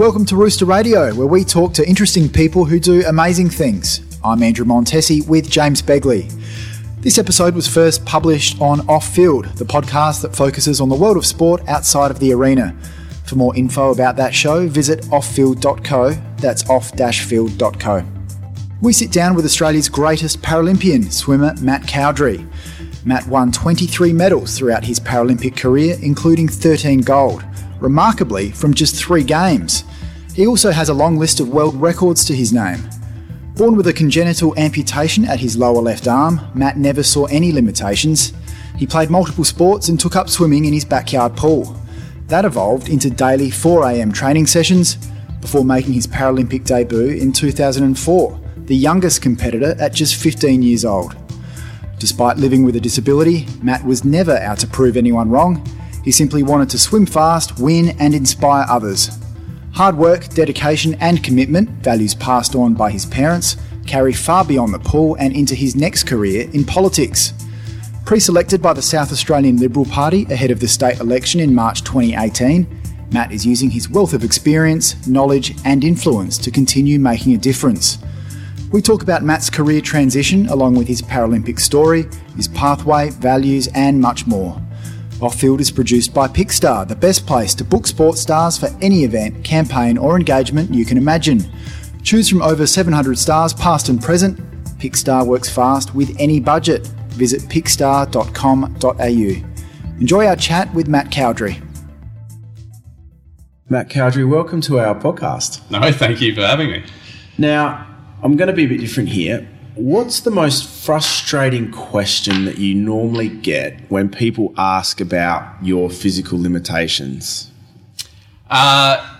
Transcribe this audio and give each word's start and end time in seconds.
Welcome 0.00 0.24
to 0.26 0.36
Rooster 0.36 0.64
Radio, 0.64 1.14
where 1.14 1.26
we 1.26 1.44
talk 1.44 1.74
to 1.74 1.86
interesting 1.86 2.30
people 2.30 2.64
who 2.64 2.80
do 2.80 3.04
amazing 3.06 3.50
things. 3.50 4.00
I'm 4.24 4.42
Andrew 4.42 4.64
Montesi 4.64 5.28
with 5.28 5.50
James 5.50 5.82
Begley. 5.82 6.32
This 7.02 7.18
episode 7.18 7.54
was 7.54 7.68
first 7.68 8.06
published 8.06 8.58
on 8.62 8.80
Off 8.88 9.14
Field, 9.14 9.44
the 9.56 9.66
podcast 9.66 10.22
that 10.22 10.34
focuses 10.34 10.80
on 10.80 10.88
the 10.88 10.94
world 10.94 11.18
of 11.18 11.26
sport 11.26 11.60
outside 11.68 12.10
of 12.10 12.18
the 12.18 12.32
arena. 12.32 12.74
For 13.26 13.36
more 13.36 13.54
info 13.54 13.92
about 13.92 14.16
that 14.16 14.34
show, 14.34 14.66
visit 14.66 15.02
offfield.co. 15.10 16.12
That's 16.38 16.66
off-field.co. 16.70 18.02
We 18.80 18.94
sit 18.94 19.12
down 19.12 19.34
with 19.34 19.44
Australia's 19.44 19.90
greatest 19.90 20.40
Paralympian, 20.40 21.12
swimmer 21.12 21.54
Matt 21.60 21.86
Cowdrey. 21.86 22.46
Matt 23.04 23.26
won 23.26 23.52
23 23.52 24.14
medals 24.14 24.56
throughout 24.56 24.86
his 24.86 24.98
Paralympic 24.98 25.58
career, 25.58 25.98
including 26.00 26.48
13 26.48 27.02
gold, 27.02 27.44
remarkably 27.80 28.50
from 28.50 28.72
just 28.72 28.96
three 28.96 29.24
games. 29.24 29.84
He 30.40 30.46
also 30.46 30.70
has 30.70 30.88
a 30.88 30.94
long 30.94 31.18
list 31.18 31.38
of 31.38 31.50
world 31.50 31.78
records 31.78 32.24
to 32.24 32.34
his 32.34 32.50
name. 32.50 32.88
Born 33.56 33.76
with 33.76 33.88
a 33.88 33.92
congenital 33.92 34.58
amputation 34.58 35.26
at 35.26 35.38
his 35.38 35.54
lower 35.54 35.82
left 35.82 36.08
arm, 36.08 36.40
Matt 36.54 36.78
never 36.78 37.02
saw 37.02 37.26
any 37.26 37.52
limitations. 37.52 38.32
He 38.78 38.86
played 38.86 39.10
multiple 39.10 39.44
sports 39.44 39.90
and 39.90 40.00
took 40.00 40.16
up 40.16 40.30
swimming 40.30 40.64
in 40.64 40.72
his 40.72 40.86
backyard 40.86 41.36
pool. 41.36 41.78
That 42.28 42.46
evolved 42.46 42.88
into 42.88 43.10
daily 43.10 43.50
4am 43.50 44.14
training 44.14 44.46
sessions 44.46 44.96
before 45.42 45.62
making 45.62 45.92
his 45.92 46.06
Paralympic 46.06 46.64
debut 46.64 47.08
in 47.08 47.32
2004, 47.32 48.40
the 48.64 48.74
youngest 48.74 49.20
competitor 49.20 49.76
at 49.78 49.92
just 49.92 50.14
15 50.14 50.62
years 50.62 50.86
old. 50.86 51.14
Despite 51.98 52.38
living 52.38 52.64
with 52.64 52.76
a 52.76 52.80
disability, 52.80 53.46
Matt 53.60 53.84
was 53.84 54.06
never 54.06 54.38
out 54.38 54.58
to 54.60 54.66
prove 54.66 54.96
anyone 54.96 55.28
wrong. 55.28 55.62
He 56.02 56.10
simply 56.10 56.42
wanted 56.42 56.70
to 56.70 56.78
swim 56.78 57.04
fast, 57.04 57.60
win, 57.60 57.90
and 58.00 58.14
inspire 58.14 58.64
others. 58.70 59.19
Hard 59.72 59.96
work, 59.96 60.28
dedication, 60.28 60.94
and 61.00 61.22
commitment, 61.22 61.70
values 61.82 62.14
passed 62.14 62.54
on 62.54 62.74
by 62.74 62.90
his 62.90 63.06
parents, 63.06 63.56
carry 63.86 64.12
far 64.12 64.44
beyond 64.44 64.74
the 64.74 64.78
pool 64.78 65.16
and 65.18 65.34
into 65.34 65.54
his 65.54 65.74
next 65.76 66.04
career 66.04 66.50
in 66.52 66.64
politics. 66.64 67.32
Pre 68.04 68.18
selected 68.18 68.60
by 68.60 68.72
the 68.72 68.82
South 68.82 69.12
Australian 69.12 69.58
Liberal 69.58 69.86
Party 69.86 70.24
ahead 70.24 70.50
of 70.50 70.60
the 70.60 70.68
state 70.68 70.98
election 71.00 71.40
in 71.40 71.54
March 71.54 71.82
2018, 71.84 72.66
Matt 73.12 73.32
is 73.32 73.46
using 73.46 73.70
his 73.70 73.88
wealth 73.88 74.12
of 74.12 74.24
experience, 74.24 75.06
knowledge, 75.06 75.56
and 75.64 75.82
influence 75.84 76.36
to 76.38 76.50
continue 76.50 76.98
making 76.98 77.34
a 77.34 77.38
difference. 77.38 77.98
We 78.72 78.82
talk 78.82 79.02
about 79.02 79.24
Matt's 79.24 79.50
career 79.50 79.80
transition 79.80 80.48
along 80.48 80.76
with 80.76 80.86
his 80.86 81.02
Paralympic 81.02 81.58
story, 81.58 82.06
his 82.36 82.48
pathway, 82.48 83.10
values, 83.10 83.68
and 83.74 84.00
much 84.00 84.26
more. 84.26 84.60
Off 85.22 85.38
Field 85.38 85.60
is 85.60 85.70
produced 85.70 86.14
by 86.14 86.26
Pickstar, 86.26 86.88
the 86.88 86.96
best 86.96 87.26
place 87.26 87.54
to 87.54 87.62
book 87.62 87.86
sports 87.86 88.22
stars 88.22 88.56
for 88.56 88.70
any 88.80 89.04
event, 89.04 89.44
campaign, 89.44 89.98
or 89.98 90.16
engagement 90.16 90.74
you 90.74 90.86
can 90.86 90.96
imagine. 90.96 91.44
Choose 92.02 92.26
from 92.26 92.40
over 92.40 92.66
700 92.66 93.18
stars, 93.18 93.52
past 93.52 93.90
and 93.90 94.02
present. 94.02 94.38
Pickstar 94.78 95.26
works 95.26 95.50
fast 95.50 95.94
with 95.94 96.16
any 96.18 96.40
budget. 96.40 96.86
Visit 97.10 97.42
pickstar.com.au. 97.42 100.00
Enjoy 100.00 100.26
our 100.26 100.36
chat 100.36 100.72
with 100.72 100.88
Matt 100.88 101.10
Cowdrey. 101.10 101.60
Matt 103.68 103.90
Cowdrey, 103.90 104.24
welcome 104.24 104.62
to 104.62 104.80
our 104.80 104.94
podcast. 104.94 105.70
No, 105.70 105.92
thank 105.92 106.22
you 106.22 106.34
for 106.34 106.40
having 106.40 106.70
me. 106.70 106.82
Now, 107.36 107.86
I'm 108.22 108.36
going 108.36 108.48
to 108.48 108.54
be 108.54 108.64
a 108.64 108.68
bit 108.68 108.80
different 108.80 109.10
here. 109.10 109.46
What's 109.74 110.20
the 110.20 110.30
most 110.30 110.68
frustrating 110.68 111.70
question 111.70 112.44
that 112.44 112.58
you 112.58 112.74
normally 112.74 113.28
get 113.28 113.78
when 113.88 114.08
people 114.10 114.52
ask 114.56 115.00
about 115.00 115.64
your 115.64 115.90
physical 115.90 116.40
limitations? 116.40 117.50
Uh, 118.48 119.18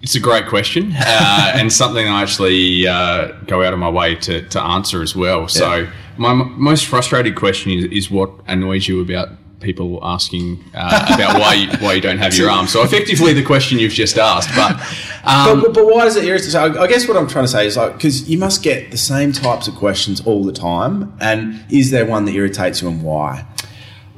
it's 0.00 0.14
a 0.14 0.20
great 0.20 0.46
question 0.46 0.92
uh, 0.96 1.52
and 1.54 1.70
something 1.70 2.08
I 2.08 2.22
actually 2.22 2.86
uh, 2.88 3.32
go 3.46 3.62
out 3.62 3.74
of 3.74 3.78
my 3.78 3.90
way 3.90 4.14
to, 4.16 4.42
to 4.48 4.62
answer 4.62 5.02
as 5.02 5.14
well. 5.14 5.48
So, 5.48 5.86
my 6.16 6.30
m- 6.30 6.60
most 6.60 6.86
frustrated 6.86 7.36
question 7.36 7.72
is, 7.72 7.84
is 7.84 8.10
what 8.10 8.30
annoys 8.46 8.88
you 8.88 9.02
about 9.02 9.28
people 9.60 9.98
asking 10.02 10.64
uh, 10.74 11.14
about 11.14 11.40
why 11.40 11.54
you, 11.54 11.68
why 11.78 11.92
you 11.92 12.00
don't 12.00 12.18
have 12.18 12.34
your 12.34 12.50
arm. 12.50 12.66
So, 12.66 12.82
effectively, 12.82 13.32
the 13.32 13.44
question 13.44 13.78
you've 13.78 13.92
just 13.92 14.18
asked. 14.18 14.50
But, 14.56 14.80
um, 15.24 15.60
but, 15.60 15.74
but, 15.74 15.86
why 15.86 16.04
does 16.04 16.16
it 16.16 16.24
irritate? 16.24 16.50
So 16.50 16.64
I, 16.64 16.82
I 16.82 16.86
guess 16.86 17.06
what 17.06 17.16
I'm 17.16 17.28
trying 17.28 17.44
to 17.44 17.50
say 17.50 17.66
is 17.66 17.76
like 17.76 17.94
because 17.94 18.28
you 18.28 18.38
must 18.38 18.62
get 18.62 18.90
the 18.90 18.96
same 18.96 19.32
types 19.32 19.68
of 19.68 19.74
questions 19.74 20.20
all 20.26 20.44
the 20.44 20.52
time, 20.52 21.16
and 21.20 21.64
is 21.70 21.90
there 21.90 22.06
one 22.06 22.24
that 22.24 22.34
irritates 22.34 22.82
you 22.82 22.88
and 22.88 23.02
why? 23.02 23.46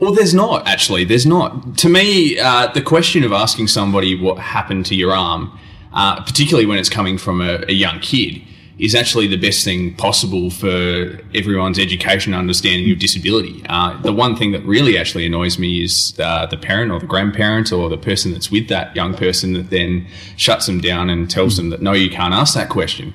Well, 0.00 0.12
there's 0.12 0.34
not 0.34 0.66
actually. 0.66 1.04
There's 1.04 1.26
not. 1.26 1.78
To 1.78 1.88
me, 1.88 2.38
uh, 2.38 2.69
the 2.72 2.82
question 2.82 3.25
of 3.25 3.32
asking 3.32 3.69
somebody 3.69 4.19
what 4.19 4.38
happened 4.38 4.86
to 4.86 4.94
your 4.94 5.12
arm, 5.12 5.58
uh, 5.92 6.22
particularly 6.22 6.66
when 6.66 6.78
it's 6.78 6.88
coming 6.88 7.19
from 7.19 7.41
a, 7.41 7.64
a 7.69 7.72
young 7.72 8.00
kid, 8.00 8.42
is 8.78 8.94
actually 8.94 9.26
the 9.26 9.36
best 9.36 9.64
thing 9.64 9.94
possible 9.96 10.50
for 10.50 11.18
everyone's 11.34 11.78
education 11.78 12.32
and 12.32 12.40
understanding 12.40 12.90
of 12.90 12.98
disability. 12.98 13.62
Uh, 13.68 14.00
the 14.02 14.12
one 14.12 14.34
thing 14.34 14.52
that 14.52 14.62
really 14.64 14.96
actually 14.96 15.26
annoys 15.26 15.58
me 15.58 15.84
is 15.84 16.18
uh, 16.18 16.46
the 16.46 16.56
parent 16.56 16.90
or 16.90 16.98
the 16.98 17.06
grandparent 17.06 17.70
or 17.72 17.88
the 17.88 17.98
person 17.98 18.32
that's 18.32 18.50
with 18.50 18.68
that 18.68 18.94
young 18.96 19.14
person 19.14 19.52
that 19.52 19.70
then 19.70 20.06
shuts 20.36 20.66
them 20.66 20.80
down 20.80 21.10
and 21.10 21.30
tells 21.30 21.56
them 21.56 21.70
that 21.70 21.82
no, 21.82 21.92
you 21.92 22.10
can't 22.10 22.34
ask 22.34 22.54
that 22.54 22.70
question. 22.70 23.12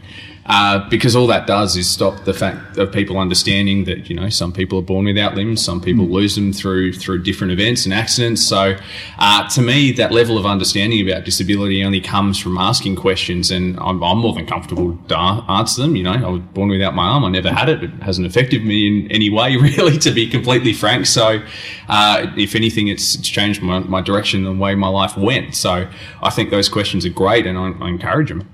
Uh, 0.47 0.87
because 0.89 1.13
all 1.15 1.27
that 1.27 1.45
does 1.45 1.75
is 1.75 1.89
stop 1.89 2.23
the 2.23 2.33
fact 2.33 2.77
of 2.77 2.89
people 2.91 3.17
understanding 3.17 3.83
that 3.83 4.09
you 4.09 4.15
know 4.15 4.29
some 4.29 4.53
people 4.53 4.79
are 4.79 4.83
born 4.83 5.05
without 5.05 5.35
limbs, 5.35 5.63
some 5.63 5.81
people 5.81 6.05
lose 6.05 6.35
them 6.35 6.53
through 6.53 6.93
through 6.93 7.21
different 7.21 7.51
events 7.51 7.83
and 7.83 7.93
accidents. 7.93 8.41
So, 8.41 8.77
uh, 9.19 9.49
to 9.49 9.61
me, 9.61 9.91
that 9.93 10.13
level 10.13 10.37
of 10.37 10.45
understanding 10.45 11.07
about 11.07 11.25
disability 11.25 11.83
only 11.83 11.99
comes 11.99 12.39
from 12.39 12.57
asking 12.57 12.95
questions, 12.95 13.51
and 13.51 13.77
I'm, 13.79 14.01
I'm 14.01 14.19
more 14.19 14.33
than 14.33 14.45
comfortable 14.45 14.97
to 15.09 15.17
answer 15.17 15.81
them. 15.81 15.97
You 15.97 16.03
know, 16.03 16.13
I 16.13 16.29
was 16.29 16.41
born 16.53 16.69
without 16.69 16.95
my 16.95 17.07
arm; 17.07 17.25
I 17.25 17.29
never 17.29 17.51
had 17.51 17.67
it. 17.67 17.83
It 17.83 17.91
hasn't 18.01 18.25
affected 18.25 18.65
me 18.65 18.87
in 18.87 19.11
any 19.11 19.29
way, 19.29 19.57
really, 19.57 19.97
to 19.99 20.11
be 20.11 20.29
completely 20.29 20.71
frank. 20.71 21.07
So, 21.07 21.43
uh, 21.89 22.27
if 22.37 22.55
anything, 22.55 22.87
it's, 22.87 23.15
it's 23.15 23.27
changed 23.27 23.61
my, 23.61 23.79
my 23.79 23.99
direction 23.99 24.45
and 24.45 24.57
the 24.57 24.63
way 24.63 24.75
my 24.75 24.87
life 24.87 25.17
went. 25.17 25.55
So, 25.55 25.89
I 26.23 26.29
think 26.29 26.51
those 26.51 26.69
questions 26.69 27.05
are 27.05 27.09
great, 27.09 27.45
and 27.45 27.57
I, 27.57 27.71
I 27.85 27.89
encourage 27.89 28.29
them. 28.29 28.49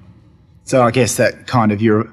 So 0.66 0.82
I 0.84 0.92
guess 0.92 1.18
that 1.18 1.48
kind 1.48 1.72
of 1.72 1.82
you're 1.82 2.10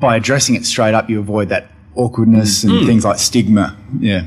by 0.00 0.16
addressing 0.16 0.54
it 0.54 0.64
straight 0.66 0.94
up, 0.94 1.08
you 1.08 1.18
avoid 1.18 1.48
that 1.48 1.70
awkwardness 1.94 2.62
and 2.64 2.72
Mm. 2.72 2.86
things 2.86 3.04
like 3.04 3.18
stigma. 3.18 3.74
Yeah. 3.98 4.26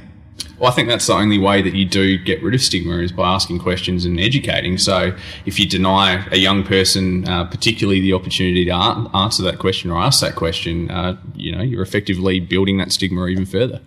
Well, 0.57 0.69
I 0.71 0.73
think 0.73 0.89
that's 0.89 1.07
the 1.07 1.13
only 1.13 1.37
way 1.37 1.61
that 1.61 1.73
you 1.73 1.85
do 1.85 2.17
get 2.17 2.41
rid 2.43 2.53
of 2.53 2.61
stigma 2.61 2.97
is 2.97 3.11
by 3.13 3.29
asking 3.33 3.59
questions 3.59 4.03
and 4.03 4.19
educating. 4.19 4.77
So, 4.77 5.13
if 5.45 5.57
you 5.59 5.65
deny 5.67 6.25
a 6.31 6.37
young 6.37 6.63
person, 6.63 7.25
uh, 7.27 7.45
particularly 7.45 8.01
the 8.01 8.13
opportunity 8.13 8.65
to 8.65 8.71
an- 8.71 9.07
answer 9.13 9.43
that 9.43 9.59
question 9.59 9.89
or 9.91 9.99
ask 9.99 10.19
that 10.21 10.35
question, 10.35 10.89
uh, 10.91 11.15
you 11.35 11.55
know, 11.55 11.61
you're 11.61 11.81
effectively 11.83 12.39
building 12.41 12.77
that 12.79 12.91
stigma 12.91 13.27
even 13.27 13.45
further. 13.45 13.79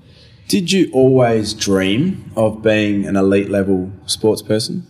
Did 0.48 0.72
you 0.72 0.88
always 0.92 1.52
dream 1.52 2.30
of 2.36 2.62
being 2.62 3.06
an 3.06 3.16
elite 3.16 3.50
level 3.50 3.90
sports 4.06 4.40
person? 4.40 4.86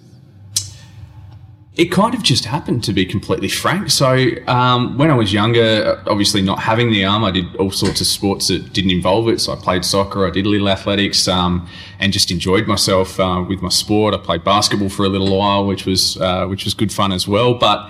It 1.75 1.87
kind 1.87 2.15
of 2.15 2.23
just 2.23 2.45
happened, 2.45 2.85
to 2.85 2.93
be 2.93 3.07
completely 3.07 3.49
frank. 3.49 3.91
So, 3.91 4.29
um, 4.47 4.99
when 4.99 5.11
I 5.11 5.15
was 5.15 5.33
younger, 5.33 6.03
obviously 6.07 6.43
not 6.43 6.59
having 6.59 6.91
the 6.93 7.03
arm, 7.07 7.25
I 7.25 7.31
did 7.31 7.57
all 7.57 7.71
sorts 7.71 8.03
of 8.03 8.07
sports 8.07 8.49
that 8.49 8.75
didn't 8.75 8.91
involve 8.91 9.29
it. 9.29 9.41
So, 9.41 9.55
I 9.55 9.57
played 9.57 9.83
soccer, 9.83 10.27
I 10.27 10.31
did 10.31 10.45
a 10.45 10.51
little 10.51 10.69
athletics, 10.69 11.27
um, 11.29 11.67
and 11.99 12.13
just 12.13 12.31
enjoyed 12.31 12.67
myself 12.67 13.19
uh, 13.19 13.43
with 13.49 13.63
my 13.63 13.71
sport. 13.71 14.13
I 14.13 14.19
played 14.19 14.45
basketball 14.45 14.91
for 14.91 15.07
a 15.07 15.09
little 15.09 15.35
while, 15.39 15.67
which 15.67 15.87
was 15.87 16.19
uh, 16.19 16.47
which 16.47 16.65
was 16.65 16.75
good 16.75 16.93
fun 16.93 17.11
as 17.11 17.27
well. 17.27 17.55
But 17.55 17.89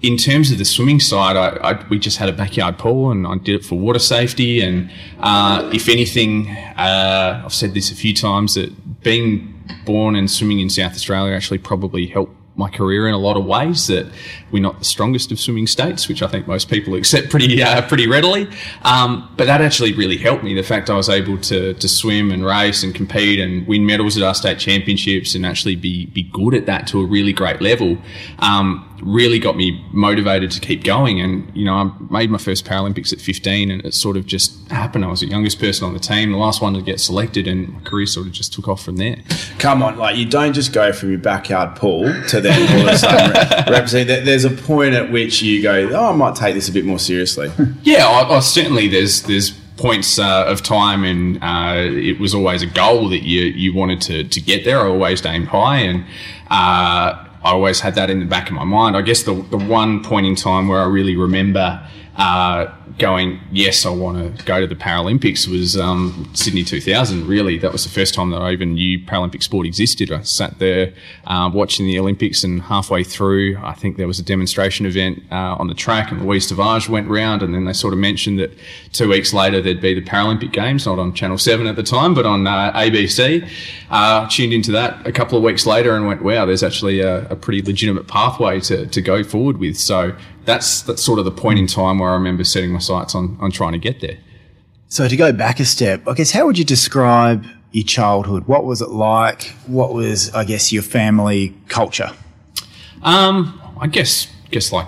in 0.00 0.16
terms 0.16 0.50
of 0.50 0.58
the 0.58 0.64
swimming 0.64 1.00
side, 1.00 1.36
I, 1.36 1.48
I, 1.70 1.88
we 1.88 1.98
just 1.98 2.18
had 2.18 2.28
a 2.28 2.32
backyard 2.32 2.78
pool 2.78 3.10
and 3.10 3.26
I 3.26 3.36
did 3.36 3.56
it 3.56 3.64
for 3.64 3.74
water 3.74 3.98
safety. 3.98 4.60
And 4.60 4.90
uh, 5.18 5.68
if 5.72 5.88
anything, 5.88 6.48
uh, 6.48 7.42
I've 7.44 7.52
said 7.52 7.74
this 7.74 7.90
a 7.90 7.96
few 7.96 8.14
times 8.14 8.54
that 8.54 9.02
being 9.02 9.54
born 9.84 10.14
and 10.14 10.30
swimming 10.30 10.60
in 10.60 10.70
South 10.70 10.92
Australia 10.92 11.34
actually 11.34 11.58
probably 11.58 12.06
helped 12.06 12.37
my 12.58 12.68
career 12.68 13.06
in 13.06 13.14
a 13.14 13.18
lot 13.18 13.36
of 13.36 13.44
ways 13.44 13.86
that 13.86 14.12
we're 14.50 14.60
not 14.60 14.80
the 14.80 14.84
strongest 14.84 15.30
of 15.30 15.38
swimming 15.38 15.68
states, 15.68 16.08
which 16.08 16.22
I 16.22 16.26
think 16.26 16.48
most 16.48 16.68
people 16.68 16.94
accept 16.94 17.30
pretty 17.30 17.62
uh, 17.62 17.82
pretty 17.88 18.08
readily. 18.08 18.48
Um, 18.82 19.32
but 19.36 19.46
that 19.46 19.60
actually 19.60 19.94
really 19.94 20.18
helped 20.18 20.42
me. 20.42 20.54
The 20.54 20.62
fact 20.62 20.90
I 20.90 20.96
was 20.96 21.08
able 21.08 21.38
to 21.38 21.74
to 21.74 21.88
swim 21.88 22.32
and 22.32 22.44
race 22.44 22.82
and 22.82 22.94
compete 22.94 23.38
and 23.38 23.66
win 23.66 23.86
medals 23.86 24.16
at 24.16 24.22
our 24.24 24.34
state 24.34 24.58
championships 24.58 25.34
and 25.34 25.46
actually 25.46 25.76
be 25.76 26.06
be 26.06 26.24
good 26.24 26.52
at 26.52 26.66
that 26.66 26.86
to 26.88 27.00
a 27.00 27.06
really 27.06 27.32
great 27.32 27.62
level 27.62 27.96
um, 28.40 28.87
really 29.02 29.38
got 29.38 29.56
me 29.56 29.84
motivated 29.92 30.50
to 30.52 30.60
keep 30.60 30.84
going. 30.84 31.20
And 31.20 31.50
you 31.56 31.64
know, 31.64 31.74
I 31.74 31.90
made 32.10 32.30
my 32.30 32.38
first 32.38 32.64
Paralympics 32.64 33.12
at 33.12 33.20
15, 33.20 33.70
and 33.70 33.84
it 33.84 33.94
sort 33.94 34.16
of 34.16 34.26
just 34.26 34.68
happened. 34.70 35.04
I 35.04 35.08
was 35.08 35.20
the 35.20 35.26
youngest 35.26 35.58
person 35.58 35.86
on 35.86 35.94
the 35.94 36.00
team, 36.00 36.32
the 36.32 36.38
last 36.38 36.60
one 36.60 36.74
to 36.74 36.82
get 36.82 37.00
selected, 37.00 37.46
and 37.46 37.74
my 37.74 37.80
career 37.80 38.06
sort 38.06 38.26
of 38.26 38.32
just 38.32 38.52
took 38.52 38.68
off 38.68 38.84
from 38.84 38.96
there. 38.96 39.16
Come 39.58 39.82
on, 39.82 39.96
like 39.98 40.16
you 40.16 40.26
don't 40.26 40.52
just 40.52 40.72
go 40.72 40.92
from 40.92 41.10
your 41.10 41.18
backyard 41.18 41.76
pool 41.76 42.04
to 42.28 42.40
then 42.40 42.72
all 42.72 42.88
of 42.88 42.94
a 42.94 42.98
sudden 42.98 43.72
represent. 43.72 44.08
There's 44.24 44.44
a 44.44 44.50
point 44.50 44.94
at 44.94 45.10
which 45.10 45.42
you 45.42 45.62
go, 45.62 45.90
oh, 45.92 46.12
I 46.12 46.16
might 46.16 46.34
take 46.34 46.54
this 46.54 46.68
a 46.68 46.72
bit 46.72 46.84
more 46.84 46.98
seriously. 46.98 47.50
Yeah, 47.82 48.06
I, 48.06 48.36
I 48.36 48.40
certainly 48.40 48.88
there's 48.88 49.22
there's 49.22 49.52
points 49.78 50.18
uh, 50.18 50.44
of 50.46 50.62
time, 50.62 51.04
and 51.04 51.42
uh, 51.42 51.76
it 51.76 52.20
was 52.20 52.34
always 52.34 52.62
a 52.62 52.66
goal 52.66 53.08
that 53.08 53.22
you 53.22 53.42
you 53.42 53.72
wanted 53.72 54.00
to 54.02 54.24
to 54.24 54.40
get 54.40 54.64
there. 54.64 54.80
I 54.80 54.88
always 54.88 55.24
aimed 55.24 55.48
high, 55.48 55.78
and 55.78 56.04
uh, 56.50 57.27
I 57.42 57.52
always 57.52 57.80
had 57.80 57.94
that 57.94 58.10
in 58.10 58.20
the 58.20 58.26
back 58.26 58.48
of 58.48 58.54
my 58.54 58.64
mind. 58.64 58.96
I 58.96 59.02
guess 59.02 59.22
the 59.22 59.34
the 59.34 59.58
one 59.58 60.02
point 60.02 60.26
in 60.26 60.34
time 60.34 60.68
where 60.68 60.80
I 60.80 60.86
really 60.86 61.16
remember 61.16 61.80
uh, 62.16 62.66
going, 62.98 63.40
yes, 63.52 63.84
I 63.84 63.90
want 63.90 64.38
to 64.38 64.44
go 64.44 64.60
to 64.60 64.66
the 64.66 64.74
Paralympics 64.74 65.46
was 65.46 65.76
um, 65.76 66.30
Sydney 66.34 66.64
2000. 66.64 67.26
Really, 67.26 67.58
that 67.58 67.72
was 67.72 67.84
the 67.84 67.90
first 67.90 68.14
time 68.14 68.30
that 68.30 68.40
I 68.40 68.52
even 68.52 68.74
knew 68.74 68.98
Paralympic 69.00 69.42
sport 69.42 69.66
existed. 69.66 70.10
I 70.10 70.22
sat 70.22 70.58
there 70.58 70.92
uh, 71.26 71.50
watching 71.52 71.86
the 71.86 71.98
Olympics, 71.98 72.44
and 72.44 72.62
halfway 72.62 73.04
through, 73.04 73.58
I 73.58 73.74
think 73.74 73.96
there 73.96 74.06
was 74.06 74.18
a 74.18 74.22
demonstration 74.22 74.86
event 74.86 75.22
uh, 75.30 75.56
on 75.58 75.68
the 75.68 75.74
track, 75.74 76.10
and 76.10 76.24
Louise 76.24 76.48
Savage 76.48 76.88
went 76.88 77.08
round, 77.08 77.42
and 77.42 77.54
then 77.54 77.64
they 77.64 77.72
sort 77.72 77.92
of 77.92 77.98
mentioned 77.98 78.38
that 78.38 78.52
two 78.92 79.08
weeks 79.08 79.32
later 79.32 79.60
there'd 79.60 79.80
be 79.80 79.94
the 79.94 80.02
Paralympic 80.02 80.52
Games, 80.52 80.86
not 80.86 80.98
on 80.98 81.12
Channel 81.12 81.38
7 81.38 81.66
at 81.66 81.76
the 81.76 81.82
time, 81.82 82.14
but 82.14 82.26
on 82.26 82.46
uh, 82.46 82.72
ABC. 82.72 83.48
Uh, 83.90 84.28
tuned 84.28 84.52
into 84.52 84.72
that 84.72 85.06
a 85.06 85.12
couple 85.12 85.38
of 85.38 85.44
weeks 85.44 85.66
later 85.66 85.96
and 85.96 86.06
went, 86.06 86.22
wow, 86.22 86.44
there's 86.44 86.62
actually 86.62 87.00
a, 87.00 87.26
a 87.28 87.36
pretty 87.36 87.62
legitimate 87.62 88.06
pathway 88.06 88.60
to, 88.60 88.86
to 88.86 89.00
go 89.00 89.24
forward 89.24 89.58
with. 89.58 89.76
So 89.76 90.14
that's 90.48 90.80
that's 90.82 91.02
sort 91.02 91.18
of 91.18 91.26
the 91.26 91.30
point 91.30 91.58
in 91.58 91.66
time 91.66 91.98
where 91.98 92.10
I 92.10 92.14
remember 92.14 92.42
setting 92.42 92.72
my 92.78 92.82
sights 92.82 93.14
on 93.14 93.36
on 93.40 93.50
trying 93.50 93.72
to 93.72 93.78
get 93.78 94.00
there. 94.00 94.18
So 94.88 95.08
to 95.08 95.16
go 95.16 95.32
back 95.32 95.60
a 95.60 95.64
step, 95.64 96.06
I 96.06 96.14
guess 96.14 96.30
how 96.30 96.46
would 96.46 96.58
you 96.58 96.64
describe 96.64 97.44
your 97.72 97.84
childhood? 97.84 98.46
What 98.46 98.64
was 98.64 98.80
it 98.80 98.90
like? 98.90 99.42
What 99.66 99.92
was 99.92 100.32
I 100.32 100.44
guess 100.44 100.72
your 100.72 100.82
family 100.82 101.54
culture? 101.68 102.10
Um, 103.02 103.60
I 103.80 103.86
guess 103.86 104.28
guess 104.50 104.72
like 104.72 104.86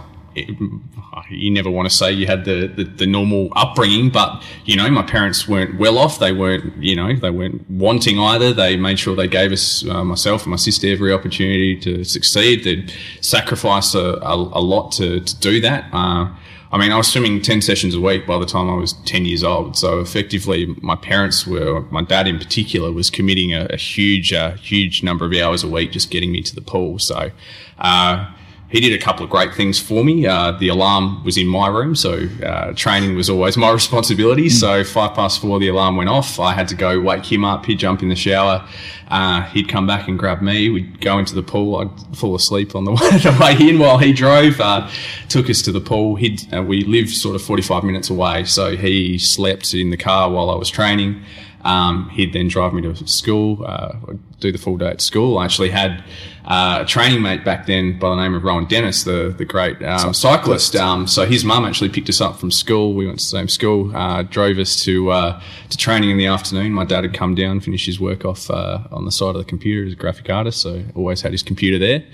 you 1.29 1.51
never 1.51 1.71
want 1.71 1.89
to 1.89 1.95
say 1.95 2.11
you 2.13 2.27
had 2.27 2.45
the, 2.45 2.69
the, 2.69 2.85
the, 2.85 3.07
normal 3.07 3.49
upbringing, 3.57 4.11
but 4.11 4.43
you 4.65 4.77
know, 4.77 4.89
my 4.91 5.03
parents 5.03 5.49
weren't 5.49 5.79
well 5.79 5.99
off. 5.99 6.19
They 6.19 6.33
weren't, 6.33 6.77
you 6.83 6.97
know, 6.97 7.15
they 7.15 7.31
weren't 7.31 7.69
wanting 7.69 8.19
either. 8.19 8.53
They 8.53 8.77
made 8.77 8.99
sure 8.99 9.15
they 9.17 9.29
gave 9.29 9.53
us, 9.53 9.85
uh, 9.87 10.05
myself 10.05 10.43
and 10.43 10.51
my 10.51 10.57
sister, 10.57 10.89
every 10.89 11.13
opportunity 11.13 11.77
to 11.81 12.05
succeed. 12.05 12.65
They'd 12.65 12.93
sacrifice 13.21 13.95
a, 13.95 14.19
a, 14.23 14.35
a 14.35 14.63
lot 14.63 14.93
to, 14.93 15.21
to 15.21 15.37
do 15.41 15.61
that. 15.61 15.87
Uh, 15.93 16.33
I 16.73 16.79
mean, 16.79 16.93
I 16.93 16.97
was 16.97 17.09
swimming 17.09 17.43
10 17.43 17.63
sessions 17.63 17.97
a 17.97 18.01
week 18.01 18.27
by 18.27 18.39
the 18.39 18.47
time 18.47 18.71
I 18.71 18.75
was 18.75 18.93
10 18.93 19.25
years 19.25 19.43
old. 19.43 19.77
So 19.77 19.99
effectively, 19.99 20.67
my 20.81 20.95
parents 20.95 21.45
were, 21.45 21.81
my 21.91 22.03
dad 22.03 22.29
in 22.29 22.39
particular, 22.39 22.93
was 22.93 23.11
committing 23.11 23.53
a, 23.53 23.67
a 23.71 23.77
huge, 23.77 24.33
uh, 24.33 24.53
huge 24.53 25.03
number 25.03 25.25
of 25.25 25.33
hours 25.33 25.65
a 25.65 25.69
week 25.69 25.91
just 25.91 26.11
getting 26.11 26.31
me 26.31 26.43
to 26.43 26.55
the 26.55 26.61
pool. 26.61 27.01
So, 27.01 27.33
uh, 27.79 28.33
he 28.71 28.79
did 28.79 28.93
a 28.93 29.03
couple 29.03 29.25
of 29.25 29.31
great 29.31 29.53
things 29.53 29.81
for 29.81 30.05
me. 30.05 30.27
Uh, 30.27 30.53
the 30.53 30.69
alarm 30.69 31.25
was 31.25 31.37
in 31.37 31.49
my 31.49 31.67
room, 31.67 31.97
so 31.97 32.29
uh, 32.45 32.73
training 32.75 33.17
was 33.17 33.29
always 33.29 33.57
my 33.57 33.71
responsibility. 33.71 34.47
Mm. 34.47 34.53
So 34.53 34.85
five 34.85 35.15
past 35.15 35.41
four, 35.41 35.59
the 35.59 35.69
alarm 35.69 35.97
went 35.97 36.09
off. 36.09 36.39
I 36.39 36.53
had 36.53 36.69
to 36.69 36.77
go 36.77 37.01
wake 37.01 37.31
him 37.31 37.45
up. 37.45 37.67
He'd 37.67 37.81
jump 37.81 38.03
in 38.03 38.09
the 38.09 38.17
shower. 38.17 38.67
Uh, 39.09 39.43
he'd 39.43 39.69
come 39.69 39.89
back 39.89 40.07
and 40.07 40.17
grab 40.17 40.41
me. 40.41 40.71
We'd 40.71 41.01
go 41.01 41.19
into 41.19 41.35
the 41.35 41.43
pool. 41.43 41.77
I'd 41.77 42.17
fall 42.17 42.37
asleep 42.37 42.77
on 42.77 42.85
the 42.85 42.93
way, 42.93 43.19
the 43.19 43.37
way 43.41 43.69
in 43.69 43.81
while 43.81 43.99
he 43.99 44.13
drove. 44.13 44.61
Uh, 44.61 44.89
took 45.29 45.51
us 45.51 45.63
to 45.63 45.73
the 45.73 45.81
pool. 45.81 46.15
He'd, 46.15 46.43
uh, 46.55 46.63
we 46.63 46.85
lived 46.85 47.11
sort 47.11 47.35
of 47.35 47.43
45 47.43 47.83
minutes 47.83 48.09
away, 48.09 48.45
so 48.45 48.77
he 48.77 49.19
slept 49.19 49.75
in 49.75 49.91
the 49.91 49.97
car 49.97 50.31
while 50.31 50.49
I 50.49 50.55
was 50.55 50.71
training. 50.71 51.23
Um, 51.63 52.09
he'd 52.11 52.33
then 52.33 52.49
drive 52.49 52.73
me 52.73 52.83
to 52.83 53.07
school, 53.07 53.65
uh, 53.67 53.93
do 54.39 54.51
the 54.51 54.59
full 54.59 54.77
day 54.79 54.89
at 54.89 55.01
school. 55.01 55.39
I 55.39 55.45
actually 55.45 55.71
had 55.71 56.03
uh, 56.45 56.79
a 56.83 56.87
training 56.87 57.23
mate 57.23 57.45
back 57.45 57.67
then 57.67 57.99
by 57.99 58.09
the 58.11 58.17
name 58.17 58.35
of 58.35 58.43
Rohan 58.43 58.67
Dennis, 58.67 59.05
the 59.05 59.35
the 59.37 59.45
great 59.45 59.83
um, 59.83 60.15
cyclist. 60.15 60.75
Um, 60.75 61.07
so 61.07 61.27
his 61.27 61.45
mum 61.45 61.65
actually 61.65 61.91
picked 61.91 62.09
us 62.09 62.21
up 62.21 62.39
from 62.39 62.51
school. 62.51 62.95
We 62.95 63.07
went 63.07 63.19
to 63.19 63.25
the 63.25 63.29
same 63.29 63.49
school, 63.49 63.95
uh, 63.95 64.23
drove 64.23 64.59
us 64.59 64.83
to 64.85 65.11
uh, 65.11 65.43
to 65.69 65.77
training 65.77 66.11
in 66.11 66.17
the 66.17 66.27
afternoon. 66.27 66.73
My 66.73 66.85
dad 66.85 67.05
had 67.05 67.15
come 67.15 67.35
down, 67.35 67.61
finished 67.61 67.87
his 67.87 68.01
work 68.01 68.25
off 68.25 68.51
uh, 68.51 68.81
on 68.91 69.05
the 69.05 69.13
side 69.13 69.37
of 69.37 69.39
the 69.39 69.45
computer 69.45 69.87
as 69.87 69.93
a 69.93 69.97
graphic 69.97 70.31
artist, 70.31 70.63
so 70.63 70.83
always 70.95 71.21
had 71.21 71.33
his 71.33 71.43
computer 71.43 71.79
there. 71.79 72.05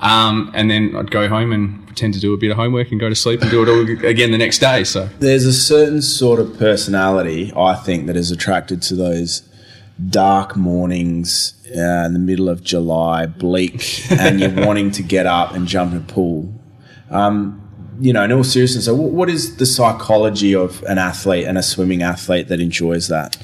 Um, 0.00 0.50
and 0.54 0.70
then 0.70 0.96
I'd 0.96 1.10
go 1.10 1.28
home 1.28 1.52
and 1.52 1.85
pretend 1.96 2.12
to 2.12 2.20
do 2.20 2.34
a 2.34 2.36
bit 2.36 2.50
of 2.50 2.58
homework 2.58 2.90
and 2.90 3.00
go 3.00 3.08
to 3.08 3.14
sleep 3.14 3.40
and 3.40 3.50
do 3.50 3.62
it 3.62 3.68
all 3.70 4.06
again 4.06 4.30
the 4.30 4.36
next 4.36 4.58
day. 4.58 4.84
So 4.84 5.08
there's 5.18 5.46
a 5.46 5.52
certain 5.52 6.02
sort 6.02 6.38
of 6.38 6.58
personality 6.58 7.50
I 7.56 7.74
think 7.74 8.06
that 8.06 8.16
is 8.16 8.30
attracted 8.30 8.82
to 8.82 8.94
those 8.94 9.48
dark 10.10 10.56
mornings 10.56 11.54
uh, 11.74 12.04
in 12.04 12.12
the 12.12 12.18
middle 12.18 12.50
of 12.50 12.62
July, 12.62 13.24
bleak, 13.24 14.02
and 14.10 14.38
you're 14.40 14.66
wanting 14.66 14.90
to 14.90 15.02
get 15.02 15.24
up 15.24 15.54
and 15.54 15.66
jump 15.66 15.92
in 15.92 15.98
a 15.98 16.02
pool. 16.02 16.52
Um, 17.08 17.62
you 17.98 18.12
know, 18.12 18.24
in 18.24 18.32
all 18.32 18.44
seriousness, 18.44 18.84
so 18.84 18.94
what 18.94 19.30
is 19.30 19.56
the 19.56 19.64
psychology 19.64 20.54
of 20.54 20.82
an 20.82 20.98
athlete 20.98 21.46
and 21.46 21.56
a 21.56 21.62
swimming 21.62 22.02
athlete 22.02 22.48
that 22.48 22.60
enjoys 22.60 23.08
that? 23.08 23.38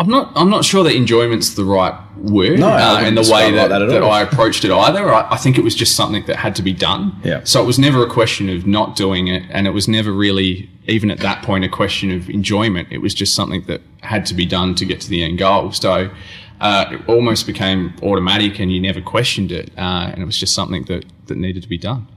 I'm 0.00 0.08
not. 0.08 0.32
I'm 0.34 0.48
not 0.48 0.64
sure 0.64 0.82
that 0.82 0.94
enjoyment's 0.94 1.52
the 1.54 1.64
right 1.64 1.94
word, 2.16 2.58
no, 2.58 2.68
uh, 2.68 3.02
in 3.02 3.16
the 3.16 3.20
way 3.20 3.50
that, 3.50 3.70
like 3.70 3.80
that, 3.80 3.86
that 3.86 4.02
I 4.02 4.22
approached 4.22 4.64
it 4.64 4.70
either. 4.70 5.12
I, 5.12 5.32
I, 5.32 5.36
think 5.36 5.58
it 5.58 5.62
was 5.62 5.74
just 5.74 5.94
something 5.94 6.24
that 6.24 6.36
had 6.36 6.56
to 6.56 6.62
be 6.62 6.72
done. 6.72 7.14
Yeah. 7.22 7.44
So 7.44 7.62
it 7.62 7.66
was 7.66 7.78
never 7.78 8.02
a 8.02 8.08
question 8.08 8.48
of 8.48 8.66
not 8.66 8.96
doing 8.96 9.28
it, 9.28 9.42
and 9.50 9.66
it 9.66 9.72
was 9.72 9.88
never 9.88 10.10
really, 10.10 10.70
even 10.88 11.10
at 11.10 11.18
that 11.18 11.42
point, 11.42 11.66
a 11.66 11.68
question 11.68 12.10
of 12.10 12.30
enjoyment. 12.30 12.88
It 12.90 13.02
was 13.02 13.12
just 13.12 13.34
something 13.34 13.62
that 13.66 13.82
had 14.00 14.24
to 14.26 14.34
be 14.34 14.46
done 14.46 14.74
to 14.76 14.86
get 14.86 15.02
to 15.02 15.10
the 15.10 15.22
end 15.22 15.36
goal. 15.36 15.70
So 15.72 16.10
uh, 16.62 16.86
it 16.92 17.06
almost 17.06 17.46
became 17.46 17.92
automatic, 18.02 18.58
and 18.58 18.72
you 18.72 18.80
never 18.80 19.02
questioned 19.02 19.52
it, 19.52 19.70
uh, 19.76 20.12
and 20.12 20.22
it 20.22 20.24
was 20.24 20.38
just 20.38 20.54
something 20.54 20.84
that 20.84 21.04
that 21.26 21.36
needed 21.36 21.62
to 21.62 21.68
be 21.68 21.78
done. 21.78 22.08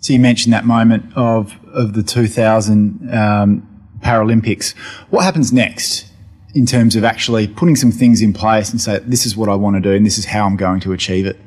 So 0.00 0.14
you 0.14 0.20
mentioned 0.20 0.54
that 0.54 0.64
moment 0.64 1.12
of 1.16 1.54
of 1.66 1.92
the 1.92 2.02
2000 2.02 3.14
um, 3.14 3.66
Paralympics. 4.00 4.74
What 5.10 5.24
happens 5.24 5.52
next? 5.52 6.09
In 6.54 6.66
terms 6.66 6.96
of 6.96 7.04
actually 7.04 7.46
putting 7.46 7.76
some 7.76 7.92
things 7.92 8.22
in 8.22 8.32
place 8.32 8.70
and 8.70 8.80
say, 8.80 8.98
this 9.00 9.24
is 9.24 9.36
what 9.36 9.48
I 9.48 9.54
want 9.54 9.76
to 9.76 9.80
do 9.80 9.92
and 9.92 10.04
this 10.04 10.18
is 10.18 10.26
how 10.26 10.46
I'm 10.46 10.56
going 10.56 10.80
to 10.80 10.92
achieve 10.92 11.26
it? 11.26 11.38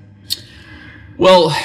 Well, 1.17 1.55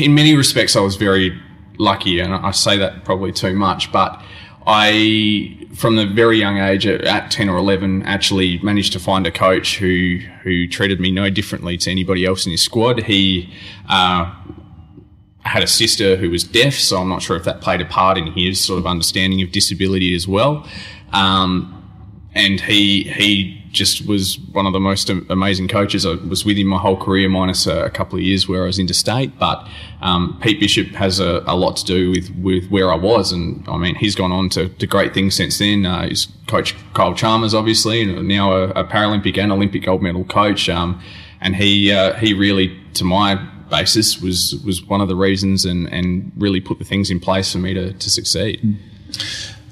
in 0.00 0.14
many 0.14 0.34
respects, 0.34 0.76
I 0.76 0.80
was 0.80 0.96
very 0.96 1.38
lucky, 1.78 2.20
and 2.20 2.34
I 2.34 2.50
say 2.50 2.76
that 2.78 3.04
probably 3.04 3.32
too 3.32 3.54
much, 3.54 3.92
but 3.92 4.22
I, 4.66 5.66
from 5.74 5.96
the 5.96 6.06
very 6.06 6.38
young 6.38 6.58
age, 6.58 6.86
at 6.86 7.30
10 7.30 7.48
or 7.48 7.56
11, 7.56 8.02
actually 8.02 8.58
managed 8.58 8.92
to 8.94 8.98
find 8.98 9.26
a 9.26 9.30
coach 9.30 9.78
who, 9.78 10.18
who 10.42 10.66
treated 10.66 11.00
me 11.00 11.10
no 11.10 11.30
differently 11.30 11.78
to 11.78 11.90
anybody 11.90 12.26
else 12.26 12.46
in 12.46 12.52
his 12.52 12.62
squad. 12.62 13.04
He, 13.04 13.52
uh, 13.88 14.34
had 15.42 15.62
a 15.62 15.66
sister 15.66 16.16
who 16.16 16.30
was 16.30 16.44
deaf, 16.44 16.74
so 16.74 16.98
I'm 16.98 17.08
not 17.08 17.22
sure 17.22 17.36
if 17.36 17.44
that 17.44 17.60
played 17.60 17.80
a 17.80 17.86
part 17.86 18.18
in 18.18 18.32
his 18.32 18.60
sort 18.60 18.78
of 18.78 18.86
understanding 18.86 19.40
of 19.42 19.50
disability 19.50 20.14
as 20.14 20.28
well. 20.28 20.68
Um, 21.12 21.79
and 22.34 22.60
he 22.60 23.04
he 23.04 23.56
just 23.72 24.06
was 24.06 24.38
one 24.52 24.66
of 24.66 24.72
the 24.72 24.80
most 24.80 25.10
amazing 25.10 25.68
coaches. 25.68 26.04
I 26.04 26.14
was 26.14 26.44
with 26.44 26.56
him 26.56 26.66
my 26.66 26.78
whole 26.78 26.96
career, 26.96 27.28
minus 27.28 27.66
a, 27.66 27.84
a 27.84 27.90
couple 27.90 28.18
of 28.18 28.24
years 28.24 28.48
where 28.48 28.64
I 28.64 28.66
was 28.66 28.78
interstate. 28.78 29.38
But 29.38 29.66
um, 30.00 30.38
Pete 30.42 30.60
Bishop 30.60 30.88
has 30.88 31.20
a, 31.20 31.42
a, 31.46 31.54
lot 31.56 31.76
to 31.76 31.84
do 31.84 32.10
with, 32.10 32.30
with 32.36 32.68
where 32.68 32.92
I 32.92 32.96
was, 32.96 33.32
and 33.32 33.66
I 33.68 33.76
mean 33.76 33.94
he's 33.94 34.14
gone 34.14 34.32
on 34.32 34.48
to, 34.50 34.68
to 34.68 34.86
great 34.86 35.14
things 35.14 35.36
since 35.36 35.58
then. 35.58 35.86
Uh, 35.86 36.08
he's 36.08 36.28
coached 36.46 36.76
Kyle 36.94 37.14
Chalmers, 37.14 37.54
obviously, 37.54 38.02
and 38.02 38.26
now 38.26 38.52
a, 38.52 38.70
a 38.70 38.84
Paralympic 38.84 39.38
and 39.38 39.52
Olympic 39.52 39.84
gold 39.84 40.02
medal 40.02 40.24
coach. 40.24 40.68
Um, 40.68 41.00
and 41.40 41.56
he 41.56 41.92
uh, 41.92 42.14
he 42.14 42.34
really, 42.34 42.78
to 42.94 43.04
my 43.04 43.36
basis, 43.70 44.20
was 44.20 44.60
was 44.64 44.84
one 44.84 45.00
of 45.00 45.08
the 45.08 45.16
reasons, 45.16 45.64
and, 45.64 45.92
and 45.92 46.32
really 46.36 46.60
put 46.60 46.78
the 46.78 46.84
things 46.84 47.10
in 47.10 47.20
place 47.20 47.52
for 47.52 47.58
me 47.58 47.74
to, 47.74 47.92
to 47.92 48.10
succeed. 48.10 48.78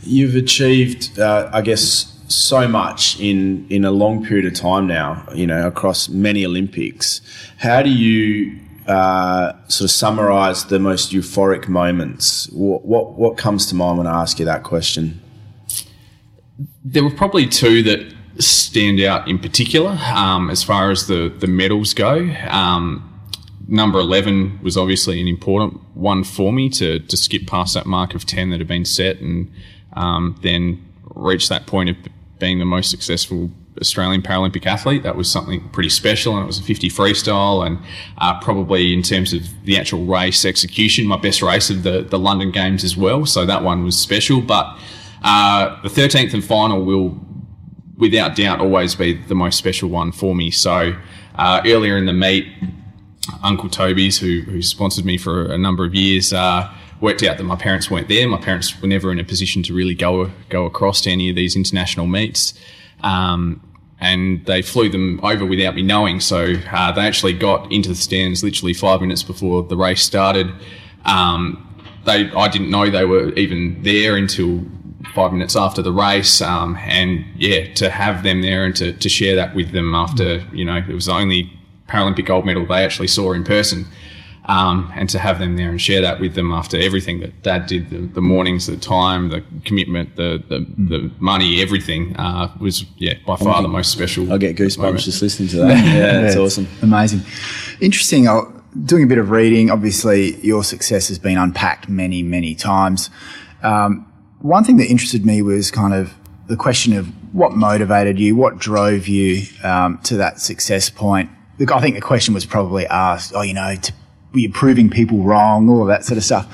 You've 0.03 0.37
achieved, 0.37 1.19
uh, 1.19 1.51
I 1.53 1.61
guess 1.61 2.18
so 2.29 2.69
much 2.69 3.19
in 3.21 3.67
in 3.69 3.85
a 3.85 3.91
long 3.91 4.25
period 4.25 4.47
of 4.47 4.55
time 4.55 4.87
now. 4.87 5.27
You 5.35 5.47
know, 5.47 5.67
across 5.67 6.09
many 6.09 6.45
Olympics. 6.45 7.21
How 7.59 7.83
do 7.83 7.91
you 7.91 8.59
uh, 8.87 9.53
sort 9.69 9.87
of 9.87 9.91
summarize 9.91 10.67
the 10.67 10.79
most 10.79 11.13
euphoric 11.13 11.69
moments? 11.69 12.49
What, 12.51 12.85
what 12.85 13.13
what 13.13 13.37
comes 13.37 13.67
to 13.67 13.75
mind 13.75 13.99
when 13.99 14.07
I 14.07 14.23
ask 14.23 14.39
you 14.39 14.45
that 14.45 14.63
question? 14.63 15.21
There 16.85 17.05
were 17.05 17.15
probably 17.15 17.47
two 17.47 17.83
that 17.83 18.15
stand 18.39 19.01
out 19.01 19.29
in 19.29 19.39
particular 19.39 19.99
um, 20.15 20.49
as 20.51 20.63
far 20.63 20.91
as 20.91 21.07
the 21.07 21.29
the 21.29 21.47
medals 21.47 21.95
go. 21.95 22.31
Um, 22.49 23.05
number 23.69 23.99
11 23.99 24.61
was 24.63 24.77
obviously 24.77 25.21
an 25.21 25.29
important 25.29 25.79
one 25.95 26.25
for 26.25 26.53
me 26.53 26.71
to, 26.71 26.99
to 27.01 27.17
skip 27.17 27.47
past 27.47 27.75
that 27.75 27.85
mark 27.85 28.15
of 28.15 28.25
10 28.25 28.51
that 28.51 28.59
had 28.59 28.67
been 28.67 28.87
set 28.87 29.19
and 29.19 29.53
um, 29.93 30.39
then 30.43 30.83
reach 31.15 31.49
that 31.51 31.67
point 31.67 31.91
of 31.91 31.97
being 32.39 32.59
the 32.59 32.65
most 32.65 32.91
successful 32.91 33.51
Australian 33.81 34.23
Paralympic 34.23 34.67
athlete. 34.67 35.03
That 35.03 35.17
was 35.17 35.31
something 35.31 35.69
pretty 35.71 35.89
special, 35.89 36.35
and 36.35 36.45
it 36.45 36.47
was 36.47 36.59
a 36.59 36.63
50 36.63 36.89
freestyle, 36.91 37.67
and 37.67 37.79
uh, 38.19 38.41
probably 38.41 38.93
in 38.93 39.03
terms 39.03 39.33
of 39.33 39.43
the 39.65 39.79
actual 39.79 40.05
race 40.05 40.45
execution, 40.45 41.07
my 41.07 41.17
best 41.17 41.43
race 41.43 41.71
of 41.71 41.83
the, 41.83 42.03
the 42.03 42.19
London 42.19 42.51
Games 42.51 42.85
as 42.85 42.97
well. 42.97 43.27
So 43.27 43.47
that 43.47 43.63
one 43.63 43.85
was 43.85 43.99
special. 43.99 44.41
But 44.41 44.79
uh, 45.23 45.81
the 45.83 45.89
13th 45.89 46.35
and 46.35 46.45
final 46.45 46.85
will, 46.85 47.19
without 47.97 48.37
doubt, 48.37 48.61
always 48.61 48.95
be 48.95 49.15
the 49.15 49.35
most 49.35 49.57
special 49.57 49.89
one 49.89 50.13
for 50.13 50.35
me. 50.35 50.51
So 50.51 50.97
uh, 51.37 51.63
earlier 51.65 51.97
in 51.97 52.07
the 52.07 52.13
meet, 52.13 52.47
Uncle 53.43 53.69
Toby's, 53.69 54.19
who, 54.19 54.41
who 54.43 54.63
sponsored 54.63 55.05
me 55.05 55.19
for 55.19 55.53
a 55.53 55.59
number 55.59 55.85
of 55.85 55.95
years, 55.95 56.33
uh, 56.33 56.73
worked 57.01 57.23
out 57.23 57.39
that 57.39 57.45
my 57.45 57.57
parents 57.57 57.91
weren't 57.91 58.09
there. 58.09 58.29
My 58.29 58.41
parents 58.41 58.81
were 58.81 58.89
never 58.89 59.13
in 59.13 59.19
a 59.19 59.25
position 59.25 59.63
to 59.65 59.75
really 59.75 59.95
go 59.95 60.31
go 60.49 60.67
across 60.67 61.01
to 61.03 61.11
any 61.11 61.31
of 61.31 61.37
these 61.37 61.57
international 61.57 62.07
meets. 62.07 62.55
Um, 63.03 63.63
and 64.01 64.45
they 64.47 64.63
flew 64.63 64.89
them 64.89 65.21
over 65.23 65.45
without 65.45 65.75
me 65.75 65.83
knowing. 65.83 66.21
So 66.21 66.55
uh, 66.71 66.93
they 66.93 67.01
actually 67.01 67.33
got 67.33 67.71
into 67.73 67.89
the 67.89 67.95
stands 67.95 68.45
literally 68.45 68.73
five 68.73 69.01
minutes 69.01 69.23
before 69.23 69.65
the 69.65 69.77
race 69.77 70.03
started. 70.03 70.49
Um, 71.05 71.65
they, 72.05 72.31
I 72.31 72.49
didn't 72.49 72.71
know 72.71 72.91
they 72.91 73.05
were 73.05 73.33
even 73.33 73.83
there 73.83 74.17
until 74.17 74.65
five 75.15 75.33
minutes 75.33 75.57
after 75.57 75.83
the 75.83 75.93
race. 75.93 76.41
Um, 76.41 76.77
and 76.83 77.25
yeah, 77.37 77.73
to 77.75 77.91
have 77.91 78.23
them 78.23 78.43
there 78.43 78.65
and 78.65 78.75
to, 78.77 78.93
to 78.93 79.09
share 79.09 79.35
that 79.37 79.55
with 79.55 79.73
them 79.73 79.95
after, 79.95 80.45
you 80.53 80.65
know, 80.65 80.77
it 80.77 80.95
was 80.95 81.07
the 81.07 81.13
only 81.13 81.53
Paralympic 81.89 82.27
gold 82.27 82.47
medal 82.47 82.67
they 82.67 82.85
actually 82.85 83.09
saw 83.09 83.33
in 83.33 83.43
person. 83.45 83.87
Um, 84.49 84.91
and 84.97 85.11
to 85.11 85.19
have 85.19 85.39
them 85.39 85.57
there 85.57 85.69
and 85.69 85.79
share 85.79 86.01
that 86.01 86.21
with 86.21 86.35
them 86.35 86.53
after 86.53 86.79
everything 86.79 87.21
that 87.21 87.43
Dad 87.43 87.67
did, 87.67 87.91
the, 87.91 87.99
the 87.99 88.23
mornings, 88.23 88.67
the 88.67 88.79
time, 88.79 89.29
the 89.29 89.45
commitment, 89.67 90.17
the 90.17 90.43
the, 90.49 90.67
the 90.79 91.11
money, 91.19 91.61
everything 91.61 92.17
uh, 92.17 92.51
was 92.59 92.87
yeah 92.97 93.13
by 93.27 93.37
far 93.37 93.61
the 93.61 93.69
most 93.69 93.93
special. 93.93 94.33
I 94.33 94.39
get 94.39 94.57
goosebumps 94.57 94.79
moment. 94.79 95.01
just 95.01 95.21
listening 95.21 95.51
to 95.51 95.57
that. 95.57 95.69
Yeah, 95.85 95.95
yeah 95.95 96.27
it's 96.27 96.37
awesome, 96.37 96.67
amazing, 96.81 97.21
interesting. 97.83 98.27
I'll, 98.27 98.51
doing 98.85 99.03
a 99.03 99.07
bit 99.07 99.19
of 99.19 99.29
reading, 99.29 99.71
obviously 99.71 100.37
your 100.37 100.65
success 100.65 101.09
has 101.09 101.19
been 101.19 101.37
unpacked 101.37 101.91
many 101.91 102.23
many 102.23 102.55
times. 102.55 103.11
Um, 103.63 104.11
one 104.41 104.65
thing 104.65 104.79
that 104.79 104.87
interested 104.89 105.27
me 105.27 105.43
was 105.43 105.71
kind 105.71 105.93
of 105.93 106.15
the 106.47 106.57
question 106.57 106.95
of 106.95 107.07
what 107.35 107.53
motivated 107.53 108.19
you, 108.19 108.35
what 108.35 108.59
drove 108.59 109.07
you 109.09 109.43
um, 109.63 109.99
to 110.05 110.17
that 110.17 110.41
success 110.41 110.91
point. 110.91 111.31
I 111.71 111.81
think 111.81 111.97
the 111.97 112.01
question 112.01 112.35
was 112.35 112.47
probably 112.47 112.87
asked, 112.87 113.33
oh, 113.35 113.43
you 113.43 113.53
know, 113.53 113.75
to 113.75 113.93
you're 114.35 114.53
proving 114.53 114.91
people 114.91 115.23
wrong, 115.23 115.69
all 115.69 115.85
that 115.87 116.05
sort 116.05 116.19
of 116.19 116.25
stuff. 116.25 116.47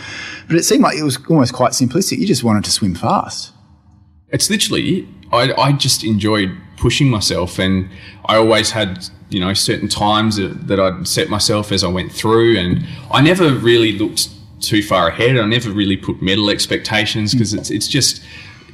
But 0.46 0.56
it 0.56 0.62
seemed 0.64 0.82
like 0.82 0.96
it 0.96 1.02
was 1.02 1.18
almost 1.28 1.52
quite 1.52 1.72
simplistic. 1.72 2.18
You 2.18 2.26
just 2.26 2.44
wanted 2.44 2.64
to 2.64 2.70
swim 2.70 2.94
fast. 2.94 3.52
It's 4.28 4.50
literally, 4.50 5.08
I, 5.32 5.52
I 5.52 5.72
just 5.72 6.04
enjoyed 6.04 6.56
pushing 6.76 7.08
myself, 7.08 7.58
and 7.58 7.88
I 8.26 8.36
always 8.36 8.70
had, 8.72 9.06
you 9.30 9.40
know, 9.40 9.54
certain 9.54 9.88
times 9.88 10.36
that, 10.36 10.66
that 10.66 10.80
I'd 10.80 11.06
set 11.06 11.28
myself 11.28 11.72
as 11.72 11.84
I 11.84 11.88
went 11.88 12.12
through, 12.12 12.58
and 12.58 12.84
I 13.10 13.20
never 13.20 13.50
really 13.54 13.92
looked 13.96 14.28
too 14.60 14.82
far 14.82 15.08
ahead. 15.08 15.38
I 15.38 15.46
never 15.46 15.70
really 15.70 15.96
put 15.96 16.22
medal 16.22 16.50
expectations 16.50 17.32
because 17.32 17.54
it's, 17.54 17.70
it's 17.70 17.88
just, 17.88 18.22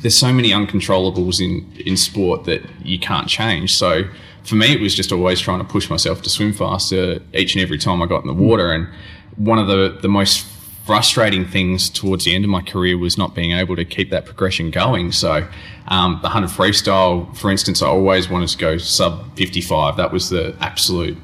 there's 0.00 0.16
so 0.16 0.32
many 0.32 0.50
uncontrollables 0.50 1.40
in, 1.40 1.70
in 1.84 1.96
sport 1.96 2.44
that 2.44 2.62
you 2.82 2.98
can't 2.98 3.28
change. 3.28 3.76
So, 3.76 4.04
for 4.44 4.54
me, 4.54 4.72
it 4.72 4.80
was 4.80 4.94
just 4.94 5.12
always 5.12 5.40
trying 5.40 5.58
to 5.58 5.64
push 5.64 5.90
myself 5.90 6.22
to 6.22 6.30
swim 6.30 6.52
faster 6.52 7.20
each 7.34 7.54
and 7.54 7.62
every 7.62 7.78
time 7.78 8.02
I 8.02 8.06
got 8.06 8.22
in 8.22 8.26
the 8.26 8.34
water. 8.34 8.72
And 8.72 8.88
one 9.36 9.58
of 9.58 9.66
the, 9.66 9.98
the 10.00 10.08
most 10.08 10.46
frustrating 10.86 11.46
things 11.46 11.88
towards 11.88 12.24
the 12.24 12.34
end 12.34 12.44
of 12.44 12.50
my 12.50 12.62
career 12.62 12.98
was 12.98 13.16
not 13.16 13.34
being 13.34 13.52
able 13.52 13.76
to 13.76 13.84
keep 13.84 14.10
that 14.10 14.24
progression 14.24 14.70
going. 14.70 15.12
So, 15.12 15.46
um, 15.88 16.18
the 16.22 16.28
100 16.28 16.48
freestyle, 16.48 17.36
for 17.36 17.50
instance, 17.50 17.82
I 17.82 17.86
always 17.86 18.28
wanted 18.28 18.48
to 18.48 18.58
go 18.58 18.78
sub 18.78 19.36
55. 19.36 19.96
That 19.96 20.12
was 20.12 20.30
the 20.30 20.56
absolute 20.60 21.16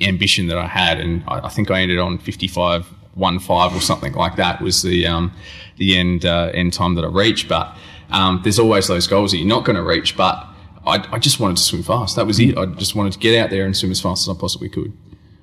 ambition 0.00 0.46
that 0.48 0.58
I 0.58 0.66
had. 0.66 1.00
And 1.00 1.24
I, 1.26 1.46
I 1.46 1.48
think 1.48 1.70
I 1.70 1.80
ended 1.80 1.98
on 1.98 2.18
55 2.18 2.86
one 3.14 3.38
five 3.38 3.74
or 3.74 3.80
something 3.80 4.12
like 4.12 4.36
that 4.36 4.60
was 4.62 4.82
the 4.82 5.06
um, 5.06 5.32
the 5.76 5.96
end 5.98 6.24
uh, 6.24 6.50
end 6.54 6.72
time 6.72 6.94
that 6.94 7.04
I 7.04 7.08
reached. 7.08 7.48
But 7.48 7.76
um, 8.10 8.40
there's 8.42 8.58
always 8.58 8.86
those 8.86 9.06
goals 9.06 9.30
that 9.32 9.38
you're 9.38 9.46
not 9.46 9.64
going 9.64 9.76
to 9.76 9.82
reach. 9.82 10.16
But 10.16 10.46
I, 10.86 11.06
I 11.12 11.18
just 11.18 11.40
wanted 11.40 11.58
to 11.58 11.62
swim 11.62 11.82
fast. 11.82 12.16
That 12.16 12.26
was 12.26 12.40
it. 12.40 12.56
I 12.56 12.66
just 12.66 12.94
wanted 12.94 13.12
to 13.12 13.18
get 13.18 13.38
out 13.38 13.50
there 13.50 13.64
and 13.64 13.76
swim 13.76 13.90
as 13.90 14.00
fast 14.00 14.28
as 14.28 14.34
I 14.34 14.38
possibly 14.38 14.68
could. 14.68 14.96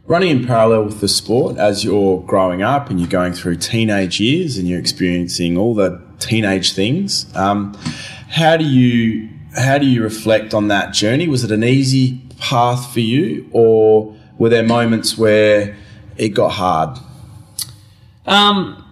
Running 0.05 0.29
in 0.29 0.47
parallel 0.47 0.85
with 0.85 1.01
the 1.01 1.07
sport, 1.07 1.57
as 1.57 1.83
you're 1.83 2.21
growing 2.21 2.61
up 2.61 2.89
and 2.89 2.99
you're 2.99 3.09
going 3.09 3.33
through 3.33 3.57
teenage 3.57 4.19
years 4.19 4.57
and 4.57 4.67
you're 4.67 4.79
experiencing 4.79 5.57
all 5.57 5.75
the 5.75 6.01
teenage 6.19 6.73
things, 6.73 7.33
um, 7.35 7.73
how 8.29 8.57
do 8.57 8.63
you 8.63 9.29
how 9.55 9.77
do 9.77 9.85
you 9.85 10.03
reflect 10.03 10.53
on 10.53 10.69
that 10.69 10.93
journey? 10.93 11.27
Was 11.27 11.43
it 11.43 11.51
an 11.51 11.63
easy 11.63 12.21
path 12.39 12.93
for 12.93 12.99
you, 12.99 13.49
or 13.51 14.15
were 14.37 14.49
there 14.49 14.63
moments 14.63 15.17
where 15.17 15.75
it 16.15 16.29
got 16.29 16.49
hard? 16.51 16.97
Um, 18.25 18.83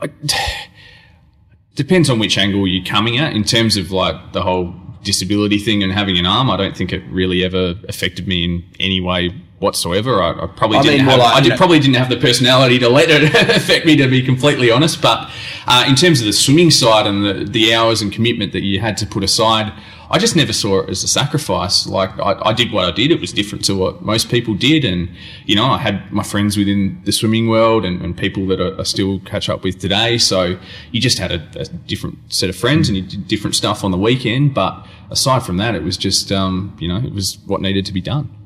I, 0.00 0.08
depends 1.74 2.08
on 2.08 2.18
which 2.18 2.38
angle 2.38 2.66
you're 2.66 2.84
coming 2.84 3.18
at 3.18 3.34
in 3.34 3.44
terms 3.44 3.76
of 3.76 3.90
like 3.90 4.32
the 4.32 4.42
whole 4.42 4.74
disability 5.04 5.58
thing 5.58 5.82
and 5.82 5.92
having 5.92 6.18
an 6.18 6.26
arm, 6.26 6.50
I 6.50 6.56
don't 6.56 6.76
think 6.76 6.92
it 6.92 7.02
really 7.08 7.44
ever 7.44 7.74
affected 7.88 8.26
me 8.26 8.44
in 8.44 8.64
any 8.80 9.00
way 9.00 9.30
whatsoever. 9.58 10.22
I, 10.22 10.30
I 10.30 10.46
probably 10.46 10.78
I 10.78 10.82
didn't 10.82 10.98
mean, 10.98 11.04
have, 11.06 11.18
well, 11.18 11.26
I, 11.26 11.38
I 11.38 11.40
did, 11.40 11.56
probably 11.56 11.78
didn't 11.78 11.96
have 11.96 12.08
the 12.08 12.16
personality 12.16 12.78
to 12.80 12.88
let 12.88 13.08
it 13.10 13.34
affect 13.56 13.86
me, 13.86 13.96
to 13.96 14.08
be 14.08 14.22
completely 14.22 14.70
honest. 14.70 15.00
But 15.00 15.30
uh, 15.66 15.84
in 15.88 15.94
terms 15.94 16.20
of 16.20 16.26
the 16.26 16.32
swimming 16.32 16.70
side 16.70 17.06
and 17.06 17.24
the, 17.24 17.44
the 17.44 17.74
hours 17.74 18.02
and 18.02 18.12
commitment 18.12 18.52
that 18.52 18.62
you 18.62 18.80
had 18.80 18.96
to 18.98 19.06
put 19.06 19.24
aside, 19.24 19.72
I 20.10 20.18
just 20.18 20.36
never 20.36 20.52
saw 20.52 20.80
it 20.80 20.90
as 20.90 21.02
a 21.02 21.08
sacrifice. 21.08 21.86
Like 21.86 22.10
I, 22.20 22.38
I, 22.42 22.52
did 22.52 22.72
what 22.72 22.84
I 22.84 22.90
did. 22.90 23.10
It 23.10 23.20
was 23.20 23.32
different 23.32 23.64
to 23.64 23.74
what 23.74 24.02
most 24.02 24.28
people 24.28 24.54
did. 24.54 24.84
And, 24.84 25.08
you 25.46 25.56
know, 25.56 25.64
I 25.64 25.78
had 25.78 26.12
my 26.12 26.22
friends 26.22 26.56
within 26.56 27.00
the 27.04 27.12
swimming 27.12 27.48
world 27.48 27.84
and, 27.84 28.02
and 28.02 28.16
people 28.16 28.46
that 28.48 28.60
I, 28.60 28.78
I, 28.78 28.82
still 28.82 29.18
catch 29.20 29.48
up 29.48 29.64
with 29.64 29.80
today. 29.80 30.18
So 30.18 30.58
you 30.92 31.00
just 31.00 31.18
had 31.18 31.32
a, 31.32 31.48
a, 31.58 31.64
different 31.64 32.18
set 32.32 32.50
of 32.50 32.56
friends 32.56 32.88
and 32.88 32.96
you 32.96 33.02
did 33.02 33.26
different 33.26 33.56
stuff 33.56 33.82
on 33.82 33.90
the 33.90 33.98
weekend. 33.98 34.54
But 34.54 34.86
aside 35.10 35.42
from 35.42 35.56
that, 35.56 35.74
it 35.74 35.82
was 35.82 35.96
just, 35.96 36.30
um, 36.30 36.76
you 36.78 36.86
know, 36.86 36.98
it 36.98 37.12
was 37.12 37.38
what 37.46 37.60
needed 37.60 37.86
to 37.86 37.92
be 37.92 38.02
done. 38.02 38.43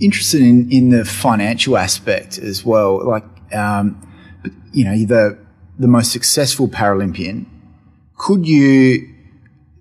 Interested 0.00 0.40
in, 0.40 0.70
in 0.70 0.90
the 0.90 1.04
financial 1.04 1.76
aspect 1.76 2.38
as 2.38 2.64
well. 2.64 3.04
Like, 3.06 3.24
um, 3.54 4.00
you 4.72 4.84
know, 4.84 4.96
the, 5.04 5.38
the 5.78 5.88
most 5.88 6.12
successful 6.12 6.68
Paralympian, 6.68 7.46
could 8.16 8.46
you 8.46 9.08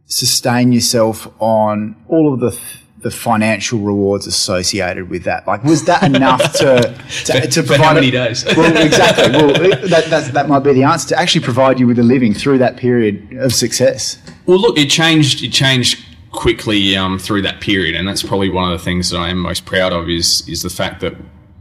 sustain 0.05 0.71
yourself 0.71 1.27
on 1.39 1.95
all 2.07 2.33
of 2.33 2.39
the 2.39 2.59
the 3.03 3.11
financial 3.11 3.79
rewards 3.79 4.25
associated 4.25 5.09
with 5.09 5.25
that? 5.25 5.45
Like, 5.45 5.63
was 5.63 5.83
that 5.85 6.03
enough 6.03 6.53
to 6.53 6.97
to, 7.25 7.47
to 7.47 7.63
provide? 7.63 7.95
many 7.95 8.11
days? 8.11 8.45
well, 8.57 8.75
exactly. 8.83 9.31
Well, 9.31 9.47
that, 9.89 10.05
that, 10.09 10.33
that 10.33 10.47
might 10.47 10.59
be 10.59 10.73
the 10.73 10.83
answer 10.83 11.09
to 11.09 11.19
actually 11.19 11.43
provide 11.43 11.79
you 11.79 11.85
with 11.85 11.99
a 11.99 12.03
living 12.03 12.33
through 12.33 12.57
that 12.59 12.77
period 12.77 13.33
of 13.33 13.53
success. 13.53 14.17
Well, 14.45 14.57
look, 14.57 14.77
it 14.77 14.89
changed. 14.89 15.43
It 15.43 15.51
changed 15.51 16.03
quickly 16.33 16.97
um, 16.97 17.17
through 17.17 17.43
that 17.43 17.61
period, 17.61 17.95
and 17.95 18.05
that's 18.07 18.23
probably 18.23 18.49
one 18.49 18.69
of 18.69 18.77
the 18.77 18.83
things 18.83 19.09
that 19.11 19.17
I 19.17 19.29
am 19.29 19.37
most 19.37 19.65
proud 19.65 19.93
of 19.93 20.09
is 20.09 20.47
is 20.49 20.61
the 20.61 20.69
fact 20.69 20.99
that. 21.01 21.15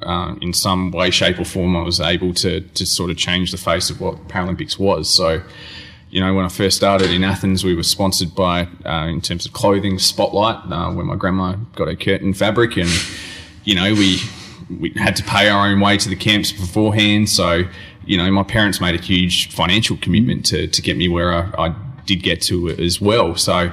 Uh, 0.04 0.34
in 0.40 0.52
some 0.52 0.90
way, 0.90 1.12
shape, 1.12 1.38
or 1.38 1.44
form, 1.44 1.76
I 1.76 1.82
was 1.82 2.00
able 2.00 2.34
to 2.34 2.60
to 2.60 2.84
sort 2.84 3.12
of 3.12 3.16
change 3.16 3.52
the 3.52 3.56
face 3.56 3.88
of 3.88 4.00
what 4.00 4.26
Paralympics 4.26 4.76
was. 4.76 5.08
So, 5.08 5.40
you 6.10 6.20
know, 6.20 6.34
when 6.34 6.44
I 6.44 6.48
first 6.48 6.76
started 6.76 7.12
in 7.12 7.22
Athens, 7.22 7.62
we 7.62 7.76
were 7.76 7.84
sponsored 7.84 8.34
by, 8.34 8.66
uh, 8.84 9.06
in 9.06 9.20
terms 9.20 9.46
of 9.46 9.52
clothing, 9.52 10.00
Spotlight, 10.00 10.56
uh, 10.72 10.90
where 10.90 11.04
my 11.04 11.14
grandma 11.14 11.54
got 11.76 11.86
her 11.86 11.94
curtain 11.94 12.34
fabric, 12.34 12.76
and 12.76 12.90
you 13.62 13.76
know, 13.76 13.94
we 13.94 14.18
we 14.80 14.90
had 14.96 15.14
to 15.14 15.22
pay 15.22 15.48
our 15.48 15.68
own 15.68 15.78
way 15.78 15.96
to 15.98 16.08
the 16.08 16.16
camps 16.16 16.50
beforehand. 16.50 17.28
So, 17.28 17.62
you 18.04 18.16
know, 18.18 18.28
my 18.32 18.42
parents 18.42 18.80
made 18.80 18.96
a 18.98 19.00
huge 19.00 19.52
financial 19.52 19.96
commitment 19.98 20.44
to 20.46 20.66
to 20.66 20.82
get 20.82 20.96
me 20.96 21.06
where 21.06 21.32
I, 21.32 21.66
I 21.66 21.74
did 22.06 22.24
get 22.24 22.42
to 22.42 22.70
as 22.70 23.00
well. 23.00 23.36
So. 23.36 23.70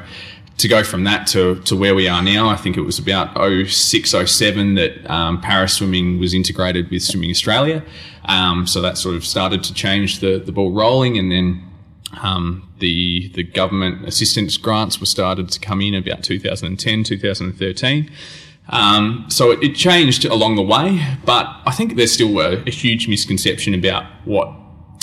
To 0.60 0.68
go 0.68 0.84
from 0.84 1.04
that 1.06 1.26
to, 1.28 1.56
to 1.62 1.76
where 1.76 1.96
we 1.96 2.08
are 2.08 2.22
now, 2.22 2.50
I 2.50 2.56
think 2.56 2.78
it 2.78 2.82
was 2.82 3.00
about 3.00 3.38
06, 3.68 4.12
07 4.12 4.76
that 4.76 5.10
um, 5.10 5.42
para 5.42 5.68
swimming 5.68 6.20
was 6.20 6.34
integrated 6.34 6.92
with 6.92 7.02
Swimming 7.02 7.32
Australia. 7.32 7.84
Um, 8.26 8.68
so 8.68 8.82
that 8.82 8.98
sort 8.98 9.16
of 9.16 9.26
started 9.26 9.64
to 9.64 9.74
change 9.74 10.20
the, 10.20 10.38
the 10.38 10.52
ball 10.52 10.72
rolling. 10.72 11.18
And 11.18 11.32
then 11.32 11.70
um, 12.22 12.72
the 12.80 13.32
the 13.36 13.44
government 13.44 14.08
assistance 14.08 14.58
grants 14.58 15.00
were 15.00 15.06
started 15.06 15.50
to 15.50 15.60
come 15.60 15.82
in 15.82 15.94
about 15.94 16.24
2010, 16.24 17.04
2013. 17.04 18.12
Um, 18.70 19.26
so 19.30 19.52
it, 19.52 19.64
it, 19.64 19.76
changed 19.76 20.26
along 20.26 20.56
the 20.56 20.62
way, 20.62 21.04
but 21.26 21.48
I 21.66 21.72
think 21.72 21.96
there's 21.96 22.14
still 22.14 22.40
a, 22.40 22.62
a 22.68 22.70
huge 22.70 23.08
misconception 23.08 23.74
about 23.74 24.06
what 24.26 24.54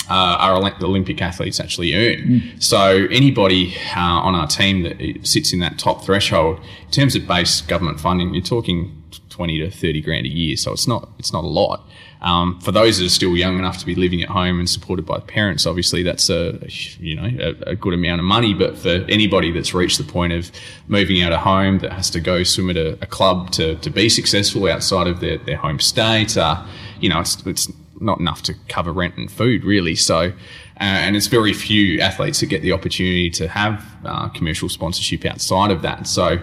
uh, 0.09 0.37
our 0.39 0.55
Olympic 0.55 1.21
athletes 1.21 1.59
actually 1.59 1.93
earn. 1.93 2.23
Mm. 2.23 2.63
So 2.63 3.07
anybody 3.11 3.75
uh, 3.95 3.99
on 3.99 4.35
our 4.35 4.47
team 4.47 4.83
that 4.83 5.27
sits 5.27 5.53
in 5.53 5.59
that 5.59 5.77
top 5.77 6.03
threshold, 6.03 6.59
in 6.85 6.91
terms 6.91 7.15
of 7.15 7.27
base 7.27 7.61
government 7.61 7.99
funding, 7.99 8.33
you're 8.33 8.43
talking 8.43 9.03
20 9.29 9.59
to 9.59 9.69
30 9.69 10.01
grand 10.01 10.25
a 10.25 10.29
year. 10.29 10.57
So 10.57 10.71
it's 10.71 10.87
not 10.87 11.09
it's 11.19 11.31
not 11.31 11.43
a 11.43 11.47
lot. 11.47 11.87
Um, 12.19 12.59
for 12.61 12.71
those 12.71 12.97
that 12.97 13.05
are 13.05 13.09
still 13.09 13.37
young 13.37 13.59
enough 13.59 13.77
to 13.77 13.85
be 13.85 13.93
living 13.93 14.23
at 14.23 14.29
home 14.29 14.57
and 14.57 14.67
supported 14.67 15.05
by 15.05 15.19
parents, 15.19 15.67
obviously 15.67 16.01
that's 16.01 16.29
a 16.29 16.59
you 16.99 17.15
know 17.15 17.29
a, 17.39 17.71
a, 17.71 17.75
good 17.75 17.93
amount 17.93 18.19
of 18.19 18.25
money. 18.25 18.55
But 18.55 18.75
for 18.77 19.05
anybody 19.07 19.51
that's 19.51 19.73
reached 19.73 19.99
the 19.99 20.03
point 20.03 20.33
of 20.33 20.51
moving 20.87 21.21
out 21.21 21.31
of 21.31 21.41
home 21.41 21.77
that 21.79 21.93
has 21.93 22.09
to 22.11 22.19
go 22.19 22.43
swim 22.43 22.71
at 22.71 22.77
a, 22.77 22.93
a 23.03 23.05
club 23.05 23.51
to, 23.51 23.75
to 23.75 23.89
be 23.91 24.09
successful 24.09 24.67
outside 24.67 25.05
of 25.05 25.19
their, 25.19 25.37
their 25.37 25.57
home 25.57 25.79
state, 25.79 26.35
uh, 26.35 26.65
you 26.99 27.09
know, 27.09 27.19
it's, 27.19 27.45
it's 27.45 27.71
not 27.99 28.19
enough 28.19 28.41
to 28.43 28.53
cover 28.67 28.91
rent 28.93 29.17
and 29.17 29.31
food 29.31 29.63
really. 29.63 29.95
So. 29.95 30.33
Uh, 30.79 30.83
and 30.83 31.15
it's 31.15 31.25
very 31.25 31.53
few 31.53 31.99
athletes 32.01 32.39
that 32.39 32.45
get 32.45 32.61
the 32.61 32.71
opportunity 32.71 33.31
to 33.31 33.47
have 33.47 33.83
uh, 34.05 34.29
commercial 34.29 34.69
sponsorship 34.69 35.25
outside 35.25 35.71
of 35.71 35.81
that. 35.81 36.05
So, 36.05 36.37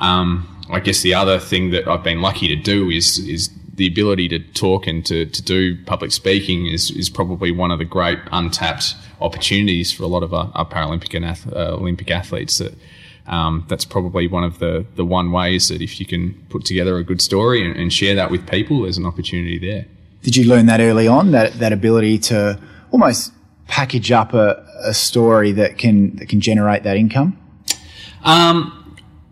um, 0.00 0.52
I 0.70 0.80
guess 0.80 1.02
the 1.02 1.14
other 1.14 1.38
thing 1.38 1.70
that 1.70 1.86
I've 1.86 2.02
been 2.02 2.20
lucky 2.20 2.48
to 2.48 2.56
do 2.56 2.90
is 2.90 3.18
is 3.20 3.48
the 3.76 3.86
ability 3.86 4.28
to 4.28 4.38
talk 4.38 4.86
and 4.86 5.04
to, 5.06 5.26
to 5.26 5.42
do 5.42 5.76
public 5.84 6.10
speaking 6.10 6.66
is, 6.66 6.90
is 6.92 7.10
probably 7.10 7.52
one 7.52 7.70
of 7.70 7.78
the 7.78 7.84
great 7.84 8.18
untapped 8.32 8.94
opportunities 9.20 9.92
for 9.92 10.02
a 10.02 10.06
lot 10.06 10.22
of 10.22 10.32
our, 10.32 10.50
our 10.54 10.66
Paralympic 10.66 11.14
and 11.14 11.26
ath- 11.26 11.52
uh, 11.52 11.74
Olympic 11.74 12.10
athletes 12.10 12.58
that 12.58 12.74
um, 13.26 13.66
that's 13.68 13.84
probably 13.84 14.28
one 14.28 14.44
of 14.44 14.60
the 14.60 14.86
the 14.94 15.04
one 15.04 15.32
ways 15.32 15.68
that 15.68 15.82
if 15.82 15.98
you 15.98 16.06
can 16.06 16.34
put 16.48 16.64
together 16.64 16.96
a 16.96 17.04
good 17.04 17.20
story 17.20 17.64
and, 17.64 17.76
and 17.76 17.92
share 17.92 18.14
that 18.14 18.30
with 18.30 18.48
people, 18.48 18.82
there's 18.82 18.98
an 18.98 19.06
opportunity 19.06 19.58
there. 19.58 19.86
Did 20.22 20.36
you 20.36 20.44
learn 20.44 20.66
that 20.66 20.80
early 20.80 21.06
on? 21.06 21.30
That 21.32 21.58
that 21.58 21.72
ability 21.72 22.18
to 22.30 22.58
almost 22.90 23.32
package 23.68 24.12
up 24.12 24.34
a, 24.34 24.64
a 24.84 24.94
story 24.94 25.52
that 25.52 25.78
can 25.78 26.16
that 26.16 26.28
can 26.28 26.40
generate 26.40 26.82
that 26.84 26.96
income? 26.96 27.38
Um, 28.24 28.85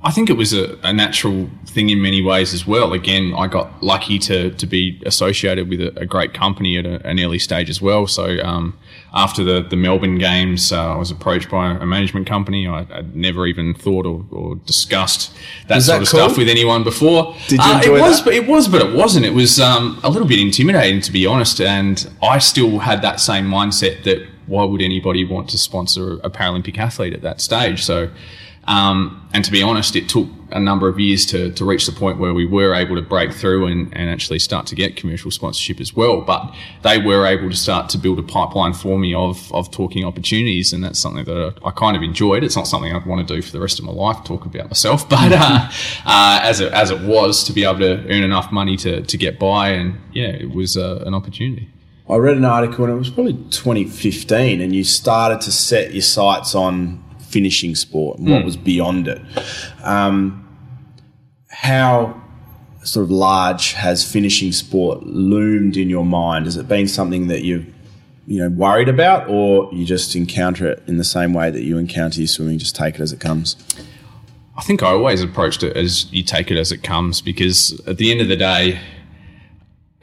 I 0.05 0.11
think 0.11 0.29
it 0.29 0.35
was 0.35 0.53
a, 0.53 0.79
a, 0.83 0.93
natural 0.93 1.49
thing 1.65 1.89
in 1.89 2.03
many 2.03 2.21
ways 2.21 2.53
as 2.53 2.67
well. 2.67 2.93
Again, 2.93 3.33
I 3.35 3.47
got 3.47 3.83
lucky 3.83 4.19
to, 4.19 4.51
to 4.51 4.67
be 4.67 5.01
associated 5.07 5.71
with 5.71 5.81
a, 5.81 5.99
a 5.99 6.05
great 6.05 6.35
company 6.35 6.77
at 6.77 6.85
a, 6.85 7.05
an 7.07 7.19
early 7.19 7.39
stage 7.39 7.71
as 7.71 7.81
well. 7.81 8.07
So 8.07 8.39
um, 8.45 8.79
after 9.15 9.43
the, 9.43 9.63
the 9.63 9.77
Melbourne 9.77 10.19
games, 10.19 10.73
uh, 10.73 10.93
I 10.93 10.97
was 10.97 11.11
approached 11.11 11.51
by 11.51 11.71
a 11.71 11.87
management 11.87 12.27
company. 12.27 12.67
I, 12.67 12.83
would 12.83 13.17
never 13.17 13.47
even 13.47 13.73
thought 13.73 14.05
or, 14.05 14.27
or 14.31 14.57
discussed 14.57 15.35
that 15.69 15.77
was 15.77 15.87
sort 15.87 16.03
of 16.03 16.09
cool? 16.09 16.21
stuff 16.21 16.37
with 16.37 16.51
anyone 16.51 16.85
before. 16.85 17.35
Did 17.49 17.61
you 17.61 17.73
uh, 17.73 17.77
enjoy 17.79 17.97
it 17.97 18.01
was. 18.03 18.21
But 18.21 18.35
it 18.35 18.47
was, 18.47 18.69
but 18.69 18.83
it 18.83 18.95
wasn't. 18.95 19.25
It 19.25 19.33
was 19.33 19.59
um, 19.59 19.99
a 20.05 20.11
little 20.11 20.29
bit 20.29 20.39
intimidating, 20.39 21.01
to 21.01 21.13
be 21.13 21.25
honest. 21.25 21.63
And 21.63 22.11
I 22.23 22.41
still 22.41 22.81
had 22.81 23.01
that 23.01 23.21
same 23.21 23.47
mindset 23.47 24.05
that 24.05 24.29
why 24.47 24.65
would 24.65 24.83
anybody 24.83 25.25
want 25.25 25.49
to 25.49 25.57
sponsor 25.57 26.21
a 26.23 26.29
Paralympic 26.29 26.77
athlete 26.77 27.15
at 27.15 27.23
that 27.23 27.41
stage? 27.41 27.83
So 27.83 28.11
um, 28.67 29.29
and 29.33 29.45
to 29.45 29.51
be 29.51 29.63
honest, 29.63 29.97
it 29.97 30.09
took 30.09 30.29
a 30.53 30.61
number 30.61 30.89
of 30.89 31.01
years 31.01 31.27
to, 31.27 31.51
to 31.53 31.65
reach 31.65 31.87
the 31.87 31.93
point 31.93 32.19
where 32.19 32.33
we 32.33 32.47
were 32.47 32.75
able 32.75 32.95
to 32.95 33.03
break 33.03 33.33
through 33.33 33.67
and, 33.67 33.95
and 33.97 34.09
actually 34.09 34.39
start 34.39 34.67
to 34.69 34.77
get 34.77 34.95
commercial 34.95 35.31
sponsorship 35.31 35.81
as 35.81 35.95
well. 35.95 36.21
But 36.21 36.55
they 36.83 36.99
were 36.99 37.27
able 37.27 37.51
to 37.51 37.57
start 37.57 37.89
to 37.91 37.99
build 37.99 38.21
a 38.21 38.23
pipeline 38.23 38.73
for 38.73 38.99
me 38.99 39.13
of, 39.13 39.53
of 39.53 39.71
talking 39.73 40.05
opportunities. 40.05 40.73
And 40.73 40.85
that's 40.85 41.01
something 41.01 41.25
that 41.25 41.55
I, 41.65 41.69
I 41.69 41.71
kind 41.73 41.97
of 41.97 42.03
enjoyed. 42.03 42.45
It's 42.45 42.57
not 42.57 42.69
something 42.69 42.95
I'd 42.95 43.05
want 43.05 43.27
to 43.27 43.35
do 43.35 43.43
for 43.43 43.51
the 43.51 43.61
rest 43.61 43.81
of 43.81 43.85
my 43.85 43.93
life, 43.93 44.23
talk 44.25 44.47
about 44.47 44.67
myself. 44.67 45.09
But 45.15 45.33
uh, 45.33 45.71
uh, 46.07 46.41
as, 46.43 46.61
it, 46.61 46.73
as 46.73 46.91
it 46.91 47.01
was, 47.03 47.45
to 47.45 47.53
be 47.53 47.65
able 47.65 47.79
to 47.81 48.05
earn 48.09 48.25
enough 48.25 48.51
money 48.51 48.77
to, 48.79 49.03
to 49.03 49.17
get 49.17 49.39
by, 49.39 49.69
and 49.69 50.01
yeah, 50.13 50.27
it 50.27 50.51
was 50.51 50.77
uh, 50.77 51.05
an 51.07 51.15
opportunity. 51.15 51.69
I 52.09 52.17
read 52.17 52.37
an 52.37 52.45
article 52.45 52.85
and 52.85 52.95
it 52.95 52.97
was 52.97 53.11
probably 53.11 53.35
2015, 53.35 54.61
and 54.61 54.75
you 54.75 54.83
started 54.85 55.41
to 55.43 55.53
set 55.53 55.93
your 55.93 56.03
sights 56.03 56.55
on 56.55 57.03
finishing 57.35 57.75
sport 57.75 58.19
and 58.19 58.29
mm. 58.29 58.31
what 58.31 58.41
hmm. 58.43 58.47
was 58.47 58.57
beyond 58.57 59.09
it. 59.09 59.21
Um, 59.83 60.41
how 61.49 62.23
sort 62.85 63.03
of 63.03 63.11
large 63.11 63.73
has 63.73 64.05
finishing 64.05 64.53
sport 64.53 65.03
loomed 65.03 65.77
in 65.77 65.91
your 65.91 66.05
mind? 66.05 66.45
Has 66.45 66.57
it 66.57 66.69
been 66.69 66.87
something 66.87 67.27
that 67.27 67.43
you've 67.43 67.67
you 68.27 68.39
know 68.39 68.49
worried 68.49 68.89
about, 68.89 69.29
or 69.29 69.69
you 69.73 69.85
just 69.85 70.15
encounter 70.15 70.69
it 70.69 70.83
in 70.87 70.97
the 70.97 71.05
same 71.05 71.35
way 71.35 71.51
that 71.51 71.63
you 71.63 71.77
encounter 71.77 72.21
your 72.21 72.29
swimming? 72.29 72.59
Just 72.59 72.77
take 72.77 72.95
it 72.95 73.01
as 73.01 73.13
it 73.13 73.19
comes. 73.19 73.57
I 74.57 74.63
think 74.63 74.85
I 74.85 74.91
always 74.91 75.21
approached 75.21 75.65
it 75.65 75.77
as 75.77 76.11
you 76.13 76.23
take 76.23 76.53
it 76.53 76.57
as 76.57 76.71
it 76.71 76.85
comes 76.85 77.21
because 77.21 77.81
at 77.89 77.99
the 77.99 78.13
end 78.13 78.21
of 78.21 78.29
the 78.29 78.37
day, 78.37 78.79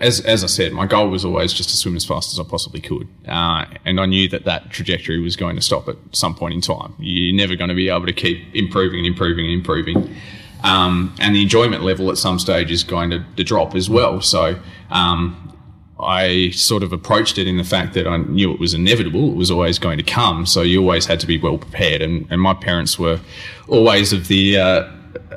as, 0.01 0.19
as 0.21 0.43
I 0.43 0.47
said, 0.47 0.73
my 0.73 0.87
goal 0.87 1.09
was 1.09 1.23
always 1.23 1.53
just 1.53 1.69
to 1.69 1.77
swim 1.77 1.95
as 1.95 2.03
fast 2.03 2.33
as 2.33 2.39
I 2.39 2.43
possibly 2.49 2.81
could. 2.81 3.07
Uh, 3.27 3.65
and 3.85 3.99
I 3.99 4.07
knew 4.07 4.27
that 4.29 4.45
that 4.45 4.71
trajectory 4.71 5.19
was 5.19 5.35
going 5.35 5.55
to 5.55 5.61
stop 5.61 5.87
at 5.87 5.95
some 6.11 6.33
point 6.33 6.55
in 6.55 6.61
time. 6.61 6.95
You're 6.99 7.35
never 7.35 7.55
going 7.55 7.69
to 7.69 7.75
be 7.75 7.87
able 7.89 8.07
to 8.07 8.13
keep 8.13 8.53
improving 8.55 8.99
and 8.99 9.07
improving 9.07 9.45
and 9.45 9.53
improving. 9.53 10.15
Um, 10.63 11.15
and 11.19 11.35
the 11.35 11.43
enjoyment 11.43 11.83
level 11.83 12.09
at 12.09 12.17
some 12.17 12.39
stage 12.39 12.71
is 12.71 12.83
going 12.83 13.11
to, 13.11 13.23
to 13.37 13.43
drop 13.43 13.75
as 13.75 13.89
well. 13.89 14.21
So 14.21 14.59
um, 14.89 15.55
I 15.99 16.49
sort 16.49 16.81
of 16.81 16.93
approached 16.93 17.37
it 17.37 17.47
in 17.47 17.57
the 17.57 17.63
fact 17.63 17.93
that 17.93 18.07
I 18.07 18.17
knew 18.17 18.51
it 18.51 18.59
was 18.59 18.73
inevitable. 18.73 19.31
It 19.31 19.35
was 19.35 19.51
always 19.51 19.77
going 19.77 19.99
to 19.99 20.03
come. 20.03 20.47
So 20.47 20.63
you 20.63 20.81
always 20.81 21.05
had 21.05 21.19
to 21.19 21.27
be 21.27 21.37
well 21.37 21.59
prepared. 21.59 22.01
And, 22.01 22.27
and 22.31 22.41
my 22.41 22.55
parents 22.55 22.97
were 22.97 23.19
always 23.67 24.13
of 24.13 24.27
the. 24.27 24.57
Uh, 24.57 24.91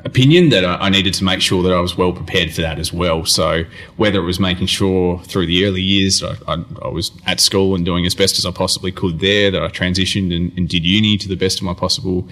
opinion 0.05 0.49
that 0.49 0.65
I, 0.65 0.89
needed 0.89 1.13
to 1.15 1.23
make 1.23 1.41
sure 1.41 1.63
that 1.63 1.73
I 1.73 1.79
was 1.79 1.97
well 1.97 2.13
prepared 2.13 2.51
for 2.53 2.61
that 2.61 2.79
as 2.79 2.93
well. 2.93 3.25
So 3.25 3.63
whether 3.97 4.19
it 4.19 4.25
was 4.25 4.39
making 4.39 4.67
sure 4.67 5.19
through 5.23 5.47
the 5.47 5.65
early 5.65 5.81
years 5.81 6.23
I, 6.23 6.35
I, 6.47 6.63
I 6.83 6.87
was 6.87 7.11
at 7.25 7.39
school 7.39 7.75
and 7.75 7.83
doing 7.83 8.05
as 8.05 8.15
best 8.15 8.37
as 8.37 8.45
I 8.45 8.51
possibly 8.51 8.91
could 8.91 9.19
there, 9.19 9.51
that 9.51 9.61
I 9.61 9.67
transitioned 9.67 10.35
and, 10.35 10.55
and 10.57 10.69
did 10.69 10.85
uni 10.85 11.17
to 11.17 11.27
the 11.27 11.35
best 11.35 11.59
of 11.59 11.63
my 11.63 11.73
possible 11.73 12.27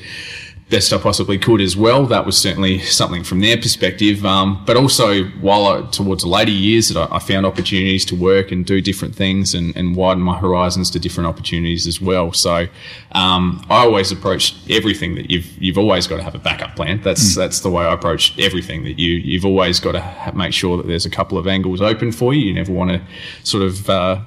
best 0.74 0.92
I 0.92 0.98
possibly 0.98 1.38
could 1.38 1.62
as 1.62 1.78
well. 1.78 2.08
That 2.08 2.26
was 2.26 2.36
certainly 2.36 2.80
something 2.80 3.24
from 3.24 3.42
their 3.42 3.58
perspective. 3.58 4.26
Um, 4.26 4.64
but 4.66 4.76
also, 4.76 5.26
while 5.40 5.68
I, 5.68 5.82
towards 5.92 6.24
the 6.24 6.30
later 6.30 6.50
years, 6.50 6.90
that 6.90 6.98
I, 6.98 7.18
I, 7.18 7.20
found 7.20 7.46
opportunities 7.46 8.04
to 8.06 8.16
work 8.16 8.52
and 8.52 8.66
do 8.66 8.82
different 8.82 9.14
things 9.14 9.54
and, 9.54 9.76
and, 9.78 9.96
widen 9.96 10.24
my 10.24 10.36
horizons 10.36 10.90
to 10.90 11.00
different 11.00 11.28
opportunities 11.28 11.86
as 11.86 12.02
well. 12.02 12.34
So 12.34 12.68
um, 13.12 13.64
I 13.70 13.86
always 13.86 14.12
approach 14.12 14.56
everything 14.68 15.14
that 15.14 15.30
you've 15.30 15.62
you've 15.62 15.78
always 15.78 16.08
got 16.08 16.18
to 16.18 16.24
have 16.24 16.34
a 16.34 16.40
backup 16.40 16.76
plan. 16.76 17.02
That's 17.02 17.34
mm. 17.34 17.36
that's 17.36 17.60
the 17.60 17.70
way 17.70 17.86
I 17.86 17.94
approach 17.94 18.34
everything. 18.40 18.84
That 18.86 18.98
you 18.98 19.12
you've 19.12 19.46
always 19.46 19.80
got 19.80 19.92
to 19.92 20.02
ha- 20.02 20.32
make 20.32 20.54
sure 20.54 20.78
that 20.78 20.88
there's 20.88 21.06
a 21.06 21.12
couple 21.12 21.38
of 21.38 21.46
angles 21.46 21.82
open 21.82 22.12
for 22.12 22.34
you. 22.34 22.48
You 22.48 22.54
never 22.56 22.74
want 22.74 22.90
to 22.90 23.02
sort 23.44 23.62
of 23.62 23.88
uh, 23.88 24.22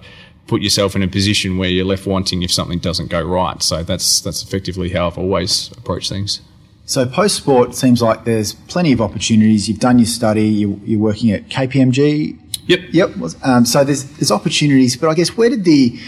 put 0.46 0.62
yourself 0.62 0.94
in 0.94 1.02
a 1.02 1.08
position 1.08 1.58
where 1.58 1.68
you're 1.68 1.84
left 1.84 2.06
wanting 2.06 2.42
if 2.42 2.52
something 2.52 2.78
doesn't 2.78 3.10
go 3.10 3.22
right. 3.22 3.62
So 3.62 3.82
that's 3.82 4.20
that's 4.20 4.42
effectively 4.42 4.90
how 4.90 5.06
I've 5.06 5.18
always 5.18 5.70
approached 5.72 6.08
things. 6.08 6.40
So 6.84 7.04
post 7.04 7.36
sport 7.36 7.74
seems 7.74 8.00
like 8.00 8.24
there's 8.24 8.54
plenty 8.54 8.92
of 8.92 9.00
opportunities. 9.00 9.68
You've 9.68 9.80
done 9.80 9.98
your 9.98 10.06
study. 10.06 10.46
You're, 10.46 10.78
you're 10.84 11.00
working 11.00 11.32
at 11.32 11.48
KPMG. 11.48 12.38
Yep. 12.68 12.80
Yep. 12.92 13.10
Um, 13.42 13.66
so 13.66 13.84
there's 13.84 14.04
there's 14.04 14.30
opportunities, 14.30 14.96
but 14.96 15.08
I 15.08 15.14
guess 15.14 15.36
where 15.36 15.50
did 15.50 15.64
the 15.64 15.98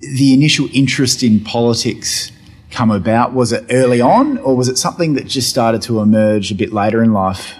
the 0.00 0.34
initial 0.34 0.68
interest 0.72 1.22
in 1.22 1.40
politics 1.40 2.32
come 2.70 2.90
about? 2.90 3.34
Was 3.34 3.52
it 3.52 3.66
early 3.70 4.00
on, 4.00 4.38
or 4.38 4.56
was 4.56 4.68
it 4.68 4.78
something 4.78 5.14
that 5.14 5.26
just 5.26 5.48
started 5.48 5.82
to 5.82 6.00
emerge 6.00 6.50
a 6.50 6.54
bit 6.54 6.72
later 6.72 7.02
in 7.02 7.12
life? 7.12 7.54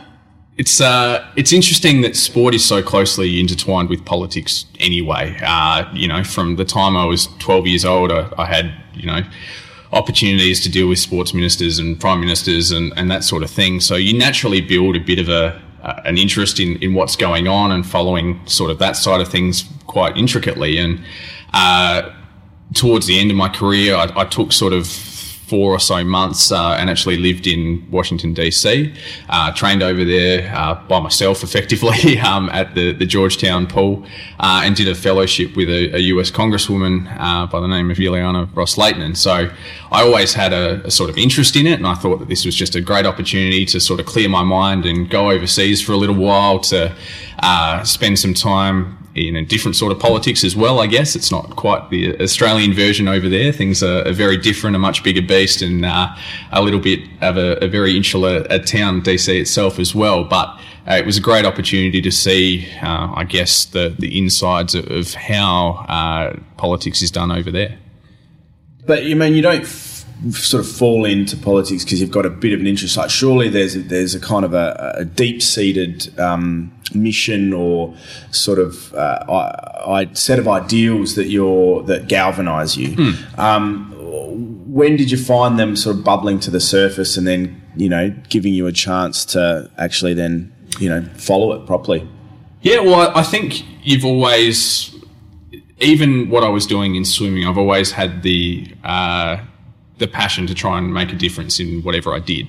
It's 0.58 0.80
uh, 0.82 1.26
it's 1.34 1.52
interesting 1.52 2.02
that 2.02 2.14
sport 2.14 2.54
is 2.54 2.64
so 2.64 2.82
closely 2.82 3.40
intertwined 3.40 3.88
with 3.88 4.04
politics. 4.04 4.66
Anyway, 4.78 5.38
uh, 5.42 5.90
you 5.94 6.06
know, 6.06 6.22
from 6.22 6.56
the 6.56 6.64
time 6.64 6.94
I 6.96 7.06
was 7.06 7.28
12 7.38 7.66
years 7.66 7.84
old, 7.86 8.12
I, 8.12 8.30
I, 8.36 8.44
had 8.44 8.74
you 8.92 9.06
know 9.06 9.22
opportunities 9.92 10.60
to 10.60 10.70
deal 10.70 10.88
with 10.88 10.98
sports 10.98 11.32
ministers 11.32 11.78
and 11.78 11.98
prime 11.98 12.20
ministers 12.20 12.70
and, 12.70 12.92
and 12.96 13.10
that 13.10 13.24
sort 13.24 13.42
of 13.42 13.50
thing. 13.50 13.80
So 13.80 13.94
you 13.96 14.16
naturally 14.16 14.60
build 14.60 14.94
a 14.94 15.00
bit 15.00 15.18
of 15.18 15.30
a 15.30 15.60
uh, 15.82 16.00
an 16.04 16.18
interest 16.18 16.60
in, 16.60 16.76
in 16.82 16.94
what's 16.94 17.16
going 17.16 17.48
on 17.48 17.72
and 17.72 17.84
following 17.84 18.40
sort 18.46 18.70
of 18.70 18.78
that 18.78 18.96
side 18.96 19.20
of 19.20 19.28
things 19.28 19.64
quite 19.86 20.16
intricately. 20.16 20.78
And 20.78 21.00
uh, 21.54 22.10
towards 22.74 23.06
the 23.06 23.18
end 23.18 23.30
of 23.30 23.36
my 23.36 23.48
career, 23.48 23.96
I, 23.96 24.12
I 24.14 24.24
took 24.24 24.52
sort 24.52 24.74
of 24.74 24.86
four 25.52 25.70
or 25.70 25.78
so 25.78 26.02
months 26.02 26.50
uh, 26.50 26.78
and 26.78 26.88
actually 26.88 27.18
lived 27.18 27.46
in 27.46 27.86
Washington, 27.90 28.32
D.C., 28.32 28.90
uh, 29.28 29.52
trained 29.52 29.82
over 29.82 30.02
there 30.02 30.50
uh, 30.56 30.74
by 30.88 30.98
myself 30.98 31.42
effectively 31.42 32.18
um, 32.30 32.48
at 32.48 32.74
the, 32.74 32.92
the 32.92 33.04
Georgetown 33.04 33.66
pool 33.66 34.02
uh, 34.40 34.62
and 34.64 34.74
did 34.74 34.88
a 34.88 34.94
fellowship 34.94 35.54
with 35.54 35.68
a, 35.68 35.94
a 35.94 35.98
US 36.14 36.30
Congresswoman 36.30 37.06
uh, 37.20 37.46
by 37.48 37.60
the 37.60 37.68
name 37.68 37.90
of 37.90 37.98
Ileana 37.98 38.48
Ros-Lehtinen. 38.56 39.02
And 39.02 39.18
so 39.18 39.50
I 39.90 40.02
always 40.02 40.32
had 40.32 40.54
a, 40.54 40.82
a, 40.86 40.90
sort 40.90 41.10
of 41.10 41.18
interest 41.18 41.54
in 41.54 41.66
it 41.66 41.74
and 41.74 41.86
I 41.86 41.96
thought 41.96 42.20
that 42.20 42.28
this 42.28 42.46
was 42.46 42.56
just 42.56 42.74
a 42.74 42.80
great 42.80 43.04
opportunity 43.04 43.66
to 43.66 43.78
sort 43.78 44.00
of 44.00 44.06
clear 44.06 44.30
my 44.30 44.42
mind 44.42 44.86
and 44.86 45.10
go 45.10 45.30
overseas 45.30 45.82
for 45.82 45.92
a 45.92 45.98
little 45.98 46.16
while 46.16 46.60
to 46.60 46.96
uh, 47.42 47.84
spend 47.84 48.18
some 48.18 48.32
time 48.32 49.01
in 49.14 49.36
a 49.36 49.44
different 49.44 49.76
sort 49.76 49.92
of 49.92 49.98
politics 49.98 50.42
as 50.44 50.56
well, 50.56 50.80
I 50.80 50.86
guess. 50.86 51.14
It's 51.14 51.30
not 51.30 51.56
quite 51.56 51.90
the 51.90 52.18
Australian 52.20 52.72
version 52.72 53.08
over 53.08 53.28
there. 53.28 53.52
Things 53.52 53.82
are, 53.82 54.06
are 54.06 54.12
very 54.12 54.36
different, 54.36 54.76
a 54.76 54.78
much 54.78 55.02
bigger 55.02 55.22
beast, 55.22 55.62
and 55.62 55.84
uh, 55.84 56.14
a 56.50 56.62
little 56.62 56.80
bit 56.80 57.00
of 57.20 57.36
a, 57.36 57.64
a 57.64 57.68
very 57.68 57.96
insular 57.96 58.46
a 58.48 58.58
town, 58.58 59.02
DC 59.02 59.40
itself, 59.40 59.78
as 59.78 59.94
well. 59.94 60.24
But 60.24 60.48
uh, 60.88 60.94
it 60.94 61.06
was 61.06 61.16
a 61.16 61.20
great 61.20 61.44
opportunity 61.44 62.00
to 62.00 62.10
see, 62.10 62.68
uh, 62.82 63.12
I 63.14 63.24
guess, 63.24 63.66
the, 63.66 63.94
the 63.98 64.18
insides 64.18 64.74
of, 64.74 64.90
of 64.90 65.14
how 65.14 65.84
uh, 65.88 66.36
politics 66.56 67.02
is 67.02 67.10
done 67.10 67.30
over 67.30 67.50
there. 67.50 67.78
But 68.84 69.04
you 69.04 69.14
mean 69.14 69.34
you 69.34 69.42
don't 69.42 69.66
sort 70.30 70.64
of 70.64 70.70
fall 70.70 71.04
into 71.04 71.36
politics 71.36 71.84
because 71.84 72.00
you've 72.00 72.10
got 72.10 72.26
a 72.26 72.30
bit 72.30 72.52
of 72.52 72.60
an 72.60 72.66
interest. 72.66 72.96
Like 72.96 73.10
surely 73.10 73.48
there's 73.48 73.76
a, 73.76 73.80
there's 73.80 74.14
a 74.14 74.20
kind 74.20 74.44
of 74.44 74.54
a, 74.54 74.94
a 74.98 75.04
deep 75.04 75.42
seated 75.42 76.18
um, 76.18 76.72
mission 76.94 77.52
or 77.52 77.94
sort 78.30 78.58
of 78.58 78.94
uh, 78.94 79.24
I, 79.28 80.00
I 80.00 80.12
set 80.12 80.38
of 80.38 80.48
ideals 80.48 81.14
that 81.16 81.28
you're 81.28 81.82
that 81.84 82.08
galvanise 82.08 82.76
you. 82.76 82.94
Hmm. 82.94 83.40
Um, 83.40 83.88
when 84.72 84.96
did 84.96 85.10
you 85.10 85.18
find 85.18 85.58
them 85.58 85.76
sort 85.76 85.96
of 85.96 86.04
bubbling 86.04 86.40
to 86.40 86.50
the 86.50 86.60
surface 86.60 87.16
and 87.16 87.26
then 87.26 87.62
you 87.76 87.88
know 87.88 88.14
giving 88.28 88.54
you 88.54 88.66
a 88.66 88.72
chance 88.72 89.24
to 89.26 89.70
actually 89.78 90.14
then 90.14 90.52
you 90.78 90.88
know 90.88 91.02
follow 91.16 91.52
it 91.52 91.66
properly? 91.66 92.08
Yeah, 92.62 92.78
well, 92.78 93.10
I 93.16 93.24
think 93.24 93.64
you've 93.82 94.04
always, 94.04 94.94
even 95.80 96.30
what 96.30 96.44
I 96.44 96.48
was 96.48 96.64
doing 96.64 96.94
in 96.94 97.04
swimming, 97.04 97.44
I've 97.44 97.58
always 97.58 97.90
had 97.90 98.22
the 98.22 98.72
uh, 98.84 99.38
the 100.02 100.08
passion 100.08 100.46
to 100.48 100.54
try 100.54 100.76
and 100.76 100.92
make 100.92 101.12
a 101.12 101.16
difference 101.16 101.58
in 101.58 101.82
whatever 101.82 102.12
I 102.12 102.18
did. 102.18 102.46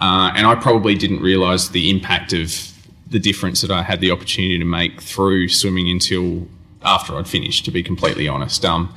Uh, 0.00 0.32
and 0.34 0.46
I 0.46 0.54
probably 0.54 0.94
didn't 0.94 1.20
realize 1.20 1.70
the 1.70 1.90
impact 1.90 2.32
of 2.32 2.72
the 3.08 3.18
difference 3.18 3.60
that 3.60 3.70
I 3.70 3.82
had 3.82 4.00
the 4.00 4.10
opportunity 4.10 4.58
to 4.58 4.64
make 4.64 5.02
through 5.02 5.48
swimming 5.48 5.90
until 5.90 6.48
after 6.82 7.16
I'd 7.16 7.28
finished, 7.28 7.64
to 7.66 7.70
be 7.70 7.82
completely 7.82 8.28
honest. 8.28 8.64
Um, 8.64 8.94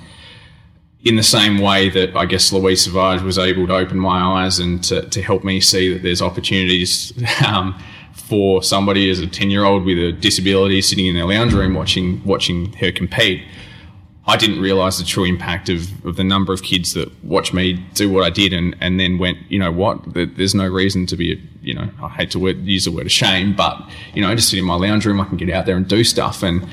in 1.03 1.15
the 1.15 1.23
same 1.23 1.59
way 1.59 1.89
that 1.89 2.15
I 2.15 2.25
guess 2.25 2.51
Louise 2.51 2.83
Savage 2.83 3.21
was 3.21 3.37
able 3.37 3.67
to 3.67 3.75
open 3.75 3.99
my 3.99 4.43
eyes 4.43 4.59
and 4.59 4.83
to, 4.85 5.07
to 5.09 5.21
help 5.21 5.43
me 5.43 5.59
see 5.59 5.93
that 5.93 6.03
there's 6.03 6.21
opportunities 6.21 7.13
um, 7.45 7.77
for 8.13 8.61
somebody 8.63 9.09
as 9.09 9.19
a 9.19 9.27
10 9.27 9.49
year 9.49 9.63
old 9.63 9.85
with 9.85 9.97
a 9.97 10.11
disability 10.11 10.81
sitting 10.81 11.05
in 11.05 11.15
their 11.15 11.25
lounge 11.25 11.53
room 11.53 11.73
watching, 11.73 12.23
watching 12.25 12.73
her 12.73 12.91
compete. 12.91 13.43
I 14.29 14.35
didn't 14.35 14.59
realize 14.59 14.97
the 14.97 15.05
true 15.05 15.23
impact 15.23 15.69
of, 15.69 16.05
of 16.05 16.17
the 16.17 16.23
number 16.23 16.51
of 16.51 16.61
kids 16.61 16.93
that 16.95 17.23
watched 17.23 17.53
me 17.53 17.73
do 17.93 18.11
what 18.11 18.25
I 18.25 18.29
did 18.29 18.51
and, 18.51 18.75
and 18.81 18.99
then 18.99 19.19
went, 19.19 19.37
you 19.49 19.57
know 19.57 19.71
what, 19.71 20.01
there's 20.13 20.53
no 20.53 20.67
reason 20.67 21.05
to 21.05 21.15
be, 21.15 21.41
you 21.61 21.73
know, 21.73 21.89
I 22.03 22.09
hate 22.09 22.31
to 22.31 22.39
use 22.39 22.83
the 22.83 22.91
word 22.91 23.09
shame, 23.09 23.55
but, 23.55 23.81
you 24.13 24.21
know, 24.21 24.35
just 24.35 24.49
sit 24.49 24.59
in 24.59 24.65
my 24.65 24.75
lounge 24.75 25.05
room, 25.05 25.21
I 25.21 25.25
can 25.25 25.37
get 25.37 25.49
out 25.49 25.65
there 25.65 25.77
and 25.77 25.87
do 25.87 26.03
stuff. 26.03 26.43
And 26.43 26.67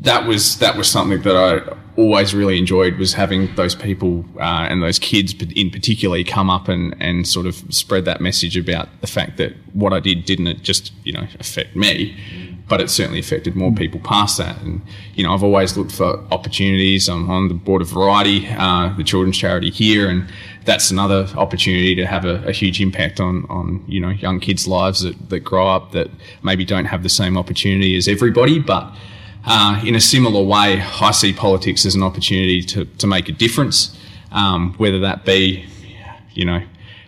that 0.00 0.26
was, 0.26 0.58
that 0.60 0.76
was 0.76 0.88
something 0.88 1.20
that 1.22 1.36
I 1.36 1.76
always 2.00 2.34
really 2.34 2.58
enjoyed 2.58 2.96
was 2.96 3.12
having 3.12 3.54
those 3.56 3.74
people 3.74 4.24
uh, 4.38 4.66
and 4.70 4.82
those 4.82 4.98
kids 4.98 5.34
in 5.34 5.70
particular 5.70 6.22
come 6.24 6.48
up 6.48 6.68
and, 6.68 6.96
and 7.00 7.28
sort 7.28 7.44
of 7.44 7.56
spread 7.68 8.06
that 8.06 8.22
message 8.22 8.56
about 8.56 8.88
the 9.02 9.06
fact 9.06 9.36
that 9.36 9.52
what 9.74 9.92
I 9.92 10.00
did 10.00 10.24
didn't 10.24 10.62
just, 10.62 10.92
you 11.04 11.12
know, 11.12 11.26
affect 11.38 11.76
me 11.76 12.16
but 12.68 12.80
it 12.80 12.90
certainly 12.90 13.20
affected 13.20 13.54
more 13.54 13.72
people 13.72 14.00
past 14.00 14.38
that. 14.38 14.60
And, 14.60 14.82
you 15.14 15.22
know, 15.22 15.32
I've 15.32 15.44
always 15.44 15.76
looked 15.76 15.92
for 15.92 16.18
opportunities. 16.32 17.08
I'm 17.08 17.30
on 17.30 17.48
the 17.48 17.54
board 17.54 17.80
of 17.80 17.88
Variety, 17.88 18.46
uh, 18.48 18.92
the 18.96 19.04
children's 19.04 19.38
charity 19.38 19.70
here, 19.70 20.08
and 20.08 20.28
that's 20.64 20.90
another 20.90 21.28
opportunity 21.36 21.94
to 21.94 22.06
have 22.06 22.24
a, 22.24 22.42
a, 22.44 22.52
huge 22.52 22.80
impact 22.80 23.20
on, 23.20 23.46
on, 23.48 23.84
you 23.86 24.00
know, 24.00 24.08
young 24.08 24.40
kids' 24.40 24.66
lives 24.66 25.02
that, 25.02 25.30
that 25.30 25.40
grow 25.40 25.68
up 25.68 25.92
that 25.92 26.10
maybe 26.42 26.64
don't 26.64 26.86
have 26.86 27.04
the 27.04 27.08
same 27.08 27.38
opportunity 27.38 27.96
as 27.96 28.08
everybody, 28.08 28.58
but 28.58 28.92
uh, 29.44 29.80
in 29.86 29.94
a 29.94 30.00
similar 30.00 30.42
way, 30.42 30.82
I 31.00 31.12
see 31.12 31.32
politics 31.32 31.86
as 31.86 31.94
an 31.94 32.02
opportunity 32.02 32.62
to, 32.62 32.84
to 32.84 33.06
make 33.06 33.28
a 33.28 33.32
difference, 33.32 33.96
um, 34.32 34.74
whether 34.74 34.98
that 35.00 35.24
be, 35.24 35.64
you 36.34 36.44
know, 36.44 36.62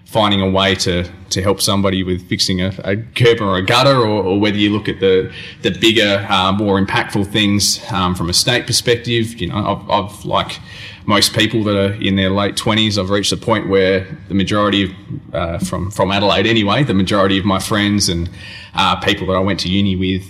finding 0.09 0.41
a 0.41 0.49
way 0.49 0.75
to, 0.75 1.05
to 1.29 1.43
help 1.43 1.61
somebody 1.61 2.03
with 2.03 2.27
fixing 2.31 2.63
a, 2.63 2.73
a 2.83 2.97
curb 3.15 3.43
or 3.43 3.57
a 3.57 3.63
gutter, 3.63 3.95
or, 3.95 4.25
or, 4.25 4.41
whether 4.41 4.57
you 4.57 4.71
look 4.71 4.89
at 4.89 5.01
the 5.01 5.31
the 5.61 5.71
bigger, 5.71 6.27
uh, 6.31 6.51
more 6.51 6.83
impactful 6.83 7.27
things 7.27 7.81
um, 7.93 8.15
from 8.15 8.31
a 8.31 8.33
state 8.33 8.67
perspective. 8.67 9.39
You 9.39 9.49
know, 9.49 9.57
I've, 9.57 9.91
I've, 9.91 10.25
like 10.25 10.61
most 11.05 11.35
people 11.35 11.63
that 11.65 11.77
are 11.77 11.93
in 11.93 12.17
their 12.17 12.31
late 12.31 12.57
twenties, 12.57 12.99
I've 12.99 13.11
reached 13.11 13.33
a 13.33 13.37
point 13.37 13.69
where 13.69 14.07
the 14.29 14.35
majority 14.35 14.85
of 14.85 14.91
uh, 15.35 15.59
from 15.59 15.91
from 15.91 16.11
Adelaide 16.11 16.47
anyway, 16.47 16.85
the 16.85 16.95
majority 16.95 17.39
of 17.39 17.45
my 17.45 17.59
friends 17.59 18.09
and 18.09 18.31
uh, 18.73 18.97
people 18.97 19.27
that 19.27 19.35
I 19.35 19.41
went 19.41 19.61
to 19.61 19.69
uni 19.69 19.95
with 19.95 20.25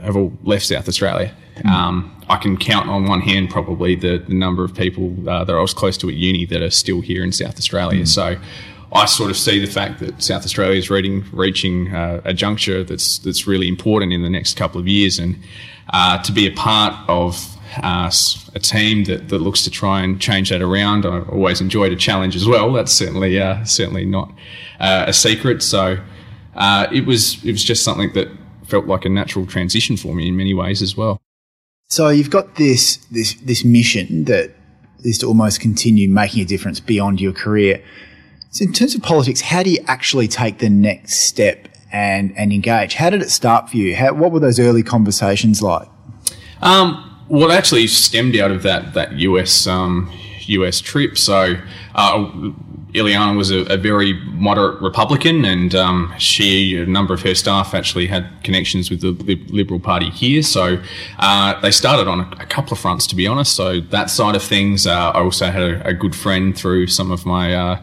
have 0.00 0.16
all 0.16 0.32
left 0.44 0.66
South 0.66 0.86
Australia. 0.88 1.34
Mm. 1.56 1.70
Um, 1.70 2.22
I 2.28 2.36
can 2.36 2.56
count 2.56 2.88
on 2.88 3.06
one 3.06 3.20
hand 3.20 3.50
probably 3.50 3.94
the, 3.94 4.18
the 4.18 4.34
number 4.34 4.64
of 4.64 4.74
people 4.74 5.12
uh, 5.28 5.44
that 5.44 5.54
I 5.54 5.60
was 5.60 5.74
close 5.74 5.96
to 5.98 6.08
at 6.08 6.14
uni 6.14 6.46
that 6.46 6.62
are 6.62 6.70
still 6.70 7.00
here 7.00 7.22
in 7.22 7.32
South 7.32 7.58
Australia. 7.58 8.02
Mm. 8.02 8.08
So 8.08 8.36
I 8.94 9.06
sort 9.06 9.30
of 9.30 9.36
see 9.36 9.58
the 9.58 9.70
fact 9.70 9.98
that 10.00 10.22
South 10.22 10.44
Australia 10.44 10.78
is 10.78 10.88
reading, 10.88 11.24
reaching 11.32 11.92
uh, 11.92 12.20
a 12.24 12.32
juncture 12.32 12.84
that's 12.84 13.18
that's 13.18 13.46
really 13.46 13.68
important 13.68 14.12
in 14.12 14.22
the 14.22 14.30
next 14.30 14.56
couple 14.56 14.80
of 14.80 14.86
years, 14.86 15.18
and 15.18 15.36
uh, 15.92 16.22
to 16.22 16.32
be 16.32 16.46
a 16.46 16.52
part 16.52 16.94
of 17.08 17.56
uh, 17.82 18.10
a 18.54 18.60
team 18.60 19.04
that, 19.04 19.28
that 19.28 19.38
looks 19.38 19.64
to 19.64 19.70
try 19.70 20.00
and 20.00 20.20
change 20.20 20.50
that 20.50 20.62
around. 20.62 21.04
I 21.06 21.22
always 21.22 21.60
enjoyed 21.60 21.92
a 21.92 21.96
challenge 21.96 22.36
as 22.36 22.46
well. 22.46 22.72
That's 22.72 22.92
certainly 22.92 23.40
uh, 23.40 23.64
certainly 23.64 24.04
not 24.04 24.32
uh, 24.78 25.04
a 25.08 25.12
secret. 25.12 25.62
So 25.62 25.98
uh, 26.54 26.86
it 26.92 27.04
was 27.04 27.44
it 27.44 27.50
was 27.50 27.64
just 27.64 27.82
something 27.82 28.12
that 28.14 28.28
felt 28.64 28.86
like 28.86 29.04
a 29.04 29.08
natural 29.08 29.46
transition 29.46 29.96
for 29.96 30.14
me 30.14 30.28
in 30.28 30.36
many 30.36 30.54
ways 30.54 30.82
as 30.82 30.96
well. 30.96 31.20
So 31.88 32.08
you've 32.08 32.30
got 32.30 32.56
this 32.56 32.96
this 33.10 33.34
this 33.34 33.64
mission 33.64 34.24
that 34.24 34.52
is 35.02 35.18
to 35.18 35.26
almost 35.26 35.60
continue 35.60 36.08
making 36.08 36.42
a 36.42 36.46
difference 36.46 36.80
beyond 36.80 37.20
your 37.20 37.32
career. 37.32 37.82
So 38.54 38.62
in 38.62 38.72
terms 38.72 38.94
of 38.94 39.02
politics, 39.02 39.40
how 39.40 39.64
do 39.64 39.70
you 39.70 39.80
actually 39.88 40.28
take 40.28 40.58
the 40.58 40.70
next 40.70 41.22
step 41.22 41.66
and, 41.90 42.32
and 42.38 42.52
engage? 42.52 42.94
How 42.94 43.10
did 43.10 43.20
it 43.20 43.30
start 43.30 43.68
for 43.68 43.76
you? 43.76 43.96
How, 43.96 44.14
what 44.14 44.30
were 44.30 44.38
those 44.38 44.60
early 44.60 44.84
conversations 44.84 45.60
like? 45.60 45.88
Um, 46.62 47.26
well, 47.28 47.50
it 47.50 47.52
actually 47.52 47.88
stemmed 47.88 48.36
out 48.36 48.52
of 48.52 48.62
that 48.62 48.94
that 48.94 49.10
US 49.14 49.66
um, 49.66 50.08
US 50.46 50.80
trip. 50.80 51.18
So 51.18 51.56
uh, 51.96 52.30
Ileana 52.94 53.36
was 53.36 53.50
a, 53.50 53.62
a, 53.64 53.76
very 53.76 54.12
moderate 54.12 54.80
Republican, 54.80 55.44
and 55.44 55.74
um, 55.74 56.14
she, 56.18 56.76
a 56.76 56.86
number 56.86 57.12
of 57.12 57.22
her 57.22 57.34
staff, 57.34 57.74
actually 57.74 58.06
had 58.06 58.30
connections 58.44 58.88
with 58.88 59.00
the 59.00 59.34
Liberal 59.48 59.80
Party 59.80 60.10
here. 60.10 60.42
So 60.42 60.80
uh, 61.18 61.60
they 61.60 61.72
started 61.72 62.06
on 62.08 62.20
a, 62.20 62.30
a, 62.38 62.46
couple 62.46 62.74
of 62.74 62.78
fronts, 62.78 63.08
to 63.08 63.16
be 63.16 63.26
honest. 63.26 63.56
So 63.56 63.80
that 63.80 64.10
side 64.10 64.36
of 64.36 64.44
things, 64.44 64.86
uh, 64.86 65.10
I 65.10 65.20
also 65.20 65.46
had 65.46 65.62
a, 65.62 65.88
a, 65.88 65.92
good 65.92 66.14
friend 66.14 66.56
through 66.56 66.86
some 66.86 67.10
of 67.10 67.26
my 67.26 67.52
uh, 67.52 67.82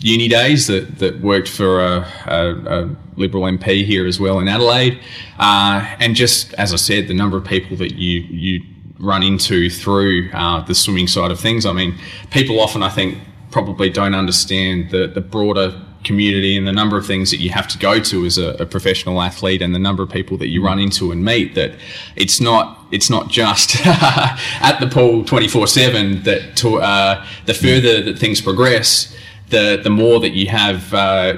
uni 0.00 0.28
days 0.28 0.66
that, 0.66 0.98
that 0.98 1.20
worked 1.20 1.48
for 1.48 1.80
a, 1.80 2.06
a, 2.26 2.96
Liberal 3.16 3.44
MP 3.44 3.82
here 3.82 4.06
as 4.06 4.20
well 4.20 4.40
in 4.40 4.48
Adelaide. 4.48 5.00
Uh, 5.38 5.96
and 6.00 6.14
just 6.14 6.52
as 6.54 6.74
I 6.74 6.76
said, 6.76 7.08
the 7.08 7.14
number 7.14 7.38
of 7.38 7.46
people 7.46 7.74
that 7.78 7.94
you 7.94 8.20
you 8.20 8.62
run 8.98 9.22
into 9.22 9.70
through 9.70 10.30
uh, 10.32 10.60
the 10.62 10.74
swimming 10.74 11.06
side 11.06 11.30
of 11.30 11.40
things. 11.40 11.66
I 11.66 11.72
mean, 11.72 11.98
people 12.30 12.60
often, 12.60 12.82
I 12.82 12.90
think, 12.90 13.18
probably 13.50 13.90
don't 13.90 14.14
understand 14.14 14.90
the, 14.90 15.06
the 15.06 15.20
broader 15.20 15.80
community 16.04 16.56
and 16.56 16.66
the 16.66 16.72
number 16.72 16.96
of 16.96 17.04
things 17.04 17.30
that 17.30 17.38
you 17.38 17.50
have 17.50 17.66
to 17.66 17.78
go 17.78 17.98
to 17.98 18.24
as 18.24 18.38
a, 18.38 18.50
a, 18.60 18.66
professional 18.66 19.20
athlete 19.20 19.60
and 19.60 19.74
the 19.74 19.78
number 19.78 20.04
of 20.04 20.08
people 20.08 20.36
that 20.36 20.46
you 20.48 20.64
run 20.64 20.78
into 20.78 21.10
and 21.10 21.24
meet 21.24 21.56
that 21.56 21.72
it's 22.14 22.40
not 22.40 22.78
it's 22.92 23.10
not 23.10 23.28
just 23.28 23.84
at 23.86 24.78
the 24.78 24.86
pool 24.86 25.24
24 25.24 25.66
7 25.66 26.22
that 26.22 26.56
to, 26.56 26.76
uh, 26.76 27.26
the 27.46 27.54
further 27.54 28.00
that 28.02 28.18
things 28.18 28.40
progress 28.40 29.16
the 29.48 29.80
the 29.82 29.90
more 29.90 30.20
that 30.20 30.30
you 30.30 30.48
have 30.48 30.92
uh, 30.94 31.36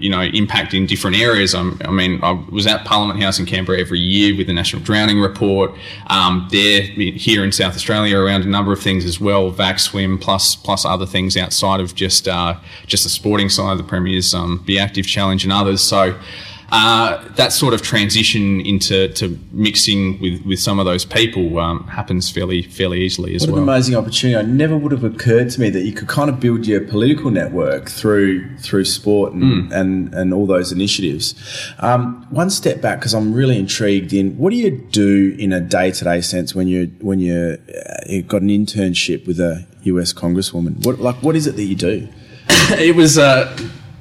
you 0.00 0.08
know, 0.08 0.22
impact 0.22 0.72
in 0.72 0.86
different 0.86 1.16
areas. 1.18 1.54
I'm, 1.54 1.78
i 1.84 1.90
mean, 1.90 2.20
I 2.22 2.32
was 2.50 2.66
at 2.66 2.84
Parliament 2.86 3.22
House 3.22 3.38
in 3.38 3.44
Canberra 3.44 3.78
every 3.78 4.00
year 4.00 4.34
with 4.34 4.46
the 4.46 4.54
National 4.54 4.82
Drowning 4.82 5.20
Report. 5.20 5.72
Um, 6.06 6.48
there, 6.50 6.80
here 6.82 7.44
in 7.44 7.52
South 7.52 7.74
Australia, 7.74 8.18
around 8.18 8.42
a 8.42 8.48
number 8.48 8.72
of 8.72 8.80
things 8.80 9.04
as 9.04 9.20
well, 9.20 9.50
Vac 9.50 9.78
Swim 9.78 10.18
plus 10.18 10.56
plus 10.56 10.86
other 10.86 11.06
things 11.06 11.36
outside 11.36 11.80
of 11.80 11.94
just 11.94 12.26
uh, 12.26 12.58
just 12.86 13.04
the 13.04 13.10
sporting 13.10 13.50
side 13.50 13.72
of 13.72 13.78
the 13.78 13.84
Premier's 13.84 14.34
um, 14.34 14.62
Be 14.64 14.78
Active 14.78 15.06
Challenge 15.06 15.44
and 15.44 15.52
others. 15.52 15.82
So 15.82 16.18
uh, 16.72 17.26
that 17.34 17.52
sort 17.52 17.74
of 17.74 17.82
transition 17.82 18.60
into 18.60 19.08
to 19.08 19.38
mixing 19.50 20.20
with, 20.20 20.44
with 20.46 20.60
some 20.60 20.78
of 20.78 20.86
those 20.86 21.04
people 21.04 21.58
um, 21.58 21.84
happens 21.88 22.30
fairly 22.30 22.62
fairly 22.62 23.00
easily 23.00 23.34
as 23.34 23.42
what 23.42 23.54
well. 23.54 23.54
What 23.56 23.62
an 23.62 23.68
amazing 23.68 23.96
opportunity! 23.96 24.38
I 24.38 24.42
never 24.42 24.76
would 24.76 24.92
have 24.92 25.02
occurred 25.02 25.50
to 25.50 25.60
me 25.60 25.70
that 25.70 25.82
you 25.82 25.92
could 25.92 26.06
kind 26.06 26.30
of 26.30 26.38
build 26.38 26.66
your 26.66 26.80
political 26.80 27.30
network 27.32 27.88
through 27.88 28.56
through 28.58 28.84
sport 28.84 29.32
and 29.32 29.42
mm. 29.42 29.72
and, 29.72 30.14
and 30.14 30.32
all 30.32 30.46
those 30.46 30.70
initiatives. 30.70 31.34
Um, 31.80 32.24
one 32.30 32.50
step 32.50 32.80
back 32.80 33.00
because 33.00 33.14
I'm 33.14 33.32
really 33.32 33.58
intrigued 33.58 34.12
in 34.12 34.38
what 34.38 34.50
do 34.50 34.56
you 34.56 34.70
do 34.70 35.34
in 35.38 35.52
a 35.52 35.60
day 35.60 35.90
to 35.90 36.04
day 36.04 36.20
sense 36.20 36.54
when 36.54 36.68
you 36.68 36.92
when 37.00 37.18
you 37.18 37.58
uh, 37.68 37.94
you've 38.06 38.28
got 38.28 38.42
an 38.42 38.48
internship 38.48 39.26
with 39.26 39.40
a 39.40 39.66
US 39.82 40.12
Congresswoman? 40.12 40.84
What 40.86 41.00
like 41.00 41.16
what 41.16 41.34
is 41.34 41.48
it 41.48 41.56
that 41.56 41.64
you 41.64 41.76
do? 41.76 42.08
it 42.48 42.94
was. 42.94 43.18
Uh, 43.18 43.56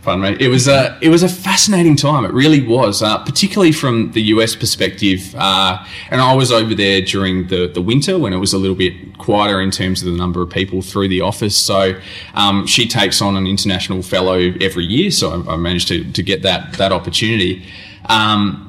Pardon 0.10 0.24
me. 0.24 0.44
It 0.44 0.48
was 0.48 0.68
a 0.68 0.98
it 1.02 1.10
was 1.10 1.22
a 1.22 1.30
fascinating 1.30 1.96
time. 1.96 2.26
It 2.26 2.34
really 2.34 2.66
was, 2.66 3.04
uh, 3.04 3.24
particularly 3.24 3.72
from 3.72 4.12
the 4.14 4.24
US 4.34 4.56
perspective. 4.56 5.36
Uh, 5.38 5.86
and 6.10 6.20
I 6.20 6.34
was 6.34 6.52
over 6.52 6.74
there 6.74 7.00
during 7.00 7.46
the 7.46 7.68
the 7.68 7.80
winter 7.80 8.18
when 8.18 8.34
it 8.34 8.38
was 8.38 8.52
a 8.52 8.58
little 8.58 8.76
bit 8.76 9.20
quieter 9.20 9.62
in 9.62 9.70
terms 9.70 10.02
of 10.02 10.12
the 10.12 10.18
number 10.18 10.42
of 10.42 10.50
people 10.50 10.82
through 10.82 11.10
the 11.10 11.22
office. 11.22 11.56
So 11.56 11.94
um, 12.34 12.66
she 12.66 12.88
takes 12.88 13.22
on 13.22 13.38
an 13.38 13.46
international 13.46 14.02
fellow 14.02 14.40
every 14.60 14.86
year. 14.86 15.12
So 15.12 15.30
I, 15.30 15.54
I 15.54 15.58
managed 15.58 15.90
to 15.90 16.12
to 16.12 16.24
get 16.24 16.42
that 16.42 16.74
that 16.80 16.92
opportunity. 16.92 17.68
Um, 18.06 18.66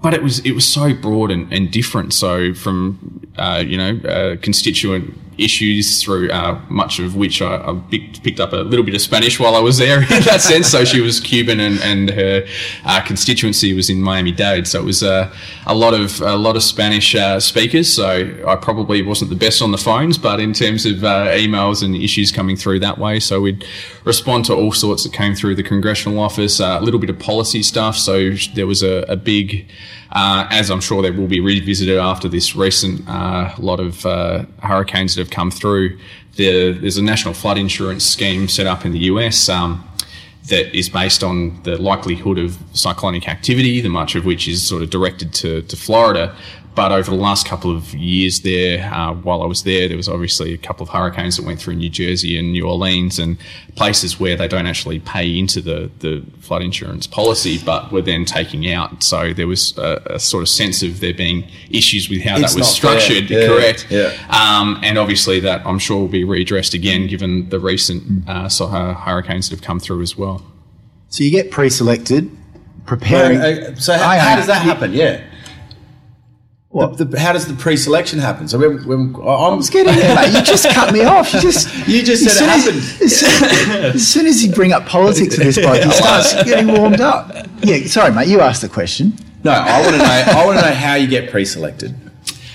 but 0.00 0.14
it 0.14 0.22
was 0.22 0.38
it 0.46 0.52
was 0.52 0.64
so 0.64 0.94
broad 0.94 1.32
and, 1.32 1.52
and 1.52 1.68
different. 1.72 2.12
So 2.14 2.54
from 2.54 3.26
uh, 3.38 3.62
you 3.66 3.76
know 3.76 3.96
uh, 4.08 4.36
constituent 4.36 5.14
issues 5.40 6.02
through 6.02 6.30
uh, 6.30 6.60
much 6.68 6.98
of 6.98 7.16
which 7.16 7.40
I, 7.40 7.56
I, 7.56 7.80
picked 7.90 8.40
up 8.40 8.52
a 8.52 8.56
little 8.56 8.84
bit 8.84 8.94
of 8.94 9.00
Spanish 9.00 9.40
while 9.40 9.56
I 9.56 9.60
was 9.60 9.78
there 9.78 10.02
in 10.02 10.22
that 10.24 10.42
sense. 10.42 10.68
So 10.68 10.84
she 10.84 11.00
was 11.00 11.18
Cuban 11.18 11.58
and, 11.60 11.80
and 11.80 12.10
her 12.10 12.46
uh, 12.84 13.00
constituency 13.00 13.72
was 13.72 13.88
in 13.88 14.02
Miami 14.02 14.32
Dade. 14.32 14.68
So 14.68 14.80
it 14.80 14.84
was 14.84 15.02
uh, 15.02 15.34
a 15.66 15.74
lot 15.74 15.94
of 15.94 16.20
a 16.20 16.36
lot 16.36 16.56
of 16.56 16.62
Spanish 16.62 17.14
uh, 17.14 17.40
speakers. 17.40 17.92
So 17.92 18.44
I 18.46 18.56
probably 18.56 19.02
wasn't 19.02 19.30
the 19.30 19.36
best 19.36 19.62
on 19.62 19.72
the 19.72 19.78
phones, 19.78 20.18
but 20.18 20.40
in 20.40 20.52
terms 20.52 20.84
of 20.84 21.02
uh, 21.02 21.28
emails 21.28 21.82
and 21.82 21.96
issues 21.96 22.30
coming 22.30 22.56
through 22.56 22.80
that 22.80 22.98
way, 22.98 23.18
so 23.18 23.40
we'd 23.40 23.64
respond 24.04 24.44
to 24.46 24.54
all 24.54 24.72
sorts 24.72 25.04
that 25.04 25.12
came 25.12 25.34
through 25.34 25.54
the 25.54 25.62
congressional 25.62 26.20
office. 26.20 26.60
A 26.60 26.80
little 26.80 27.00
bit 27.00 27.10
of 27.10 27.18
policy 27.18 27.62
stuff. 27.62 27.96
So 27.96 28.32
there 28.54 28.66
was 28.66 28.82
a, 28.82 29.04
a 29.08 29.16
big 29.16 29.66
uh, 30.12 30.46
as 30.50 30.70
I'm 30.70 30.80
sure 30.80 31.02
they 31.02 31.10
will 31.10 31.26
be 31.26 31.40
revisited 31.40 31.98
after 31.98 32.28
this 32.28 32.56
recent 32.56 33.08
uh, 33.08 33.54
lot 33.58 33.80
of 33.80 34.04
uh, 34.04 34.44
hurricanes 34.62 35.14
that 35.14 35.20
have 35.20 35.30
come 35.30 35.50
through. 35.50 35.98
The, 36.36 36.72
there's 36.72 36.96
a 36.96 37.02
national 37.02 37.34
flood 37.34 37.58
insurance 37.58 38.04
scheme 38.04 38.48
set 38.48 38.66
up 38.66 38.84
in 38.84 38.92
the 38.92 39.00
US. 39.00 39.48
Um, 39.48 39.86
that 40.48 40.76
is 40.76 40.88
based 40.88 41.22
on 41.22 41.62
the 41.62 41.80
likelihood 41.80 42.38
of 42.38 42.58
cyclonic 42.72 43.28
activity, 43.28 43.80
the 43.80 43.88
much 43.88 44.14
of 44.14 44.24
which 44.24 44.48
is 44.48 44.66
sort 44.66 44.82
of 44.82 44.90
directed 44.90 45.32
to, 45.34 45.62
to 45.62 45.76
Florida. 45.76 46.34
But 46.72 46.92
over 46.92 47.10
the 47.10 47.16
last 47.16 47.46
couple 47.48 47.74
of 47.76 47.92
years 47.94 48.40
there, 48.40 48.90
uh, 48.94 49.12
while 49.12 49.42
I 49.42 49.46
was 49.46 49.64
there, 49.64 49.88
there 49.88 49.96
was 49.96 50.08
obviously 50.08 50.54
a 50.54 50.56
couple 50.56 50.84
of 50.84 50.88
hurricanes 50.90 51.36
that 51.36 51.44
went 51.44 51.60
through 51.60 51.74
New 51.74 51.90
Jersey 51.90 52.38
and 52.38 52.52
New 52.52 52.66
Orleans 52.66 53.18
and 53.18 53.36
places 53.74 54.20
where 54.20 54.36
they 54.36 54.46
don't 54.46 54.66
actually 54.66 55.00
pay 55.00 55.36
into 55.36 55.60
the, 55.60 55.90
the 55.98 56.24
flood 56.40 56.62
insurance 56.62 57.06
policy, 57.08 57.58
but 57.64 57.90
were 57.90 58.02
then 58.02 58.24
taking 58.24 58.70
out. 58.72 59.02
So 59.02 59.32
there 59.32 59.48
was 59.48 59.76
a, 59.78 60.00
a 60.14 60.18
sort 60.20 60.42
of 60.42 60.48
sense 60.48 60.82
of 60.84 61.00
there 61.00 61.12
being 61.12 61.44
issues 61.70 62.08
with 62.08 62.22
how 62.22 62.36
It's 62.38 62.54
that 62.54 62.58
was 62.60 62.68
structured, 62.70 63.28
Yeah, 63.28 63.46
correct? 63.48 63.88
yeah. 63.90 64.12
Um, 64.30 64.78
and 64.82 64.96
obviously 64.96 65.40
that 65.40 65.66
I'm 65.66 65.80
sure 65.80 65.98
will 65.98 66.08
be 66.08 66.24
redressed 66.24 66.72
again 66.74 67.08
given 67.08 67.48
the 67.48 67.58
recent 67.58 68.28
uh, 68.28 68.48
so- 68.48 68.66
uh, 68.68 68.94
hurricanes 68.94 69.48
that 69.50 69.56
have 69.56 69.64
come 69.64 69.80
through 69.80 70.02
as 70.02 70.16
well. 70.16 70.42
So 71.08 71.24
you 71.24 71.32
get 71.32 71.50
pre-selected, 71.50 72.30
preparing. 72.86 73.38
Uh, 73.40 73.74
so 73.74 73.94
how, 73.94 74.10
Hang 74.10 74.20
how 74.20 74.36
does 74.36 74.46
that 74.46 74.62
happen? 74.62 74.92
Yeah. 74.92 75.20
What? 76.70 76.98
The, 76.98 77.04
the, 77.04 77.18
how 77.18 77.32
does 77.32 77.46
the 77.48 77.54
pre-selection 77.54 78.20
happen? 78.20 78.46
So 78.46 78.56
when, 78.56 78.86
when 78.86 79.14
I'm 79.26 79.56
Let's 79.56 79.70
get 79.70 79.88
in 79.88 79.96
there, 79.96 80.14
mate. 80.14 80.32
You 80.32 80.42
just 80.44 80.68
cut 80.70 80.92
me 80.92 81.02
off. 81.02 81.34
You 81.34 81.40
just 81.40 81.66
You 81.88 82.00
just 82.02 82.24
as 82.24 82.38
said 82.38 82.48
it 82.48 82.62
soon 82.62 82.74
happened. 82.74 83.02
As, 83.02 83.02
as, 83.02 83.18
soon, 83.18 83.84
as 83.96 84.08
soon 84.08 84.26
as 84.26 84.44
you 84.44 84.52
bring 84.52 84.72
up 84.72 84.86
politics 84.86 85.36
in 85.36 85.46
this 85.46 85.58
bloke, 85.58 85.82
he 85.82 85.90
starts 85.90 86.32
getting 86.44 86.68
warmed 86.72 87.00
up. 87.00 87.34
Yeah, 87.62 87.84
sorry, 87.86 88.12
mate. 88.12 88.28
You 88.28 88.40
asked 88.40 88.62
the 88.62 88.68
question. 88.68 89.14
no, 89.42 89.50
I 89.50 89.80
want 89.80 89.92
to 89.94 89.98
know. 89.98 90.04
I 90.04 90.46
want 90.46 90.60
to 90.60 90.64
know 90.64 90.74
how 90.74 90.94
you 90.94 91.08
get 91.08 91.28
pre-selected. 91.28 91.92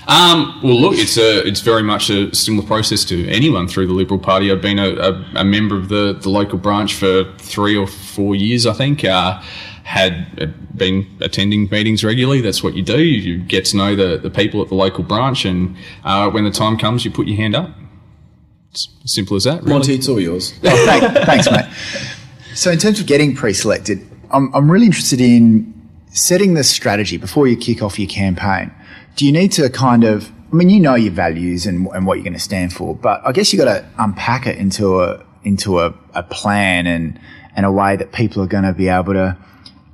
Um, 0.08 0.62
well, 0.64 0.80
look, 0.80 0.94
it's 0.98 1.18
a 1.18 1.46
it's 1.46 1.60
very 1.62 1.84
much 1.84 2.10
a 2.10 2.34
similar 2.34 2.66
process 2.66 3.04
to 3.06 3.28
anyone 3.28 3.68
through 3.68 3.88
the 3.88 3.94
Liberal 3.94 4.20
Party. 4.20 4.50
I've 4.52 4.62
been 4.62 4.80
a, 4.80 4.90
a, 4.96 5.26
a 5.38 5.44
member 5.44 5.76
of 5.76 5.90
the, 5.90 6.14
the 6.14 6.30
local 6.30 6.58
branch 6.58 6.94
for 6.94 7.26
three 7.40 7.76
or 7.76 7.88
four 7.88 8.36
years, 8.36 8.66
I 8.66 8.74
think. 8.74 9.04
Uh, 9.04 9.42
had 9.86 10.26
uh, 10.42 10.48
been 10.76 11.08
attending 11.22 11.70
meetings 11.70 12.04
regularly. 12.04 12.42
That's 12.42 12.64
what 12.64 12.74
you 12.74 12.82
do. 12.82 13.02
You 13.04 13.38
get 13.38 13.66
to 13.66 13.78
know 13.78 13.96
the, 13.96 14.18
the 14.18 14.32
people 14.32 14.64
at 14.64 14.70
the 14.70 14.76
local 14.76 15.04
branch, 15.04 15.46
and 15.46 15.78
uh, 16.04 16.30
when 16.32 16.44
the 16.44 16.50
time 16.50 16.78
comes, 16.78 17.06
you 17.06 17.12
put 17.12 17.28
your 17.28 17.38
hand 17.38 17.56
up. 17.56 17.70
It's 18.72 18.90
as 19.04 19.14
simple 19.14 19.38
as 19.38 19.44
that. 19.44 19.62
Really. 19.62 19.74
Monty, 19.74 19.94
it's 19.94 20.10
all 20.10 20.20
yours. 20.20 20.54
Oh, 20.64 20.86
thank, 20.86 21.26
thanks, 21.26 21.50
mate. 21.50 21.66
So, 22.56 22.72
in 22.72 22.80
terms 22.80 23.00
of 23.00 23.06
getting 23.06 23.36
pre-selected, 23.36 24.06
I'm, 24.32 24.54
I'm 24.56 24.72
really 24.72 24.88
interested 24.88 25.22
in 25.22 25.72
setting 26.10 26.56
the 26.56 26.64
strategy 26.64 27.18
before 27.18 27.48
you 27.48 27.56
kick 27.56 27.84
off 27.84 28.00
your 28.00 28.10
campaign. 28.10 28.74
Do 29.16 29.26
you 29.26 29.32
need 29.32 29.52
to 29.54 29.70
kind 29.70 30.04
of? 30.04 30.32
I 30.52 30.56
mean, 30.56 30.72
you 30.72 30.80
know 30.80 30.96
your 30.96 31.14
values 31.14 31.68
and, 31.68 31.88
and 31.90 32.08
what 32.08 32.16
you're 32.16 32.24
going 32.24 32.34
to 32.34 32.40
stand 32.40 32.74
for, 32.74 32.96
but 32.96 33.22
I 33.24 33.32
guess 33.34 33.54
you've 33.54 33.64
got 33.64 33.74
to 33.74 33.88
unpack 34.00 34.48
it 34.48 34.58
into 34.58 35.02
a 35.02 35.24
into 35.44 35.80
a, 35.80 35.94
a 36.16 36.24
plan 36.24 36.88
and 36.88 37.20
and 37.56 37.68
a 37.68 37.72
way 37.72 37.96
that 37.96 38.14
people 38.14 38.42
are 38.42 38.48
going 38.48 38.64
to 38.64 38.74
be 38.74 38.88
able 38.88 39.14
to 39.14 39.38